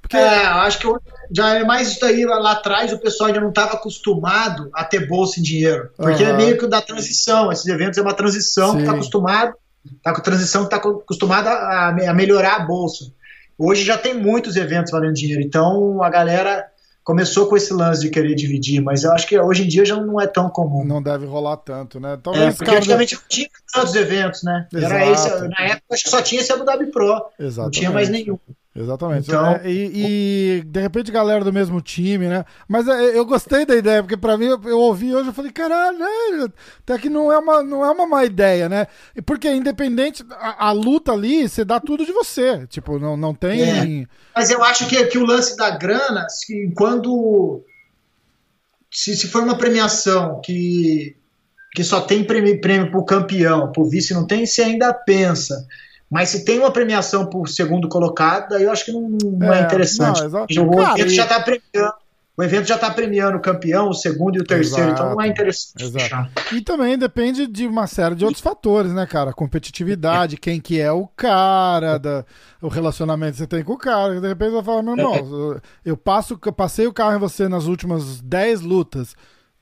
Porque... 0.00 0.16
É, 0.16 0.46
acho 0.46 0.78
que 0.78 0.86
já 1.32 1.56
é 1.56 1.64
mais 1.64 1.90
isso 1.90 2.04
aí 2.04 2.24
lá, 2.24 2.38
lá 2.38 2.52
atrás, 2.52 2.92
o 2.92 2.98
pessoal 2.98 3.28
ainda 3.28 3.40
não 3.40 3.50
estava 3.50 3.74
acostumado 3.74 4.70
a 4.72 4.84
ter 4.84 5.06
bolsa 5.06 5.40
em 5.40 5.42
dinheiro. 5.42 5.90
Porque 5.96 6.22
uhum. 6.22 6.30
é 6.30 6.32
meio 6.32 6.56
que 6.56 6.66
da 6.66 6.80
transição. 6.80 7.50
Esses 7.50 7.66
eventos 7.66 7.98
é 7.98 8.02
uma 8.02 8.14
transição, 8.14 8.78
está 8.78 8.92
acostumado 8.92 9.54
Está 9.96 10.14
com 10.14 10.22
transição 10.22 10.64
está 10.64 10.76
acostumada 10.76 11.50
a, 11.50 11.88
a 11.88 12.14
melhorar 12.14 12.56
a 12.56 12.66
bolsa. 12.66 13.12
Hoje 13.58 13.84
já 13.84 13.98
tem 13.98 14.14
muitos 14.14 14.56
eventos 14.56 14.90
valendo 14.90 15.14
dinheiro, 15.14 15.42
então 15.42 16.02
a 16.02 16.08
galera 16.08 16.66
começou 17.02 17.46
com 17.46 17.56
esse 17.56 17.72
lance 17.72 18.02
de 18.02 18.10
querer 18.10 18.34
dividir, 18.34 18.80
mas 18.80 19.04
eu 19.04 19.12
acho 19.12 19.26
que 19.26 19.38
hoje 19.38 19.64
em 19.64 19.68
dia 19.68 19.84
já 19.84 19.96
não 19.96 20.20
é 20.20 20.26
tão 20.26 20.48
comum. 20.48 20.84
Não 20.84 21.02
deve 21.02 21.26
rolar 21.26 21.56
tanto, 21.56 21.98
né? 21.98 22.18
Talvez 22.22 22.54
é, 22.54 22.56
porque 22.56 22.70
antigamente 22.70 23.14
não 23.14 23.22
tinha 23.28 23.48
tantos 23.72 23.94
eventos, 23.94 24.42
né? 24.42 24.66
Era 24.72 25.10
esse, 25.10 25.28
na 25.48 25.60
época 25.60 25.84
acho 25.92 26.04
que 26.04 26.10
só 26.10 26.22
tinha 26.22 26.40
esse 26.40 26.52
Abu 26.52 26.64
Dhabi 26.64 26.86
Pro, 26.86 27.26
Exatamente. 27.38 27.58
não 27.58 27.70
tinha 27.70 27.90
mais 27.90 28.08
nenhum. 28.08 28.38
Exatamente. 28.80 29.28
Então... 29.28 29.46
É, 29.46 29.70
e, 29.70 30.58
e, 30.58 30.62
de 30.64 30.80
repente 30.80 31.12
galera 31.12 31.44
do 31.44 31.52
mesmo 31.52 31.80
time, 31.80 32.28
né? 32.28 32.44
Mas 32.66 32.88
é, 32.88 33.16
eu 33.16 33.24
gostei 33.24 33.66
da 33.66 33.76
ideia, 33.76 34.02
porque 34.02 34.16
para 34.16 34.36
mim 34.36 34.46
eu, 34.46 34.60
eu, 34.64 34.78
ouvi 34.78 35.14
hoje 35.14 35.30
e 35.30 35.32
falei, 35.32 35.52
caralho, 35.52 35.98
né? 35.98 36.48
até 36.80 36.98
que 36.98 37.08
não 37.08 37.30
é, 37.30 37.38
uma, 37.38 37.62
não 37.62 37.84
é 37.84 37.90
uma 37.90 38.06
má 38.06 38.24
ideia, 38.24 38.68
né? 38.68 38.86
Porque 39.26 39.50
independente, 39.50 40.24
a, 40.30 40.68
a 40.68 40.72
luta 40.72 41.12
ali, 41.12 41.48
você 41.48 41.64
dá 41.64 41.78
tudo 41.78 42.04
de 42.04 42.12
você. 42.12 42.66
Tipo, 42.66 42.98
não, 42.98 43.16
não 43.16 43.34
tem. 43.34 44.02
É. 44.02 44.06
Mas 44.34 44.50
eu 44.50 44.62
acho 44.64 44.86
que, 44.88 45.04
que 45.06 45.18
o 45.18 45.26
lance 45.26 45.56
da 45.56 45.70
grana, 45.70 46.28
se, 46.28 46.72
quando. 46.76 47.62
Se, 48.90 49.16
se 49.16 49.28
for 49.28 49.42
uma 49.42 49.56
premiação 49.56 50.40
que, 50.44 51.16
que 51.74 51.84
só 51.84 52.00
tem 52.00 52.24
prêmio, 52.24 52.60
prêmio 52.60 52.90
pro 52.90 53.04
campeão, 53.04 53.70
pro 53.70 53.88
vice 53.88 54.14
não 54.14 54.26
tem, 54.26 54.46
você 54.46 54.62
ainda 54.62 54.92
pensa. 54.92 55.66
Mas 56.10 56.30
se 56.30 56.44
tem 56.44 56.58
uma 56.58 56.72
premiação 56.72 57.24
por 57.26 57.48
segundo 57.48 57.88
colocado, 57.88 58.54
aí 58.54 58.64
eu 58.64 58.72
acho 58.72 58.84
que 58.84 58.92
não, 58.92 59.08
não 59.08 59.54
é, 59.54 59.60
é, 59.60 59.62
interessante. 59.62 60.22
Não, 60.28 60.68
o 60.68 60.76
Cara, 60.76 60.98
evento 60.98 61.12
e... 61.12 61.14
já 61.14 61.22
está 61.22 61.40
premiando. 61.40 61.94
O 62.36 62.42
evento 62.42 62.66
já 62.66 62.76
está 62.76 62.90
premiando 62.90 63.36
o 63.36 63.40
campeão, 63.40 63.90
o 63.90 63.92
segundo 63.92 64.38
e 64.38 64.40
o 64.40 64.44
terceiro, 64.44 64.92
exato, 64.92 65.02
então 65.02 65.14
não 65.14 65.20
é 65.20 65.28
interessante. 65.28 65.84
Exato. 65.84 66.30
E 66.54 66.62
também 66.62 66.96
depende 66.96 67.46
de 67.46 67.66
uma 67.66 67.86
série 67.86 68.14
de 68.14 68.24
outros 68.24 68.42
fatores, 68.42 68.94
né, 68.94 69.04
cara? 69.04 69.30
Competitividade, 69.30 70.38
quem 70.38 70.58
que 70.58 70.80
é 70.80 70.90
o 70.90 71.06
cara, 71.06 71.98
da, 71.98 72.24
o 72.62 72.68
relacionamento 72.68 73.32
que 73.32 73.38
você 73.38 73.46
tem 73.46 73.62
com 73.62 73.74
o 73.74 73.78
cara. 73.78 74.18
De 74.18 74.26
repente 74.26 74.52
você 74.52 74.64
fala, 74.64 74.82
meu 74.82 74.96
irmão, 74.96 75.60
eu 75.84 75.98
passo, 75.98 76.38
passei 76.38 76.86
o 76.86 76.94
carro 76.94 77.16
em 77.16 77.20
você 77.20 77.46
nas 77.46 77.66
últimas 77.66 78.22
10 78.22 78.62
lutas 78.62 79.14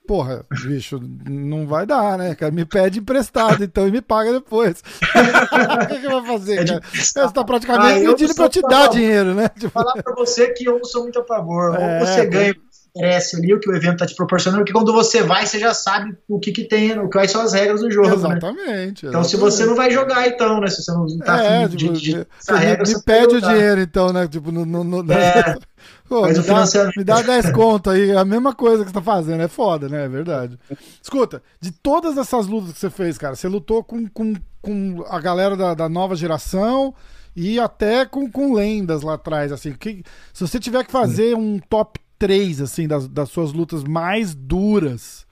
porra, 0.09 0.43
bicho, 0.65 0.99
não 1.29 1.67
vai 1.67 1.85
dar, 1.85 2.17
né, 2.17 2.33
cara? 2.33 2.51
Me 2.51 2.65
pede 2.65 2.97
emprestado, 2.97 3.63
então, 3.63 3.87
e 3.87 3.91
me 3.91 4.01
paga 4.01 4.33
depois. 4.33 4.81
o 5.05 5.87
que, 5.87 5.99
que 5.99 6.07
vai 6.07 6.25
fazer, 6.25 6.61
é 6.61 6.65
cara? 6.65 6.81
Você 6.91 7.13
tá 7.31 7.43
praticamente 7.43 8.07
ah, 8.07 8.09
pedindo 8.09 8.33
pra 8.33 8.49
te 8.49 8.59
dar 8.63 8.89
dinheiro, 8.89 9.35
né? 9.35 9.49
Tipo... 9.49 9.69
Falar 9.69 10.01
pra 10.01 10.15
você 10.15 10.51
que 10.51 10.65
eu 10.67 10.79
não 10.79 10.83
sou 10.83 11.03
muito 11.03 11.19
a 11.19 11.23
favor. 11.23 11.75
É, 11.79 11.99
Ou 11.99 12.07
você 12.07 12.25
ganha 12.25 12.55
interesse 12.95 13.35
ali, 13.35 13.53
o 13.53 13.59
que 13.59 13.69
o 13.69 13.75
evento 13.75 13.99
tá 13.99 14.07
te 14.07 14.15
proporcionando, 14.15 14.63
porque 14.63 14.73
quando 14.73 14.91
você 14.91 15.21
vai, 15.21 15.45
você 15.45 15.59
já 15.59 15.75
sabe 15.75 16.17
o 16.27 16.39
que 16.39 16.51
que 16.51 16.63
tem, 16.63 16.97
o 16.97 17.07
quais 17.07 17.29
são 17.29 17.41
as 17.41 17.53
regras 17.53 17.81
do 17.81 17.91
jogo, 17.91 18.09
né? 18.09 18.15
Exatamente. 18.15 19.05
Né? 19.05 19.09
Então, 19.09 19.23
se 19.23 19.37
você 19.37 19.63
não 19.63 19.75
vai 19.75 19.91
jogar, 19.91 20.27
então, 20.27 20.59
né? 20.59 20.67
Se 20.69 20.81
você 20.81 20.91
não 20.91 21.05
tá 21.19 21.43
é, 21.43 21.67
tipo, 21.67 21.77
de, 21.77 21.91
de, 21.91 21.99
de, 21.99 22.17
me, 22.51 22.57
regra, 22.57 22.87
me 22.87 23.03
pede 23.03 23.35
o 23.35 23.41
dinheiro, 23.41 23.81
então, 23.81 24.11
né? 24.11 24.27
Tipo, 24.27 24.51
no, 24.51 24.65
no, 24.65 24.83
no... 24.83 25.13
É. 25.13 25.55
Pô, 26.09 26.25
me, 26.25 26.33
dá, 26.33 26.65
me 26.97 27.03
dá 27.03 27.21
10 27.21 27.51
conto 27.51 27.91
aí, 27.91 28.11
a 28.11 28.25
mesma 28.25 28.55
coisa 28.55 28.83
que 28.83 28.89
você 28.89 28.95
tá 28.95 29.01
fazendo, 29.01 29.43
é 29.43 29.47
foda, 29.47 29.87
né? 29.87 30.05
É 30.05 30.09
verdade. 30.09 30.57
Escuta, 30.99 31.43
de 31.61 31.71
todas 31.71 32.17
essas 32.17 32.47
lutas 32.47 32.73
que 32.73 32.79
você 32.79 32.89
fez, 32.89 33.15
cara, 33.15 33.35
você 33.35 33.47
lutou 33.47 33.83
com, 33.83 34.07
com, 34.07 34.33
com 34.59 35.05
a 35.07 35.19
galera 35.19 35.55
da, 35.55 35.75
da 35.75 35.87
nova 35.87 36.15
geração 36.15 36.95
e 37.35 37.59
até 37.59 38.07
com, 38.07 38.29
com 38.29 38.55
lendas 38.55 39.03
lá 39.03 39.13
atrás, 39.13 39.51
assim. 39.51 39.71
Que, 39.73 40.03
se 40.33 40.41
você 40.41 40.59
tiver 40.59 40.83
que 40.83 40.91
fazer 40.91 41.35
um 41.35 41.59
top 41.69 41.99
3, 42.17 42.61
assim, 42.61 42.87
das, 42.87 43.07
das 43.07 43.29
suas 43.29 43.53
lutas 43.53 43.83
mais 43.83 44.33
duras. 44.33 45.27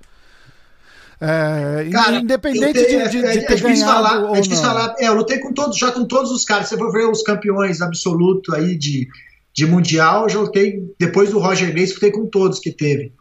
É, 1.19 1.89
Cara, 1.91 2.17
independente 2.17 2.79
de, 2.79 3.09
de, 3.09 3.09
de, 3.09 3.25
é, 3.25 3.41
ter 3.41 3.53
é 3.53 3.59
ganhado 3.59 3.91
falar, 3.91 4.19
ou 4.25 4.35
é 4.35 4.41
não. 4.47 4.55
Falar, 4.55 4.95
é, 4.99 5.07
eu 5.07 5.15
lutei 5.15 5.39
com 5.39 5.51
todos, 5.51 5.75
já 5.75 5.91
com 5.91 6.05
todos 6.05 6.31
os 6.31 6.45
caras. 6.45 6.67
Você 6.67 6.77
for 6.77 6.91
ver 6.91 7.09
os 7.09 7.23
campeões 7.23 7.81
absoluto 7.81 8.53
aí 8.53 8.77
de, 8.77 9.07
de 9.57 9.65
mundial, 9.65 10.23
eu 10.23 10.29
já 10.29 10.39
lutei 10.39 10.93
depois 10.99 11.31
do 11.31 11.39
Roger 11.39 11.73
Grace, 11.73 11.93
lutei 11.93 12.11
com 12.11 12.27
todos 12.27 12.59
que 12.59 12.71
teve. 12.71 13.11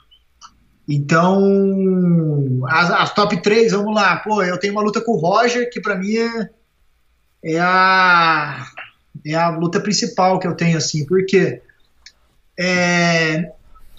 Então, 0.87 2.61
as, 2.68 2.90
as, 2.90 3.14
top 3.14 3.40
3, 3.40 3.72
vamos 3.72 3.94
lá. 3.94 4.16
Pô, 4.18 4.42
eu 4.42 4.59
tenho 4.59 4.75
uma 4.75 4.83
luta 4.83 5.01
com 5.01 5.12
o 5.12 5.18
Roger, 5.18 5.70
que 5.70 5.81
para 5.81 5.96
mim 5.96 6.14
é, 6.16 6.51
é, 7.42 7.59
a, 7.59 8.66
é 9.25 9.35
a 9.35 9.49
luta 9.49 9.81
principal 9.81 10.38
que 10.38 10.46
eu 10.46 10.55
tenho, 10.55 10.77
assim, 10.77 11.07
porque 11.07 11.62
é, 12.59 13.51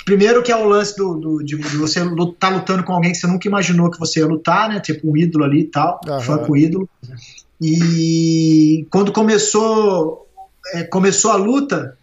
Primeiro 0.05 0.41
que 0.41 0.53
é 0.53 0.55
o 0.55 0.63
lance 0.63 0.95
do, 0.95 1.15
do 1.15 1.43
de, 1.43 1.57
de, 1.57 1.75
você 1.75 1.99
estar 1.99 2.33
tá 2.39 2.47
lutando 2.47 2.81
com 2.81 2.93
alguém 2.93 3.11
que 3.11 3.17
você 3.17 3.27
nunca 3.27 3.45
imaginou 3.45 3.91
que 3.91 3.99
você 3.99 4.21
ia 4.21 4.25
lutar, 4.25 4.69
né? 4.69 4.79
Tipo 4.79 5.11
um 5.11 5.17
ídolo 5.17 5.43
ali 5.43 5.59
e 5.59 5.65
tal, 5.65 5.99
uhum. 6.07 6.21
fã 6.21 6.37
com 6.37 6.53
o 6.53 6.55
ídolo. 6.55 6.89
E 7.59 8.87
quando 8.89 9.11
começou, 9.11 10.25
é, 10.73 10.83
começou 10.83 11.31
a 11.31 11.35
luta, 11.35 11.96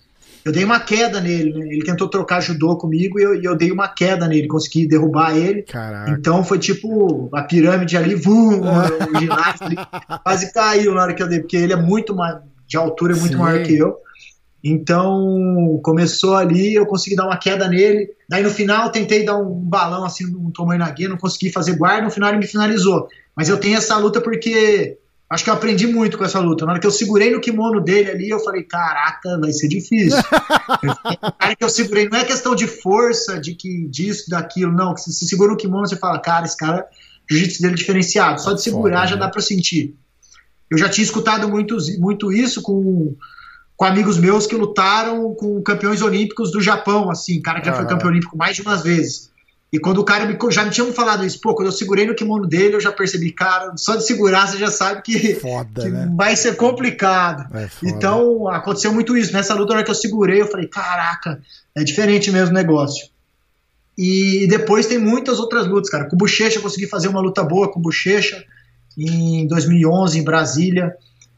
eu 0.44 0.52
dei 0.52 0.62
uma 0.62 0.78
queda 0.78 1.20
nele, 1.20 1.52
né? 1.52 1.66
Ele 1.70 1.84
tentou 1.84 2.08
trocar 2.08 2.40
judô 2.40 2.76
comigo 2.76 3.18
e 3.18 3.22
eu, 3.22 3.34
e 3.34 3.44
eu, 3.44 3.56
dei 3.56 3.72
uma 3.72 3.88
queda 3.88 4.28
nele, 4.28 4.46
consegui 4.46 4.86
derrubar 4.86 5.36
ele. 5.36 5.62
Caraca. 5.62 6.10
Então 6.10 6.44
foi 6.44 6.58
tipo 6.58 7.30
a 7.32 7.42
pirâmide 7.42 7.96
ali, 7.96 8.14
vum, 8.14 8.60
o 8.60 9.16
ginásio 9.18 9.66
ali, 9.66 9.76
quase 10.22 10.52
caiu 10.52 10.94
na 10.94 11.02
hora 11.02 11.14
que 11.14 11.22
eu 11.22 11.28
dei, 11.28 11.40
porque 11.40 11.56
ele 11.56 11.72
é 11.72 11.76
muito 11.76 12.14
mais, 12.14 12.38
de 12.66 12.76
altura, 12.76 13.14
é 13.14 13.16
muito 13.16 13.32
Sim. 13.32 13.38
maior 13.38 13.62
que 13.62 13.74
eu. 13.76 13.96
Então, 14.66 15.78
começou 15.82 16.34
ali, 16.34 16.74
eu 16.74 16.86
consegui 16.86 17.14
dar 17.14 17.26
uma 17.26 17.36
queda 17.36 17.68
nele. 17.68 18.08
Daí 18.28 18.42
no 18.42 18.48
final, 18.48 18.90
tentei 18.90 19.22
dar 19.22 19.36
um 19.36 19.50
balão 19.50 20.04
assim, 20.04 20.24
um 20.24 20.50
tamanho 20.50 20.80
na 20.80 20.90
guia, 20.90 21.08
não 21.08 21.18
consegui 21.18 21.52
fazer 21.52 21.76
guarda. 21.76 22.04
No 22.04 22.10
final, 22.10 22.30
ele 22.30 22.38
me 22.38 22.46
finalizou. 22.46 23.06
Mas 23.36 23.50
eu 23.50 23.58
tenho 23.58 23.76
essa 23.76 23.96
luta 23.98 24.22
porque 24.22 24.96
acho 25.34 25.44
que 25.44 25.50
eu 25.50 25.54
aprendi 25.54 25.86
muito 25.86 26.16
com 26.16 26.24
essa 26.24 26.38
luta. 26.38 26.64
Na 26.64 26.72
hora 26.72 26.80
que 26.80 26.86
eu 26.86 26.90
segurei 26.90 27.30
no 27.30 27.40
kimono 27.40 27.80
dele 27.80 28.10
ali, 28.10 28.28
eu 28.30 28.40
falei: 28.40 28.62
caraca, 28.62 29.38
vai 29.40 29.52
ser 29.52 29.68
difícil. 29.68 30.22
cara 31.38 31.56
que 31.56 31.64
eu 31.64 31.68
segurei, 31.68 32.08
não 32.08 32.18
é 32.18 32.24
questão 32.24 32.54
de 32.54 32.66
força, 32.66 33.40
de 33.40 33.54
que 33.54 33.86
disso, 33.88 34.30
daquilo, 34.30 34.72
não. 34.72 34.96
Se 34.96 35.12
você 35.12 35.26
segura 35.26 35.50
no 35.50 35.56
kimono, 35.56 35.86
você 35.86 35.96
fala: 35.96 36.18
cara, 36.18 36.46
esse 36.46 36.56
cara, 36.56 36.86
jiu-jitsu 37.30 37.62
dele 37.62 37.74
é 37.74 37.76
diferenciado. 37.76 38.40
Só 38.40 38.52
de 38.52 38.62
segurar 38.62 39.00
Foda, 39.00 39.08
já 39.08 39.16
né? 39.16 39.20
dá 39.20 39.28
para 39.28 39.42
sentir. 39.42 39.94
Eu 40.70 40.78
já 40.78 40.88
tinha 40.88 41.04
escutado 41.04 41.48
muito, 41.48 41.76
muito 41.98 42.32
isso 42.32 42.62
com 42.62 43.14
com 43.76 43.84
amigos 43.84 44.18
meus 44.18 44.46
que 44.46 44.54
lutaram 44.54 45.34
com 45.34 45.60
campeões 45.60 46.00
olímpicos 46.00 46.52
do 46.52 46.60
Japão, 46.60 47.10
assim, 47.10 47.42
cara 47.42 47.60
que 47.60 47.66
já 47.66 47.74
foi 47.74 47.86
campeão 47.86 48.10
olímpico 48.10 48.36
mais 48.36 48.54
de 48.54 48.62
umas 48.62 48.82
vezes. 48.82 49.32
E 49.74 49.78
quando 49.80 49.98
o 49.98 50.04
cara 50.04 50.24
me, 50.24 50.38
já 50.52 50.64
me 50.64 50.70
tinha 50.70 50.86
falado 50.92 51.26
isso, 51.26 51.40
pô, 51.40 51.52
quando 51.52 51.66
eu 51.66 51.72
segurei 51.72 52.06
no 52.06 52.14
kimono 52.14 52.46
dele, 52.46 52.76
eu 52.76 52.80
já 52.80 52.92
percebi, 52.92 53.32
cara, 53.32 53.76
só 53.76 53.96
de 53.96 54.06
segurar 54.06 54.46
você 54.46 54.56
já 54.56 54.70
sabe 54.70 55.02
que, 55.02 55.34
foda, 55.34 55.82
que 55.82 55.88
né? 55.88 56.08
vai 56.14 56.36
ser 56.36 56.54
complicado. 56.54 57.52
É 57.52 57.68
então, 57.82 58.46
aconteceu 58.48 58.94
muito 58.94 59.16
isso. 59.16 59.32
Nessa 59.32 59.52
luta, 59.52 59.70
na 59.70 59.78
hora 59.78 59.84
que 59.84 59.90
eu 59.90 59.96
segurei, 59.96 60.40
eu 60.40 60.46
falei, 60.46 60.68
caraca, 60.68 61.40
é 61.74 61.82
diferente 61.82 62.30
mesmo 62.30 62.50
o 62.50 62.54
negócio. 62.54 63.08
E 63.98 64.46
depois 64.48 64.86
tem 64.86 64.96
muitas 64.96 65.40
outras 65.40 65.66
lutas, 65.66 65.90
cara. 65.90 66.04
Com 66.04 66.14
o 66.14 66.18
Bochecha 66.20 66.58
eu 66.58 66.62
consegui 66.62 66.86
fazer 66.86 67.08
uma 67.08 67.20
luta 67.20 67.42
boa 67.42 67.68
com 67.68 67.80
o 67.80 67.82
Bochecha 67.82 68.44
em 68.96 69.44
2011 69.48 70.20
em 70.20 70.22
Brasília 70.22 70.94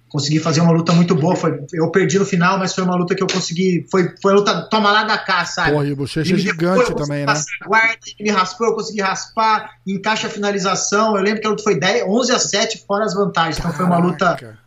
consegui 0.09 0.39
fazer 0.39 0.61
uma 0.61 0.73
luta 0.73 0.93
muito 0.93 1.15
boa. 1.15 1.37
Foi, 1.37 1.59
eu 1.73 1.91
perdi 1.91 2.19
no 2.19 2.25
final, 2.25 2.59
mas 2.59 2.75
foi 2.75 2.85
uma 2.85 2.97
luta 2.97 3.15
que 3.15 3.23
eu 3.23 3.27
consegui. 3.27 3.87
Foi, 3.91 4.13
foi 4.21 4.33
a 4.33 4.37
luta 4.37 4.69
toma 4.71 4.91
lá 4.91 5.05
da 5.05 5.19
cá, 5.19 5.45
sabe? 5.45 5.73
Porra, 5.73 5.87
e 5.87 5.93
o 5.93 5.97
Bochecha 5.97 6.35
é 6.35 6.39
gigante 6.39 6.95
também, 6.95 7.27
né? 7.27 7.35
Guarda, 7.67 7.99
ele 8.19 8.31
me 8.31 8.37
raspou, 8.37 8.69
eu 8.69 8.75
consegui 8.75 9.01
raspar, 9.01 9.71
encaixa 9.87 10.27
a 10.27 10.31
finalização. 10.31 11.17
Eu 11.17 11.23
lembro 11.23 11.41
que 11.41 11.47
a 11.47 11.51
luta 11.51 11.63
foi 11.63 11.79
10, 11.79 12.05
11 12.07 12.33
a 12.33 12.39
7 12.39 12.85
fora 12.87 13.05
as 13.05 13.15
vantagens. 13.15 13.59
Então 13.59 13.73
foi 13.73 13.85
uma 13.85 13.99
luta. 13.99 14.59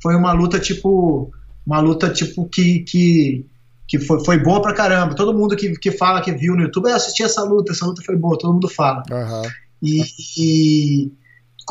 Foi 0.00 0.14
uma 0.14 0.32
luta 0.32 0.58
tipo. 0.58 1.32
Uma 1.66 1.80
luta 1.80 2.10
tipo 2.10 2.48
que. 2.48 2.80
que 2.80 3.46
que 3.92 3.98
foi, 3.98 4.24
foi 4.24 4.38
boa 4.38 4.62
pra 4.62 4.72
caramba. 4.72 5.14
Todo 5.14 5.36
mundo 5.36 5.54
que, 5.54 5.76
que 5.76 5.90
fala 5.90 6.22
que 6.22 6.32
viu 6.32 6.54
no 6.54 6.62
YouTube, 6.62 6.88
eu 6.88 6.96
assisti 6.96 7.22
essa 7.22 7.42
luta, 7.42 7.72
essa 7.72 7.84
luta 7.84 8.00
foi 8.02 8.16
boa, 8.16 8.38
todo 8.38 8.54
mundo 8.54 8.66
fala. 8.66 9.02
Uhum. 9.10 9.42
E, 9.82 10.02
e, 10.38 11.12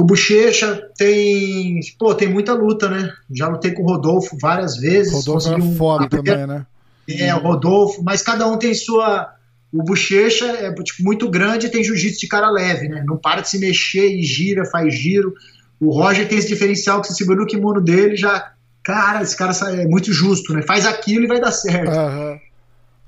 com 0.01 0.03
o 0.03 0.05
Bochecha 0.05 0.89
tem. 0.97 1.79
Pô, 1.97 2.13
tem 2.15 2.27
muita 2.27 2.53
luta, 2.53 2.89
né? 2.89 3.13
Já 3.31 3.47
lutei 3.47 3.71
com 3.71 3.83
o 3.83 3.85
Rodolfo 3.85 4.35
várias 4.39 4.77
vezes. 4.77 5.13
Rodolfo 5.13 5.47
era 5.47 5.57
um, 5.57 5.75
foda 5.75 6.09
também, 6.09 6.47
né? 6.47 6.65
É, 7.07 7.33
o 7.35 7.39
Rodolfo, 7.39 8.03
mas 8.03 8.21
cada 8.21 8.47
um 8.47 8.57
tem 8.57 8.73
sua. 8.73 9.35
O 9.71 9.83
Bochecha 9.83 10.45
é 10.45 10.73
tipo, 10.73 11.03
muito 11.03 11.29
grande 11.29 11.67
e 11.67 11.69
tem 11.69 11.83
jiu-jitsu 11.83 12.19
de 12.19 12.27
cara 12.27 12.49
leve, 12.49 12.89
né? 12.89 13.03
Não 13.05 13.15
para 13.15 13.41
de 13.41 13.49
se 13.49 13.59
mexer 13.59 14.07
e 14.07 14.23
gira, 14.23 14.65
faz 14.65 14.93
giro. 14.93 15.33
O 15.79 15.91
Roger 15.91 16.27
tem 16.27 16.37
esse 16.37 16.47
diferencial 16.47 16.99
que 16.99 17.07
você 17.07 17.13
segura 17.13 17.41
o 17.41 17.47
kimono 17.47 17.79
dele 17.79 18.15
já. 18.15 18.53
Cara, 18.83 19.21
esse 19.21 19.37
cara 19.37 19.53
é 19.71 19.87
muito 19.87 20.11
justo, 20.11 20.53
né? 20.53 20.61
Faz 20.63 20.85
aquilo 20.85 21.23
e 21.23 21.27
vai 21.27 21.39
dar 21.39 21.51
certo. 21.51 21.95
Uhum. 21.95 22.39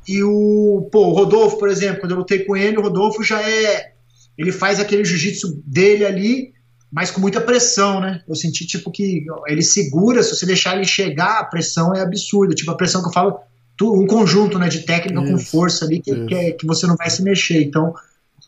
E 0.08 0.24
o, 0.24 0.88
pô, 0.92 1.08
o 1.08 1.14
Rodolfo, 1.14 1.58
por 1.58 1.70
exemplo, 1.70 2.02
quando 2.02 2.12
eu 2.12 2.18
lutei 2.18 2.40
com 2.40 2.56
ele, 2.56 2.78
o 2.78 2.82
Rodolfo 2.82 3.24
já 3.24 3.42
é. 3.42 3.94
Ele 4.38 4.52
faz 4.52 4.80
aquele 4.80 5.04
jiu-jitsu 5.04 5.62
dele 5.66 6.06
ali, 6.06 6.54
mas 6.94 7.10
com 7.10 7.20
muita 7.20 7.42
pressão, 7.42 8.00
né? 8.00 8.22
Eu 8.28 8.36
senti, 8.36 8.68
tipo, 8.68 8.92
que 8.92 9.26
ele 9.48 9.64
segura, 9.64 10.22
se 10.22 10.36
você 10.36 10.46
deixar 10.46 10.76
ele 10.76 10.86
chegar, 10.86 11.40
a 11.40 11.44
pressão 11.44 11.92
é 11.92 12.02
absurda. 12.02 12.54
Tipo, 12.54 12.70
a 12.70 12.78
pressão 12.78 13.02
que 13.02 13.08
eu 13.08 13.12
falo, 13.12 13.40
um 13.82 14.06
conjunto, 14.06 14.60
né, 14.60 14.70
de 14.70 14.82
técnica 14.82 15.20
isso, 15.24 15.32
com 15.32 15.40
força 15.40 15.86
ali, 15.86 16.00
que, 16.00 16.26
que, 16.28 16.36
é, 16.36 16.52
que, 16.52 16.68
você 16.68 16.86
não 16.86 16.96
vai 16.96 17.10
se 17.10 17.24
mexer. 17.24 17.64
Então, 17.64 17.96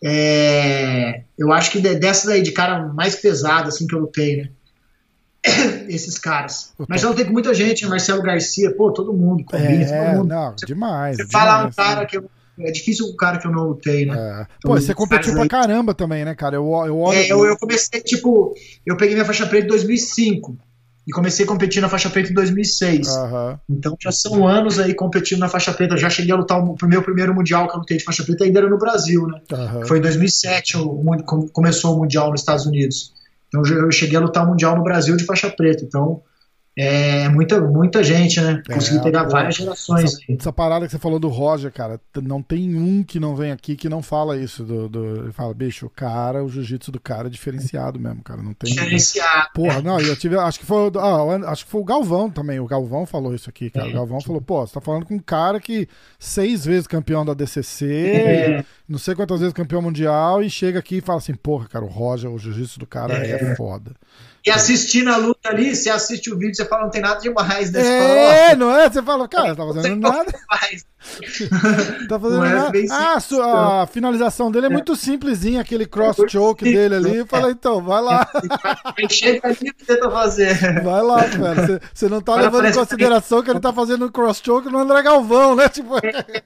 é, 0.04 1.24
eu 1.36 1.52
acho 1.52 1.72
que 1.72 1.82
dessa 1.82 2.28
daí, 2.28 2.44
de 2.44 2.52
cara 2.52 2.86
mais 2.94 3.16
pesada, 3.16 3.70
assim, 3.70 3.88
que 3.88 3.96
eu 3.96 4.00
lutei, 4.00 4.38
né? 4.38 4.50
Esses 5.90 6.20
caras. 6.20 6.72
Mas 6.88 7.02
já 7.02 7.10
lutei 7.10 7.26
com 7.26 7.34
muita 7.34 7.52
gente, 7.52 7.84
né? 7.84 7.90
Marcelo 7.90 8.22
Garcia, 8.22 8.72
pô, 8.76 8.92
todo 8.92 9.12
mundo, 9.12 9.44
combina, 9.44 9.86
é, 9.86 10.06
todo 10.06 10.18
mundo. 10.18 10.30
Não, 10.30 10.56
demais. 10.56 11.18
Você 11.18 11.26
demais, 11.26 11.32
fala 11.32 11.66
um 11.66 11.72
cara 11.72 12.02
né? 12.02 12.06
que 12.06 12.18
eu 12.18 12.30
é 12.60 12.72
difícil 12.72 13.08
o 13.08 13.16
cara 13.16 13.38
que 13.38 13.48
eu 13.48 13.52
não 13.52 13.64
lutei, 13.64 14.06
né? 14.06 14.16
É. 14.18 14.48
Pô, 14.62 14.74
você 14.74 14.94
competiu 14.94 15.34
pra 15.34 15.44
aí... 15.44 15.50
caramba 15.50 15.94
também, 15.94 16.24
né, 16.24 16.34
cara? 16.36 16.56
Eu, 16.56 16.64
eu, 16.86 16.98
olho... 16.98 17.18
é, 17.18 17.28
eu, 17.28 17.46
eu 17.46 17.58
comecei, 17.58 18.02
tipo, 18.02 18.54
eu 18.86 18.96
peguei 18.96 19.16
minha 19.16 19.26
faixa 19.26 19.46
preta 19.46 19.66
em 19.66 19.70
2005 19.70 20.58
e 21.08 21.12
comecei 21.12 21.46
a 21.46 21.48
competir 21.48 21.82
na 21.82 21.90
faixa 21.90 22.10
preta 22.10 22.32
em 22.32 22.34
2006. 22.34 23.08
Uhum. 23.08 23.58
Então 23.70 23.96
já 24.02 24.12
são 24.12 24.48
anos 24.48 24.80
aí 24.80 24.94
competindo 24.96 25.40
na 25.40 25.48
faixa 25.48 25.72
preta. 25.72 25.94
Eu 25.94 26.00
já 26.00 26.10
cheguei 26.10 26.34
a 26.34 26.38
lutar 26.38 26.60
o 26.60 26.88
meu 26.88 27.04
primeiro 27.04 27.34
mundial 27.34 27.68
que 27.68 27.76
eu 27.76 27.80
lutei 27.80 27.98
de 27.98 28.04
faixa 28.04 28.24
preta 28.24 28.44
ainda 28.44 28.60
era 28.60 28.70
no 28.70 28.78
Brasil, 28.78 29.28
né? 29.28 29.40
Uhum. 29.52 29.86
Foi 29.86 30.00
em 30.00 30.02
2007 30.02 30.78
o, 30.78 31.04
começou 31.54 31.96
o 31.96 32.00
mundial 32.00 32.32
nos 32.32 32.42
Estados 32.42 32.66
Unidos. 32.66 33.14
Então 33.48 33.62
eu 33.64 33.92
cheguei 33.92 34.18
a 34.18 34.22
lutar 34.22 34.46
o 34.46 34.50
mundial 34.50 34.76
no 34.76 34.84
Brasil 34.84 35.16
de 35.16 35.26
faixa 35.26 35.50
preta. 35.50 35.84
Então 35.84 36.22
é 36.78 37.30
muita, 37.30 37.62
muita 37.62 38.04
gente, 38.04 38.42
né? 38.42 38.62
Consegui 38.68 38.98
é, 38.98 39.02
pegar 39.02 39.24
pô, 39.24 39.32
várias 39.32 39.56
gerações. 39.56 40.14
Essa, 40.14 40.20
essa, 40.28 40.54
parada 40.54 40.86
que 40.86 40.92
você 40.92 41.00
falou 41.00 41.18
do 41.18 41.30
Roger, 41.30 41.72
cara, 41.72 42.02
não 42.22 42.42
tem 42.42 42.76
um 42.76 43.02
que 43.02 43.18
não 43.18 43.34
vem 43.34 43.52
aqui 43.52 43.78
que 43.78 43.88
não 43.88 44.02
fala 44.02 44.38
isso. 44.38 44.62
Do, 44.64 44.90
do 44.90 45.24
ele 45.24 45.32
fala, 45.32 45.54
bicho, 45.54 45.86
o 45.86 45.90
cara, 45.90 46.44
o 46.44 46.50
jiu-jitsu 46.50 46.92
do 46.92 47.00
cara 47.00 47.28
é 47.28 47.32
diferenciado 47.32 47.98
mesmo, 47.98 48.22
cara. 48.22 48.42
Não 48.42 48.54
tem. 48.54 48.74
Diferenciado. 48.74 49.52
Porra, 49.54 49.82
não, 49.82 50.02
eu 50.02 50.18
tive. 50.18 50.38
Acho 50.38 50.60
que 50.60 50.66
foi. 50.66 50.92
Ah, 50.98 51.52
acho 51.52 51.64
que 51.64 51.72
foi 51.72 51.80
o 51.80 51.86
Galvão 51.86 52.30
também. 52.30 52.60
O 52.60 52.68
Galvão 52.68 53.06
falou 53.06 53.34
isso 53.34 53.50
aqui, 53.50 53.70
cara. 53.70 53.88
É, 53.88 53.92
o 53.92 53.94
Galvão 53.94 54.20
falou, 54.20 54.42
pô, 54.42 54.68
você 54.68 54.74
tá 54.74 54.82
falando 54.82 55.06
com 55.06 55.16
um 55.16 55.20
cara 55.20 55.62
que 55.62 55.88
seis 56.20 56.66
vezes 56.66 56.88
campeão 56.88 57.24
da 57.24 57.34
DCC, 57.34 57.86
é. 57.86 58.66
Não 58.88 59.00
sei 59.00 59.16
quantas 59.16 59.40
vezes 59.40 59.54
campeão 59.54 59.82
mundial, 59.82 60.44
e 60.44 60.50
chega 60.50 60.80
aqui 60.80 60.98
e 60.98 61.02
fala 61.02 61.20
assim, 61.20 61.34
porra, 61.34 61.68
cara, 61.68 61.84
o 61.84 61.88
Roger, 61.88 62.30
o 62.30 62.38
jiu-jitsu 62.38 62.80
do 62.80 62.86
cara 62.86 63.26
é, 63.26 63.32
é 63.32 63.56
foda. 63.56 63.94
E 64.46 64.52
assistindo 64.52 65.10
a 65.10 65.18
luta 65.18 65.50
ali, 65.50 65.76
você 65.76 65.90
assiste 65.90 66.32
o 66.32 66.38
vídeo, 66.38 66.56
você 66.56 66.66
fala, 66.66 66.84
não 66.84 66.92
tem 66.92 67.02
nada 67.02 67.20
demais 67.20 67.72
nesse 67.72 67.90
É, 67.90 68.50
fala, 68.50 68.56
não 68.56 68.78
é? 68.78 68.90
Você 68.90 69.02
fala, 69.02 69.28
cara, 69.28 69.56
tá 69.56 69.66
fazendo 69.66 70.02
nada. 70.02 70.34
Tá 72.08 72.20
fazendo 72.20 72.46
é 72.46 72.54
nada. 72.54 72.78
É 72.78 72.86
ah, 72.92 73.18
a, 73.18 73.84
a 73.84 73.88
finalização 73.88 74.52
dele 74.52 74.68
é, 74.68 74.70
é, 74.70 74.74
muito 74.74 74.96
simplesinha, 74.96 75.62
aquele 75.62 75.86
cross 75.86 76.18
choke 76.28 76.64
dele 76.64 76.96
ali. 76.96 77.20
É. 77.20 77.26
Fala, 77.26 77.52
então, 77.52 77.82
vai 77.82 78.02
lá. 78.02 78.28
Chega 79.10 79.48
ali 79.48 79.56
que 79.56 79.86
tenta 79.86 80.10
fazer. 80.10 80.84
Vai 80.84 81.02
lá, 81.02 81.18
velho. 81.18 81.80
Você 81.94 82.10
não 82.10 82.22
tá 82.22 82.36
levando 82.36 82.66
em 82.66 82.74
consideração 82.74 83.42
que 83.42 83.50
ele 83.50 83.60
tá 83.60 83.72
fazendo 83.72 84.12
cross 84.12 84.42
choke 84.44 84.70
no 84.70 84.80
André 84.80 85.02
Galvão, 85.02 85.56
né? 85.56 85.70
Tipo... 85.70 85.96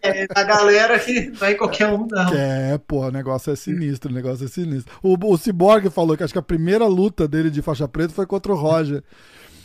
É, 0.02 0.28
a 0.36 0.44
galera 0.44 1.00
que 1.00 1.32
não 1.40 1.48
é 1.48 1.54
qualquer 1.54 1.88
um, 1.88 2.08
não. 2.10 2.34
É, 2.34 2.78
pô, 2.78 3.08
o 3.08 3.12
negócio 3.12 3.52
é 3.52 3.56
sinistro, 3.56 4.12
o 4.12 4.14
negócio 4.14 4.46
é 4.46 4.48
sinistro. 4.48 4.94
O, 5.02 5.16
o 5.34 5.38
Cyborg 5.38 5.90
falou 5.90 6.16
que 6.16 6.24
acho 6.24 6.34
que 6.34 6.40
a 6.40 6.44
primeira 6.44 6.86
luta 6.86 7.28
dele 7.28 7.50
de 7.50 7.62
faixa 7.62 7.88
preta 7.88 8.14
foi 8.14 8.26
contra 8.26 8.52
o 8.52 8.56
Roger. 8.56 9.04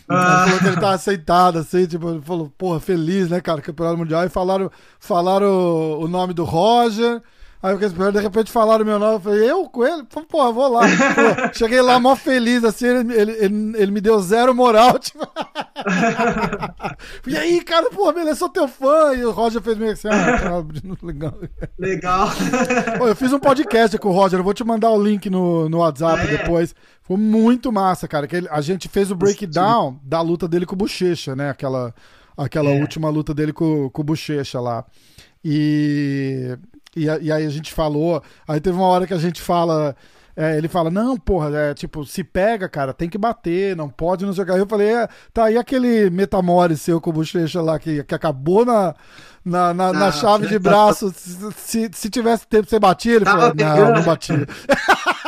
Ah. 0.09 0.43
Ele 0.43 0.45
falou 0.45 0.59
que 0.59 0.67
ele 0.67 0.75
tava 0.77 0.95
aceitado, 0.95 1.59
assim, 1.59 1.87
tipo, 1.87 2.11
ele 2.11 2.23
falou, 2.23 2.53
porra, 2.57 2.81
feliz, 2.81 3.31
né, 3.31 3.41
cara, 3.41 3.61
campeonato 3.61 3.99
mundial. 3.99 4.25
E 4.25 4.29
falaram, 4.29 4.71
falaram 5.01 5.47
o, 5.47 6.05
o 6.05 6.09
nome 6.09 6.35
do 6.35 6.45
Roger. 6.45 7.23
Aí 7.65 7.71
eu 7.71 7.77
fiquei 7.77 7.89
esperando, 7.89 8.17
de 8.17 8.21
repente 8.21 8.53
falaram 8.53 8.83
o 8.83 8.87
meu 8.87 8.99
nome, 8.99 9.15
eu 9.15 9.21
falei, 9.21 9.51
eu 9.51 9.67
com 9.71 9.87
ele? 9.87 10.03
Pô, 10.29 10.53
vou 10.53 10.69
lá. 10.69 10.83
Cheguei 11.55 11.81
lá 11.81 11.99
mó 11.99 12.15
feliz, 12.15 12.63
assim, 12.63 12.85
ele, 12.89 13.15
ele, 13.15 13.33
ele, 13.33 13.73
ele 13.79 13.91
me 13.91 14.03
deu 14.03 14.21
zero 14.21 14.55
moral, 14.55 14.99
tipo. 15.01 15.27
e 17.27 17.35
aí, 17.35 17.63
cara, 17.63 17.89
pô, 17.89 18.13
beleza, 18.13 18.41
sou 18.41 18.51
teu 18.51 18.69
fã. 18.69 19.15
E 19.15 19.25
o 19.25 19.31
Roger 19.31 19.63
fez 19.63 19.79
meio 19.79 19.93
assim, 19.93 20.09
ah, 20.09 20.37
tá, 20.63 21.07
legal. 21.07 21.35
Legal. 21.79 22.29
Pô, 22.99 23.09
eu 23.09 23.17
fiz 23.17 23.33
um 23.33 23.39
podcast 23.39 23.97
com 23.97 24.11
o 24.11 24.13
Roger, 24.13 24.41
eu 24.41 24.45
vou 24.45 24.53
te 24.53 24.63
mandar 24.63 24.91
o 24.91 25.03
link 25.03 25.31
no, 25.31 25.67
no 25.67 25.79
WhatsApp 25.79 26.21
é. 26.21 26.37
depois. 26.37 26.75
Foi 27.01 27.17
muito 27.17 27.73
massa, 27.73 28.07
cara. 28.07 28.27
Que 28.27 28.37
ele, 28.37 28.49
a 28.51 28.61
gente 28.61 28.91
fez 28.91 29.11
o 29.11 29.17
breakdown 29.17 29.99
da 30.03 30.21
luta 30.21 30.47
dele 30.47 30.67
com 30.67 30.75
o 30.75 30.79
Bochecha, 30.79 31.35
né? 31.35 31.49
Aquela, 31.49 31.95
aquela 32.37 32.69
é. 32.69 32.79
última 32.79 33.09
luta 33.09 33.33
dele 33.33 33.55
com, 33.55 33.89
com 33.89 34.03
o 34.03 34.05
Bochecha 34.05 34.61
lá. 34.61 34.85
E, 35.43 36.59
e, 36.97 37.05
e, 37.05 37.33
aí 37.33 37.47
a 37.47 37.51
gente 37.51 37.73
falou. 37.73 38.23
Aí 38.47 38.61
teve 38.61 38.77
uma 38.77 38.87
hora 38.87 39.07
que 39.07 39.15
a 39.15 39.19
gente 39.19 39.41
fala. 39.41 39.97
É, 40.37 40.59
ele 40.59 40.67
fala, 40.67 40.91
não, 40.91 41.17
porra, 41.17 41.57
é, 41.57 41.75
tipo, 41.75 42.05
se 42.05 42.25
pega, 42.25 42.69
cara, 42.69 42.93
tem 42.93 43.09
que 43.09 43.17
bater, 43.17 43.77
não 43.77 43.89
pode 43.89 44.27
não 44.27 44.33
jogar. 44.33 44.59
Eu 44.59 44.67
falei, 44.67 44.89
é, 44.89 45.09
tá 45.33 45.45
aí 45.45 45.57
aquele 45.57 46.11
metamore 46.11 46.77
seu 46.77 47.01
com 47.01 47.13
bochecha 47.13 47.63
lá 47.63 47.79
que, 47.79 48.03
que 48.03 48.15
acabou 48.17 48.65
na, 48.65 48.97
na, 49.45 49.75
na, 49.75 49.93
na 49.93 50.11
chave 50.11 50.47
de 50.47 50.59
braço. 50.59 51.13
Se, 51.15 51.53
se, 51.57 51.91
se, 51.93 52.11
tivesse 52.11 52.47
tempo, 52.47 52.69
você 52.69 52.79
batia? 52.79 53.17
Ele 53.17 53.25
falou, 53.27 53.53
não, 53.55 53.95
não 53.95 54.03
batia. 54.03 54.47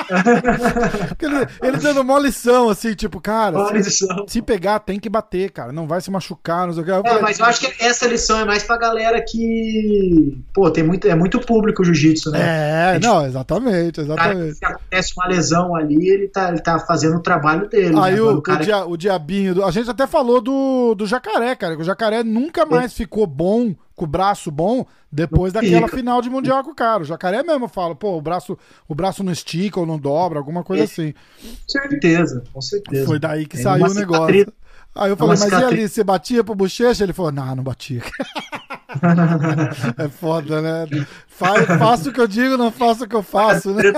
ele, 1.21 1.49
ele 1.63 1.77
dando 1.79 2.01
uma 2.01 2.19
lição, 2.19 2.71
assim, 2.71 2.95
tipo, 2.95 3.21
cara, 3.21 3.83
se, 3.83 4.07
se, 4.27 4.43
pegar, 4.43 4.79
tem 4.79 4.99
que 4.99 5.11
bater, 5.11 5.51
cara. 5.51 5.73
Não 5.73 5.87
vai 5.87 6.01
se 6.01 6.11
machucar, 6.11 6.67
não 6.67 6.73
sei 6.73 6.83
o 6.83 6.87
que. 6.87 6.91
Eu 6.91 7.03
é, 7.05 7.21
mas 7.21 7.39
eu 7.39 7.45
acho 7.45 7.61
que 7.61 7.85
essa 7.85 8.07
lição 8.07 8.41
é 8.41 8.45
mais 8.45 8.63
pra 8.63 8.79
galera 8.79 9.23
que. 9.23 10.39
Pô, 10.55 10.71
tem 10.71 10.85
muito, 10.85 11.07
é 11.07 11.15
muito 11.15 11.39
público 11.41 11.83
o 11.83 11.85
jiu-jitsu, 11.85 12.31
né? 12.31 12.95
É, 12.95 12.99
não, 12.99 13.27
exatamente, 13.27 14.01
exatamente. 14.01 14.55
se 14.55 14.65
acontece 14.65 15.13
uma 15.17 15.27
lesão 15.27 15.75
ali, 15.77 16.09
ele 16.09 16.29
tá, 16.29 16.49
ele 16.49 16.61
tá 16.61 16.79
fazendo 16.79 17.17
o 17.17 17.23
trabalho 17.23 17.69
dele. 17.69 17.99
Aí 17.99 18.15
né? 18.15 18.21
o, 18.23 18.37
o, 18.37 18.43
cara... 18.43 18.63
o, 18.63 18.65
dia, 18.65 18.87
o 18.87 18.97
diabinho. 18.97 19.57
Do... 19.57 19.65
A 19.65 19.71
gente 19.71 19.91
até 19.91 20.07
falou 20.07 20.41
do, 20.41 20.95
do 20.95 21.07
jacaré, 21.07 21.55
cara. 21.55 21.77
O 21.77 21.85
jacaré 21.85 22.23
nunca 22.23 22.65
mais 22.65 22.93
é. 22.93 22.95
ficou 22.95 23.27
bom 23.27 23.75
com 23.97 24.05
o 24.05 24.09
braço 24.09 24.51
bom 24.51 24.87
depois 25.11 25.53
não 25.55 25.63
daquela 25.63 25.87
fica. 25.87 25.97
final 25.97 26.21
de 26.21 26.29
mundial 26.29 26.63
com 26.63 26.71
o 26.71 26.75
cara. 26.75 27.03
O 27.03 27.07
jacaré 27.07 27.43
mesmo 27.43 27.67
fala, 27.67 27.95
pô, 27.95 28.17
o 28.17 28.21
braço, 28.21 28.57
o 28.87 28.95
braço 28.95 29.25
não 29.25 29.33
estica 29.33 29.81
ou 29.81 29.87
não 29.87 29.99
dobra, 29.99 30.39
alguma 30.39 30.63
coisa 30.63 30.83
é. 30.83 30.85
assim. 30.85 31.13
Com 31.13 31.49
certeza, 31.67 32.45
com 32.53 32.61
certeza. 32.61 33.07
Foi 33.07 33.19
daí 33.19 33.47
que 33.47 33.57
saiu 33.57 33.87
o 33.87 33.95
negócio. 33.95 34.53
Aí 34.95 35.11
eu 35.11 35.17
falei, 35.17 35.37
mas 35.39 35.51
e 35.51 35.55
ali, 35.55 35.89
você 35.89 36.05
batia 36.05 36.45
pro 36.45 36.55
bochecha? 36.55 37.03
Ele 37.05 37.13
falou, 37.13 37.33
não, 37.33 37.57
não 37.57 37.63
batia. 37.63 38.03
é 39.99 40.09
foda, 40.09 40.63
né? 40.63 40.87
faço 41.29 42.11
o 42.11 42.13
que 42.13 42.21
eu 42.21 42.27
digo, 42.27 42.57
não 42.57 42.71
faço 42.71 43.05
o 43.05 43.09
que 43.09 43.17
eu 43.17 43.23
faço, 43.23 43.75
né? 43.75 43.83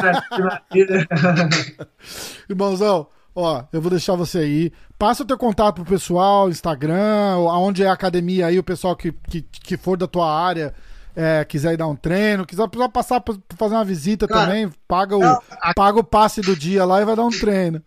Irmãozão, 2.51 3.07
Ó, 3.41 3.63
eu 3.73 3.81
vou 3.81 3.89
deixar 3.89 4.17
você 4.17 4.39
aí. 4.39 4.73
Passa 4.99 5.23
o 5.23 5.27
teu 5.27 5.39
contato 5.39 5.77
pro 5.77 5.85
pessoal, 5.85 6.49
Instagram, 6.49 7.35
aonde 7.49 7.85
é 7.85 7.87
a 7.87 7.93
academia 7.93 8.47
aí, 8.47 8.59
o 8.59 8.65
pessoal 8.65 8.97
que, 8.97 9.13
que, 9.31 9.43
que 9.43 9.77
for 9.77 9.97
da 9.97 10.09
tua 10.09 10.29
área. 10.29 10.75
é, 11.15 11.45
quiser 11.45 11.75
ir 11.75 11.77
dar 11.77 11.87
um 11.87 11.95
treino, 11.95 12.45
quiser 12.45 12.69
passar 12.93 13.21
pra 13.21 13.37
fazer 13.57 13.77
uma 13.77 13.85
visita 13.85 14.27
Cara, 14.27 14.47
também, 14.47 14.69
paga 14.89 15.17
o, 15.17 15.21
não, 15.21 15.41
a... 15.61 15.73
paga 15.73 16.01
o 16.01 16.05
passe 16.05 16.41
do 16.41 16.57
dia 16.57 16.85
lá 16.85 17.01
e 17.01 17.05
vai 17.05 17.15
dar 17.15 17.27
um 17.27 17.31
treino. 17.31 17.81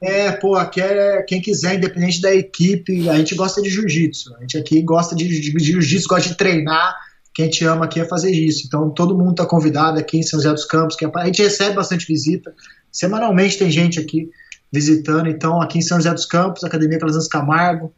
É, 0.00 0.30
pô, 0.30 0.54
aqui 0.54 0.80
é 0.80 1.22
quem 1.22 1.40
quiser, 1.40 1.74
independente 1.74 2.20
da 2.20 2.32
equipe, 2.32 3.08
a 3.08 3.16
gente 3.16 3.34
gosta 3.34 3.60
de 3.60 3.70
jiu-jitsu. 3.70 4.32
A 4.36 4.42
gente 4.42 4.56
aqui 4.58 4.80
gosta 4.80 5.16
de, 5.16 5.26
de, 5.26 5.52
de 5.52 5.64
jiu-jitsu, 5.64 6.06
gosta 6.06 6.28
de 6.28 6.36
treinar. 6.36 6.94
Quem 7.34 7.50
te 7.50 7.64
ama 7.64 7.86
aqui 7.86 7.98
é 7.98 8.04
fazer 8.04 8.30
isso. 8.30 8.64
Então 8.64 8.90
todo 8.90 9.18
mundo 9.18 9.34
tá 9.34 9.44
convidado 9.44 9.98
aqui 9.98 10.18
em 10.18 10.22
São 10.22 10.38
José 10.38 10.52
dos 10.52 10.64
Campos. 10.64 10.94
Que 10.94 11.04
é 11.04 11.10
a 11.12 11.26
gente 11.26 11.42
recebe 11.42 11.74
bastante 11.74 12.06
visita. 12.06 12.54
Semanalmente 12.92 13.58
tem 13.58 13.68
gente 13.72 13.98
aqui 13.98 14.30
visitando. 14.74 15.28
Então 15.28 15.62
aqui 15.62 15.78
em 15.78 15.82
São 15.82 15.96
José 15.98 16.12
dos 16.12 16.26
Campos, 16.26 16.64
Academia 16.64 16.98
Calazans 16.98 17.28
Camargo. 17.28 17.94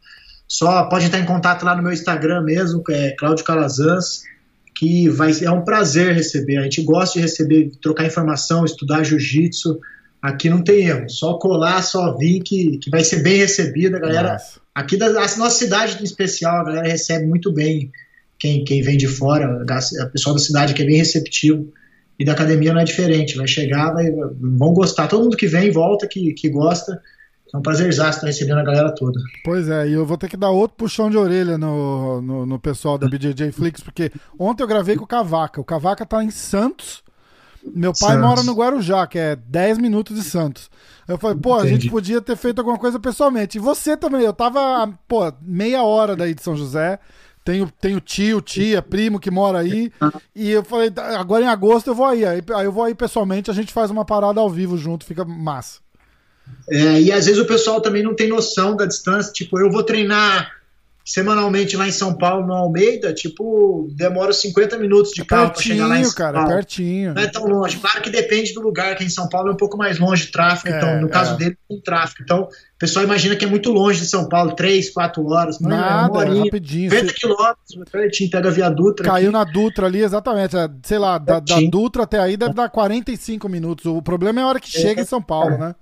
Só 0.47 0.83
pode 0.83 1.05
entrar 1.05 1.19
em 1.19 1.25
contato 1.25 1.65
lá 1.65 1.75
no 1.75 1.83
meu 1.83 1.91
Instagram 1.91 2.43
mesmo, 2.43 2.81
é 2.89 3.11
Cláudio 3.17 3.43
Calazans 3.43 4.21
que 4.77 5.09
vai 5.09 5.31
é 5.41 5.49
um 5.49 5.63
prazer 5.63 6.13
receber. 6.13 6.57
A 6.57 6.63
gente 6.63 6.83
gosta 6.83 7.15
de 7.15 7.21
receber, 7.21 7.71
trocar 7.81 8.05
informação, 8.05 8.63
estudar 8.63 9.03
jiu-jitsu. 9.03 9.79
Aqui 10.21 10.49
não 10.49 10.63
tem 10.63 10.85
erro, 10.85 11.09
só 11.09 11.33
colar, 11.39 11.81
só 11.81 12.15
vir 12.15 12.41
que, 12.41 12.77
que 12.77 12.89
vai 12.89 13.03
ser 13.03 13.23
bem 13.23 13.37
recebida, 13.37 13.99
galera. 13.99 14.33
Nossa. 14.33 14.59
Aqui 14.75 14.95
da 14.95 15.11
nossa 15.11 15.49
cidade 15.49 15.97
em 15.99 16.03
especial, 16.03 16.61
a 16.61 16.63
galera 16.63 16.87
recebe 16.87 17.25
muito 17.25 17.51
bem 17.51 17.91
quem, 18.37 18.63
quem 18.63 18.81
vem 18.83 18.97
de 18.97 19.07
fora, 19.07 19.63
a 19.63 20.05
pessoal 20.07 20.35
da 20.35 20.41
cidade 20.41 20.75
que 20.75 20.83
é 20.83 20.85
bem 20.85 20.97
receptivo. 20.97 21.73
E 22.19 22.25
da 22.25 22.33
academia 22.33 22.73
não 22.73 22.81
é 22.81 22.83
diferente, 22.83 23.37
vai 23.37 23.47
chegar, 23.47 23.93
vai, 23.93 24.09
vão 24.11 24.73
gostar. 24.73 25.07
Todo 25.07 25.23
mundo 25.23 25.37
que 25.37 25.47
vem, 25.47 25.71
volta, 25.71 26.07
que, 26.07 26.33
que 26.33 26.49
gosta. 26.49 26.99
É 27.53 27.57
um 27.57 27.61
prazerzaço 27.61 28.17
estar 28.17 28.27
recebendo 28.27 28.57
a 28.57 28.63
galera 28.63 28.93
toda. 28.93 29.19
Pois 29.43 29.69
é, 29.69 29.87
e 29.87 29.93
eu 29.93 30.05
vou 30.05 30.17
ter 30.17 30.27
que 30.27 30.35
dar 30.35 30.49
outro 30.49 30.75
puxão 30.75 31.09
de 31.09 31.17
orelha 31.17 31.57
no, 31.57 32.21
no, 32.21 32.45
no 32.45 32.59
pessoal 32.59 32.97
da 32.97 33.07
BJJ 33.07 33.51
Flix, 33.51 33.81
porque 33.81 34.11
ontem 34.37 34.63
eu 34.63 34.67
gravei 34.67 34.97
com 34.97 35.05
o 35.05 35.07
Cavaca. 35.07 35.61
O 35.61 35.63
Cavaca 35.63 36.05
tá 36.05 36.23
em 36.23 36.31
Santos. 36.31 37.03
Meu 37.63 37.93
pai 37.93 38.15
Santos. 38.15 38.27
mora 38.27 38.43
no 38.43 38.53
Guarujá, 38.53 39.07
que 39.07 39.17
é 39.17 39.35
10 39.35 39.77
minutos 39.77 40.15
de 40.15 40.23
Santos. 40.23 40.69
Eu 41.07 41.17
falei, 41.17 41.37
pô, 41.37 41.57
Entendi. 41.57 41.67
a 41.67 41.71
gente 41.71 41.89
podia 41.89 42.21
ter 42.21 42.35
feito 42.35 42.59
alguma 42.59 42.77
coisa 42.77 42.99
pessoalmente. 42.99 43.57
E 43.57 43.61
você 43.61 43.95
também, 43.95 44.21
eu 44.21 44.33
tava, 44.33 44.91
pô, 45.07 45.31
meia 45.41 45.83
hora 45.83 46.15
daí 46.15 46.33
de 46.33 46.43
São 46.43 46.55
José. 46.55 46.99
Tenho, 47.47 47.71
tenho 47.79 48.01
tio, 48.01 48.41
tia, 48.41 48.81
primo 48.81 49.21
que 49.21 49.31
mora 49.31 49.59
aí. 49.59 49.89
E 50.35 50.51
eu 50.51 50.65
falei, 50.65 50.91
agora 51.17 51.45
em 51.45 51.47
agosto 51.47 51.87
eu 51.87 51.95
vou 51.95 52.05
aí. 52.05 52.25
Aí 52.25 52.43
eu 52.65 52.73
vou 52.73 52.83
aí 52.83 52.93
pessoalmente, 52.93 53.49
a 53.49 53.53
gente 53.53 53.71
faz 53.71 53.89
uma 53.89 54.03
parada 54.03 54.41
ao 54.41 54.49
vivo 54.49 54.77
junto, 54.77 55.05
fica 55.05 55.23
massa. 55.23 55.79
É, 56.69 57.01
e 57.01 57.09
às 57.09 57.25
vezes 57.25 57.41
o 57.41 57.45
pessoal 57.45 57.79
também 57.79 58.03
não 58.03 58.13
tem 58.13 58.27
noção 58.27 58.75
da 58.75 58.85
distância. 58.85 59.31
Tipo, 59.31 59.61
eu 59.61 59.71
vou 59.71 59.81
treinar 59.81 60.56
semanalmente 61.07 61.77
lá 61.77 61.87
em 61.87 61.91
São 61.91 62.13
Paulo, 62.13 62.45
no 62.45 62.53
Almeida, 62.53 63.13
tipo, 63.13 63.87
demora 63.95 64.33
50 64.33 64.77
minutos 64.77 65.13
de 65.13 65.23
carro 65.23 65.51
para 65.51 65.61
chegar 65.61 65.87
lá 65.87 65.97
em 65.97 66.03
São 66.03 66.13
cara, 66.13 66.39
Paulo. 66.39 66.49
pertinho. 66.53 67.13
Não 67.13 67.21
é 67.21 67.27
tão 67.27 67.45
longe. 67.47 67.77
Claro 67.77 68.01
que 68.01 68.09
depende 68.09 68.53
do 68.53 68.59
lugar, 68.59 68.93
que 68.97 69.05
em 69.05 69.09
São 69.09 69.29
Paulo 69.29 69.47
é 69.49 69.53
um 69.53 69.55
pouco 69.55 69.77
mais 69.77 69.97
longe 69.99 70.25
de 70.25 70.33
tráfego, 70.33 70.75
é, 70.75 70.77
então, 70.77 71.01
no 71.01 71.07
caso 71.07 71.35
é. 71.35 71.37
dele, 71.37 71.57
tem 71.69 71.79
tráfego. 71.79 72.23
Então, 72.23 72.41
o 72.41 72.77
pessoal 72.77 73.05
imagina 73.05 73.37
que 73.37 73.45
é 73.45 73.47
muito 73.47 73.71
longe 73.71 74.01
de 74.01 74.05
São 74.05 74.27
Paulo, 74.27 74.53
3, 74.53 74.89
4 74.89 75.25
horas. 75.27 75.61
Não, 75.61 75.69
Nada, 75.69 76.07
é 76.07 76.11
uma 76.11 76.19
horinha, 76.19 76.41
é 76.41 76.43
rapidinho. 76.43 76.91
50 76.91 77.13
quilômetros, 77.13 77.89
pertinho, 77.89 78.29
pega 78.29 78.51
via 78.51 78.69
Dutra. 78.69 79.05
Caiu 79.05 79.29
aqui. 79.29 79.37
na 79.37 79.43
Dutra 79.45 79.87
ali, 79.87 80.01
exatamente. 80.01 80.57
É, 80.57 80.69
sei 80.83 80.97
lá, 80.97 81.17
da, 81.17 81.39
da, 81.39 81.61
Dutra 81.71 82.03
até 82.03 82.19
aí 82.19 82.35
deve 82.35 82.53
dar 82.53 82.69
45 82.69 83.47
minutos. 83.47 83.85
O 83.85 84.01
problema 84.01 84.41
é 84.41 84.43
a 84.43 84.47
hora 84.47 84.59
que 84.59 84.69
chega 84.69 85.01
em 85.01 85.05
São 85.05 85.21
Paulo, 85.21 85.53
é. 85.53 85.57
né? 85.57 85.75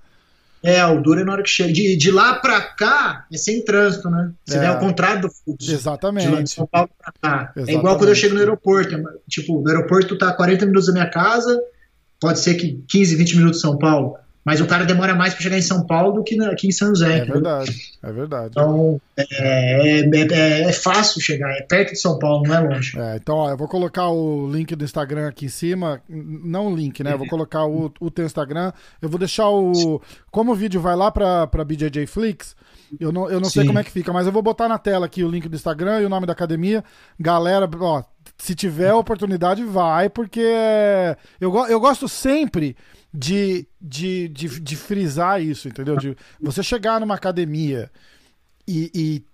É, 0.66 0.84
o 0.84 1.00
duro 1.00 1.20
é 1.20 1.24
na 1.24 1.34
hora 1.34 1.44
que 1.44 1.50
chega. 1.50 1.72
De, 1.72 1.96
de 1.96 2.12
lá 2.12 2.36
pra 2.36 2.60
cá 2.60 3.28
é 3.32 3.38
sem 3.38 3.64
trânsito, 3.64 4.10
né? 4.10 4.32
Você 4.44 4.58
é. 4.58 4.62
vê 4.62 4.66
ao 4.66 4.80
contrário 4.80 5.22
do 5.22 5.30
fluxo. 5.30 5.72
Exatamente. 5.72 6.28
De 6.28 6.34
lá 6.34 6.42
de 6.42 6.50
São 6.50 6.66
Paulo 6.66 6.90
pra 6.98 7.14
cá. 7.22 7.52
Exatamente. 7.56 7.70
É 7.70 7.74
igual 7.78 7.98
quando 7.98 8.10
eu 8.10 8.16
chego 8.16 8.34
no 8.34 8.40
aeroporto. 8.40 8.96
Tipo, 9.30 9.62
no 9.62 9.70
aeroporto 9.70 10.18
tá 10.18 10.34
40 10.34 10.66
minutos 10.66 10.88
da 10.88 10.94
minha 10.94 11.10
casa, 11.10 11.62
pode 12.20 12.40
ser 12.40 12.56
que 12.56 12.84
15, 12.90 13.16
20 13.16 13.38
minutos 13.38 13.58
de 13.58 13.62
São 13.62 13.78
Paulo. 13.78 14.18
Mas 14.46 14.62
o 14.62 14.68
cara 14.68 14.86
demora 14.86 15.16
mais 15.16 15.34
para 15.34 15.42
chegar 15.42 15.58
em 15.58 15.62
São 15.64 15.88
Paulo 15.88 16.14
do 16.14 16.24
que 16.24 16.40
aqui 16.44 16.68
em 16.68 16.72
São 16.72 16.90
José. 16.90 17.18
É 17.18 17.26
verdade, 17.26 17.72
é 18.04 18.12
verdade. 18.12 18.50
Então, 18.52 19.02
é, 19.18 19.24
é, 19.32 20.00
é, 20.02 20.62
é, 20.62 20.72
fácil 20.72 21.20
chegar, 21.20 21.52
é 21.52 21.64
perto 21.64 21.94
de 21.94 22.00
São 22.00 22.20
Paulo, 22.20 22.48
não 22.48 22.54
é 22.54 22.60
longe. 22.60 22.96
É, 22.96 23.16
então, 23.16 23.38
ó, 23.38 23.50
eu 23.50 23.58
vou 23.58 23.68
colocar 23.68 24.08
o 24.10 24.48
link 24.48 24.76
do 24.76 24.86
Instagram 24.86 25.30
aqui 25.30 25.46
em 25.46 25.50
cima. 25.50 26.00
Não 26.08 26.68
o 26.68 26.76
link, 26.76 27.04
né? 27.04 27.14
Eu 27.14 27.18
vou 27.18 27.28
colocar 27.28 27.66
o, 27.66 27.92
o 28.00 28.12
teu 28.12 28.24
Instagram. 28.24 28.72
Eu 29.02 29.10
vou 29.10 29.18
deixar 29.18 29.50
o. 29.50 30.00
Como 30.30 30.52
o 30.52 30.56
vídeo 30.56 30.80
vai 30.80 30.96
lá 30.96 31.10
pra 31.10 31.66
BJJ 31.66 32.06
Flix, 32.06 32.56
eu 33.00 33.12
não, 33.12 33.30
eu 33.30 33.40
não 33.40 33.50
sei 33.50 33.66
como 33.66 33.80
é 33.80 33.84
que 33.84 33.92
fica, 33.92 34.12
mas 34.12 34.26
eu 34.26 34.32
vou 34.32 34.42
botar 34.42 34.68
na 34.68 34.78
tela 34.78 35.06
aqui 35.06 35.24
o 35.24 35.30
link 35.30 35.48
do 35.48 35.56
Instagram 35.56 36.02
e 36.02 36.06
o 36.06 36.10
nome 36.10 36.26
da 36.26 36.34
academia. 36.34 36.84
Galera, 37.20 37.70
ó, 37.80 38.04
se 38.38 38.56
tiver 38.56 38.94
oportunidade, 38.94 39.64
vai, 39.64 40.10
porque 40.10 40.46
eu, 41.40 41.54
eu 41.68 41.80
gosto 41.80 42.08
sempre 42.08 42.76
de, 43.14 43.68
de, 43.82 44.28
de, 44.30 44.60
de 44.60 44.76
frisar 44.76 45.42
isso, 45.42 45.68
entendeu? 45.68 45.96
De 45.98 46.16
você 46.40 46.62
chegar 46.62 47.00
numa 47.00 47.16
academia 47.16 47.90
e, 48.68 48.92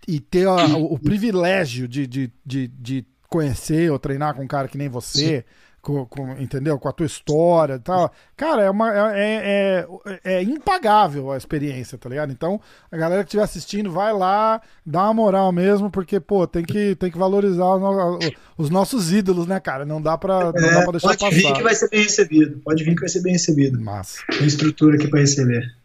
e, 0.07 0.15
e 0.15 0.19
ter 0.19 0.47
a, 0.47 0.65
o, 0.77 0.93
o, 0.93 0.99
privilégio 0.99 1.87
de, 1.87 2.05
de, 2.05 2.31
de, 2.45 2.67
de 2.67 3.05
conhecer 3.27 3.91
ou 3.91 3.97
treinar 3.97 4.35
com 4.35 4.43
um 4.43 4.47
cara 4.47 4.67
que 4.67 4.77
nem 4.77 4.89
você. 4.89 5.39
Sim 5.39 5.61
com, 5.81 6.05
com, 6.05 6.31
entendeu? 6.33 6.77
Com 6.77 6.87
a 6.87 6.91
tua 6.91 7.05
história 7.05 7.75
e 7.75 7.79
tal. 7.79 8.11
Cara, 8.37 8.63
é, 8.63 8.69
uma, 8.69 8.93
é, 9.15 9.87
é, 10.05 10.19
é, 10.23 10.43
impagável 10.43 11.31
a 11.31 11.37
experiência, 11.37 11.97
tá 11.97 12.07
ligado? 12.07 12.31
Então, 12.31 12.61
a 12.91 12.97
galera 12.97 13.23
que 13.23 13.29
estiver 13.29 13.43
assistindo, 13.43 13.91
vai 13.91 14.13
lá, 14.13 14.61
dá 14.85 15.03
uma 15.05 15.13
moral 15.13 15.51
mesmo, 15.51 15.89
porque, 15.89 16.19
pô, 16.19 16.45
tem 16.45 16.63
que, 16.63 16.95
tem 16.95 17.09
que 17.09 17.17
valorizar 17.17 17.65
os, 17.65 18.33
os 18.57 18.69
nossos 18.69 19.11
ídolos, 19.11 19.47
né, 19.47 19.59
cara? 19.59 19.85
Não 19.85 20.01
dá 20.01 20.17
pra, 20.17 20.45
não 20.45 20.51
dá 20.51 20.83
pra 20.83 20.91
deixar 20.91 21.07
pode 21.07 21.19
passar. 21.19 21.29
Pode 21.29 21.35
vir 21.35 21.53
que 21.53 21.63
vai 21.63 21.75
ser 21.75 21.89
bem 21.89 22.03
recebido. 22.03 22.61
Pode 22.63 22.83
vir 22.83 22.93
que 22.93 23.01
vai 23.01 23.09
ser 23.09 23.21
bem 23.21 23.33
recebido. 23.33 23.81
Massa. 23.81 24.23
Tem 24.29 24.45
estrutura 24.45 24.95
aqui 24.95 25.07
pra 25.07 25.19
receber. 25.19 25.75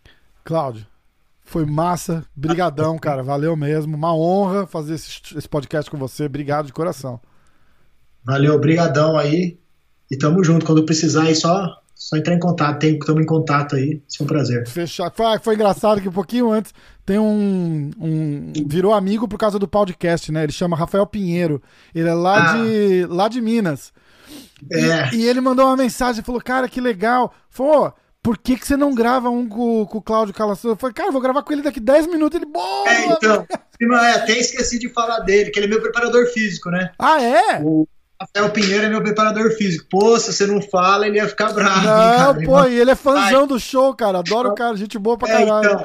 Cláudio. 0.45 0.87
Foi 1.43 1.65
massa, 1.65 2.25
brigadão, 2.35 2.99
cara, 3.01 3.23
valeu 3.23 3.57
mesmo, 3.57 3.97
uma 3.97 4.15
honra 4.15 4.67
fazer 4.67 4.95
esse, 4.95 5.21
esse 5.37 5.49
podcast 5.49 5.89
com 5.89 5.97
você, 5.97 6.25
obrigado 6.25 6.67
de 6.67 6.73
coração. 6.73 7.21
Valeu, 8.25 8.59
brigadão 8.59 9.17
aí, 9.17 9.57
e 10.11 10.17
tamo 10.17 10.43
junto. 10.43 10.65
Quando 10.65 10.85
precisar 10.85 11.25
aí, 11.25 11.35
só, 11.35 11.81
só 11.95 12.17
entrar 12.17 12.35
em 12.35 12.39
contato. 12.39 12.85
Estamos 12.85 13.23
em 13.23 13.27
contato 13.27 13.77
aí. 13.77 14.03
Isso 14.09 14.23
é 14.23 14.25
um 14.25 14.27
prazer. 14.27 14.67
Fechado. 14.69 15.13
Foi, 15.15 15.39
foi 15.39 15.55
engraçado 15.55 16.01
que 16.01 16.09
um 16.09 16.13
pouquinho 16.13 16.51
antes 16.51 16.73
tem 17.05 17.19
um, 17.19 17.91
um. 17.99 18.53
Virou 18.67 18.93
amigo 18.93 19.29
por 19.29 19.39
causa 19.39 19.59
do 19.59 19.69
podcast, 19.69 20.31
né? 20.33 20.45
Ele 20.45 20.53
chama 20.53 20.77
Rafael 20.77 21.07
Pinheiro. 21.07 21.63
Ele 21.95 22.09
é 22.09 22.15
lá, 22.15 22.53
ah. 22.53 22.57
de, 22.57 23.07
lá 23.07 23.29
de 23.29 23.41
Minas. 23.41 23.93
É. 24.71 25.15
E, 25.15 25.19
e, 25.19 25.29
ele 25.29 25.41
mandou 25.41 25.67
uma 25.67 25.77
mensagem 25.77 26.23
falou: 26.23 26.41
Cara, 26.41 26.69
que 26.69 26.81
legal. 26.81 27.33
Falou. 27.49 27.93
Por 28.23 28.37
que, 28.37 28.57
que 28.57 28.67
você 28.67 28.77
não 28.77 28.93
grava 28.93 29.31
um 29.31 29.49
com, 29.49 29.87
com 29.87 29.99
o 29.99 30.03
Cláudio 30.03 30.35
Calaço? 30.35 30.67
Eu 30.67 30.75
falei, 30.75 30.93
cara, 30.93 31.13
vou 31.13 31.21
gravar 31.21 31.45
com 31.45 31.53
ele 31.53 31.63
daqui 31.63 31.79
10 31.79 32.09
minutos. 32.09 32.37
Ele, 32.37 32.51
boa! 32.51 32.91
É, 32.91 33.07
então, 33.07 33.47
é, 34.05 34.13
até 34.15 34.37
esqueci 34.37 34.81
de 34.81 34.89
falar 34.89 35.21
dele, 35.21 35.51
que 35.51 35.61
ele 35.61 35.67
é 35.67 35.69
meu 35.69 35.81
preparador 35.81 36.27
físico, 36.33 36.69
né? 36.69 36.91
Ah, 36.99 37.23
é? 37.23 37.61
O, 37.63 37.87
Rafael 38.21 38.51
Pinheiro 38.51 38.87
é 38.87 38.89
meu 38.89 39.03
preparador 39.03 39.51
físico. 39.53 39.87
Pô, 39.91 40.19
se 40.19 40.33
você 40.33 40.47
não 40.47 40.61
fala, 40.63 41.07
ele 41.07 41.17
ia 41.17 41.29
ficar 41.29 41.53
bravo. 41.53 41.87
Não, 41.87 42.41
hein, 42.41 42.47
pô, 42.47 42.65
e 42.65 42.81
ele 42.81 42.91
é 42.91 42.95
fãzão 42.95 43.43
Ai. 43.43 43.47
do 43.47 43.61
show, 43.61 43.95
cara. 43.95 44.19
Adoro 44.19 44.51
o 44.51 44.55
cara, 44.55 44.77
gente 44.77 44.99
boa 44.99 45.19
pra 45.19 45.29
é, 45.29 45.33
caralho. 45.33 45.67
Então, 45.67 45.83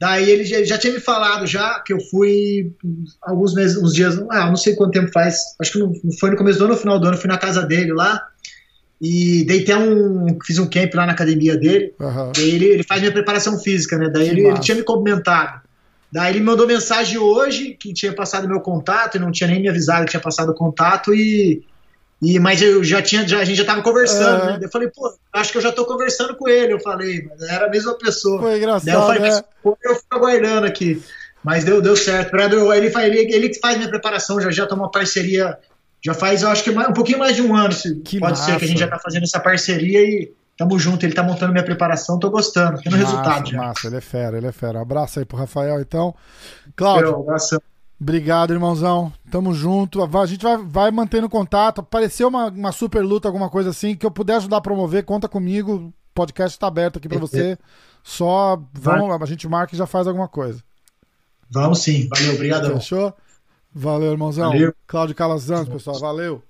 daí 0.00 0.30
ele 0.30 0.44
já, 0.44 0.64
já, 0.64 0.78
tinha 0.78 0.94
me 0.94 1.00
falado 1.00 1.46
já 1.46 1.80
que 1.80 1.92
eu 1.92 2.00
fui 2.10 2.72
alguns 3.20 3.54
meses, 3.54 3.76
uns 3.76 3.92
dias, 3.92 4.18
ah, 4.30 4.46
não 4.46 4.56
sei 4.56 4.74
quanto 4.74 4.92
tempo 4.92 5.12
faz, 5.12 5.54
acho 5.60 5.72
que 5.72 5.78
não, 5.78 5.92
foi 6.18 6.30
no 6.30 6.36
começo 6.36 6.58
do 6.58 6.64
ano, 6.64 6.74
no 6.74 6.80
final 6.80 6.98
do 6.98 7.06
ano, 7.06 7.18
fui 7.18 7.28
na 7.28 7.38
casa 7.38 7.62
dele 7.62 7.92
lá. 7.92 8.28
E 9.04 9.44
dei 9.44 9.62
até 9.64 9.76
um. 9.76 10.38
Fiz 10.46 10.60
um 10.60 10.70
camp 10.70 10.94
lá 10.94 11.04
na 11.04 11.12
academia 11.12 11.56
dele. 11.56 11.92
Uhum. 11.98 12.32
ele, 12.38 12.66
ele 12.66 12.82
faz 12.84 13.00
minha 13.00 13.12
preparação 13.12 13.58
física, 13.58 13.98
né? 13.98 14.08
Daí 14.08 14.28
ele, 14.28 14.46
ele, 14.46 14.60
tinha 14.60 14.76
me 14.76 14.84
comentado. 14.84 15.60
Daí 16.12 16.32
ele 16.32 16.40
me 16.40 16.46
mandou 16.46 16.66
mensagem 16.66 17.16
hoje 17.16 17.74
que 17.80 17.94
tinha 17.94 18.12
passado 18.12 18.46
meu 18.46 18.60
contato 18.60 19.16
e 19.16 19.20
não 19.20 19.32
tinha 19.32 19.48
nem 19.48 19.62
me 19.62 19.68
avisado 19.68 20.04
que 20.04 20.10
tinha 20.10 20.20
passado 20.20 20.50
o 20.50 20.54
contato 20.54 21.14
e, 21.14 21.64
e 22.20 22.38
mas 22.38 22.60
eu 22.60 22.84
já 22.84 23.00
tinha 23.00 23.26
já, 23.26 23.38
a 23.38 23.44
gente 23.44 23.56
já 23.56 23.64
tava 23.64 23.80
conversando, 23.80 24.42
é. 24.42 24.46
né? 24.52 24.58
Eu 24.60 24.68
falei, 24.68 24.88
pô, 24.88 25.10
acho 25.32 25.50
que 25.50 25.56
eu 25.56 25.62
já 25.62 25.72
tô 25.72 25.86
conversando 25.86 26.36
com 26.36 26.46
ele. 26.46 26.74
Eu 26.74 26.80
falei, 26.80 27.26
mas 27.26 27.40
era 27.48 27.66
a 27.66 27.70
mesma 27.70 27.96
pessoa. 27.96 28.42
Foi 28.42 28.58
engraçado. 28.58 28.84
Daí 28.84 28.94
eu 28.94 29.00
falei, 29.00 29.22
né? 29.22 29.28
mas 29.28 29.44
pô, 29.62 29.78
eu 29.82 29.94
fico 29.94 30.14
aguardando 30.14 30.66
aqui. 30.66 31.02
Mas 31.42 31.64
deu, 31.64 31.80
deu 31.80 31.96
certo. 31.96 32.36
Ele, 32.36 32.90
faz, 32.90 33.06
ele, 33.06 33.34
ele 33.34 33.54
faz 33.58 33.78
minha 33.78 33.88
preparação, 33.88 34.38
já 34.38 34.50
já 34.50 34.66
tomou 34.66 34.84
uma 34.84 34.90
parceria. 34.90 35.58
Já 36.04 36.12
faz, 36.12 36.42
eu 36.42 36.50
acho 36.50 36.62
que 36.62 36.70
mais, 36.72 36.88
um 36.88 36.92
pouquinho 36.92 37.18
mais 37.18 37.34
de 37.34 37.42
um 37.42 37.54
ano, 37.56 37.74
que 38.04 38.18
pode 38.18 38.38
massa. 38.38 38.44
ser 38.44 38.58
que 38.58 38.64
a 38.64 38.68
gente 38.68 38.80
já 38.80 38.88
tá 38.88 38.98
fazendo 38.98 39.22
essa 39.22 39.40
parceria 39.40 40.00
e 40.00 40.32
Tamo 40.62 40.78
junto, 40.78 41.04
ele 41.04 41.12
tá 41.12 41.24
montando 41.24 41.50
minha 41.50 41.64
preparação, 41.64 42.20
tô 42.20 42.30
gostando, 42.30 42.80
tendo 42.80 42.96
massa, 42.96 43.04
resultado 43.04 43.50
já. 43.50 43.58
Massa, 43.58 43.86
ele 43.88 43.96
é 43.96 44.00
fera, 44.00 44.36
ele 44.36 44.46
é 44.46 44.52
fera. 44.52 44.78
Um 44.78 44.82
abraço 44.82 45.18
aí 45.18 45.24
pro 45.24 45.36
Rafael, 45.36 45.80
então. 45.80 46.14
Cláudio, 46.76 47.26
obrigado, 48.00 48.52
irmãozão. 48.52 49.12
Tamo 49.28 49.52
junto. 49.52 50.00
A 50.00 50.26
gente 50.26 50.44
vai, 50.44 50.56
vai 50.58 50.90
mantendo 50.92 51.28
contato. 51.28 51.80
Apareceu 51.80 52.28
uma, 52.28 52.46
uma 52.46 52.70
super 52.70 53.02
luta, 53.02 53.26
alguma 53.26 53.50
coisa 53.50 53.70
assim, 53.70 53.96
que 53.96 54.06
eu 54.06 54.10
puder 54.12 54.36
ajudar 54.36 54.58
a 54.58 54.60
promover, 54.60 55.04
conta 55.04 55.28
comigo. 55.28 55.74
O 55.74 55.92
podcast 56.14 56.56
tá 56.56 56.68
aberto 56.68 56.98
aqui 56.98 57.08
para 57.08 57.18
você. 57.18 57.58
Só 58.04 58.62
vamos, 58.72 59.20
a 59.20 59.26
gente 59.26 59.48
marca 59.48 59.74
e 59.74 59.78
já 59.78 59.86
faz 59.86 60.06
alguma 60.06 60.28
coisa. 60.28 60.62
Vamos 61.50 61.80
sim, 61.80 62.08
valeu, 62.08 62.34
obrigado. 62.34 62.72
Fechou? 62.74 63.12
Valeu, 63.74 64.12
irmãozão. 64.12 64.52
Valeu. 64.52 64.72
Cláudio 64.86 65.16
Calazans, 65.16 65.68
pessoal, 65.68 65.98
valeu. 65.98 66.40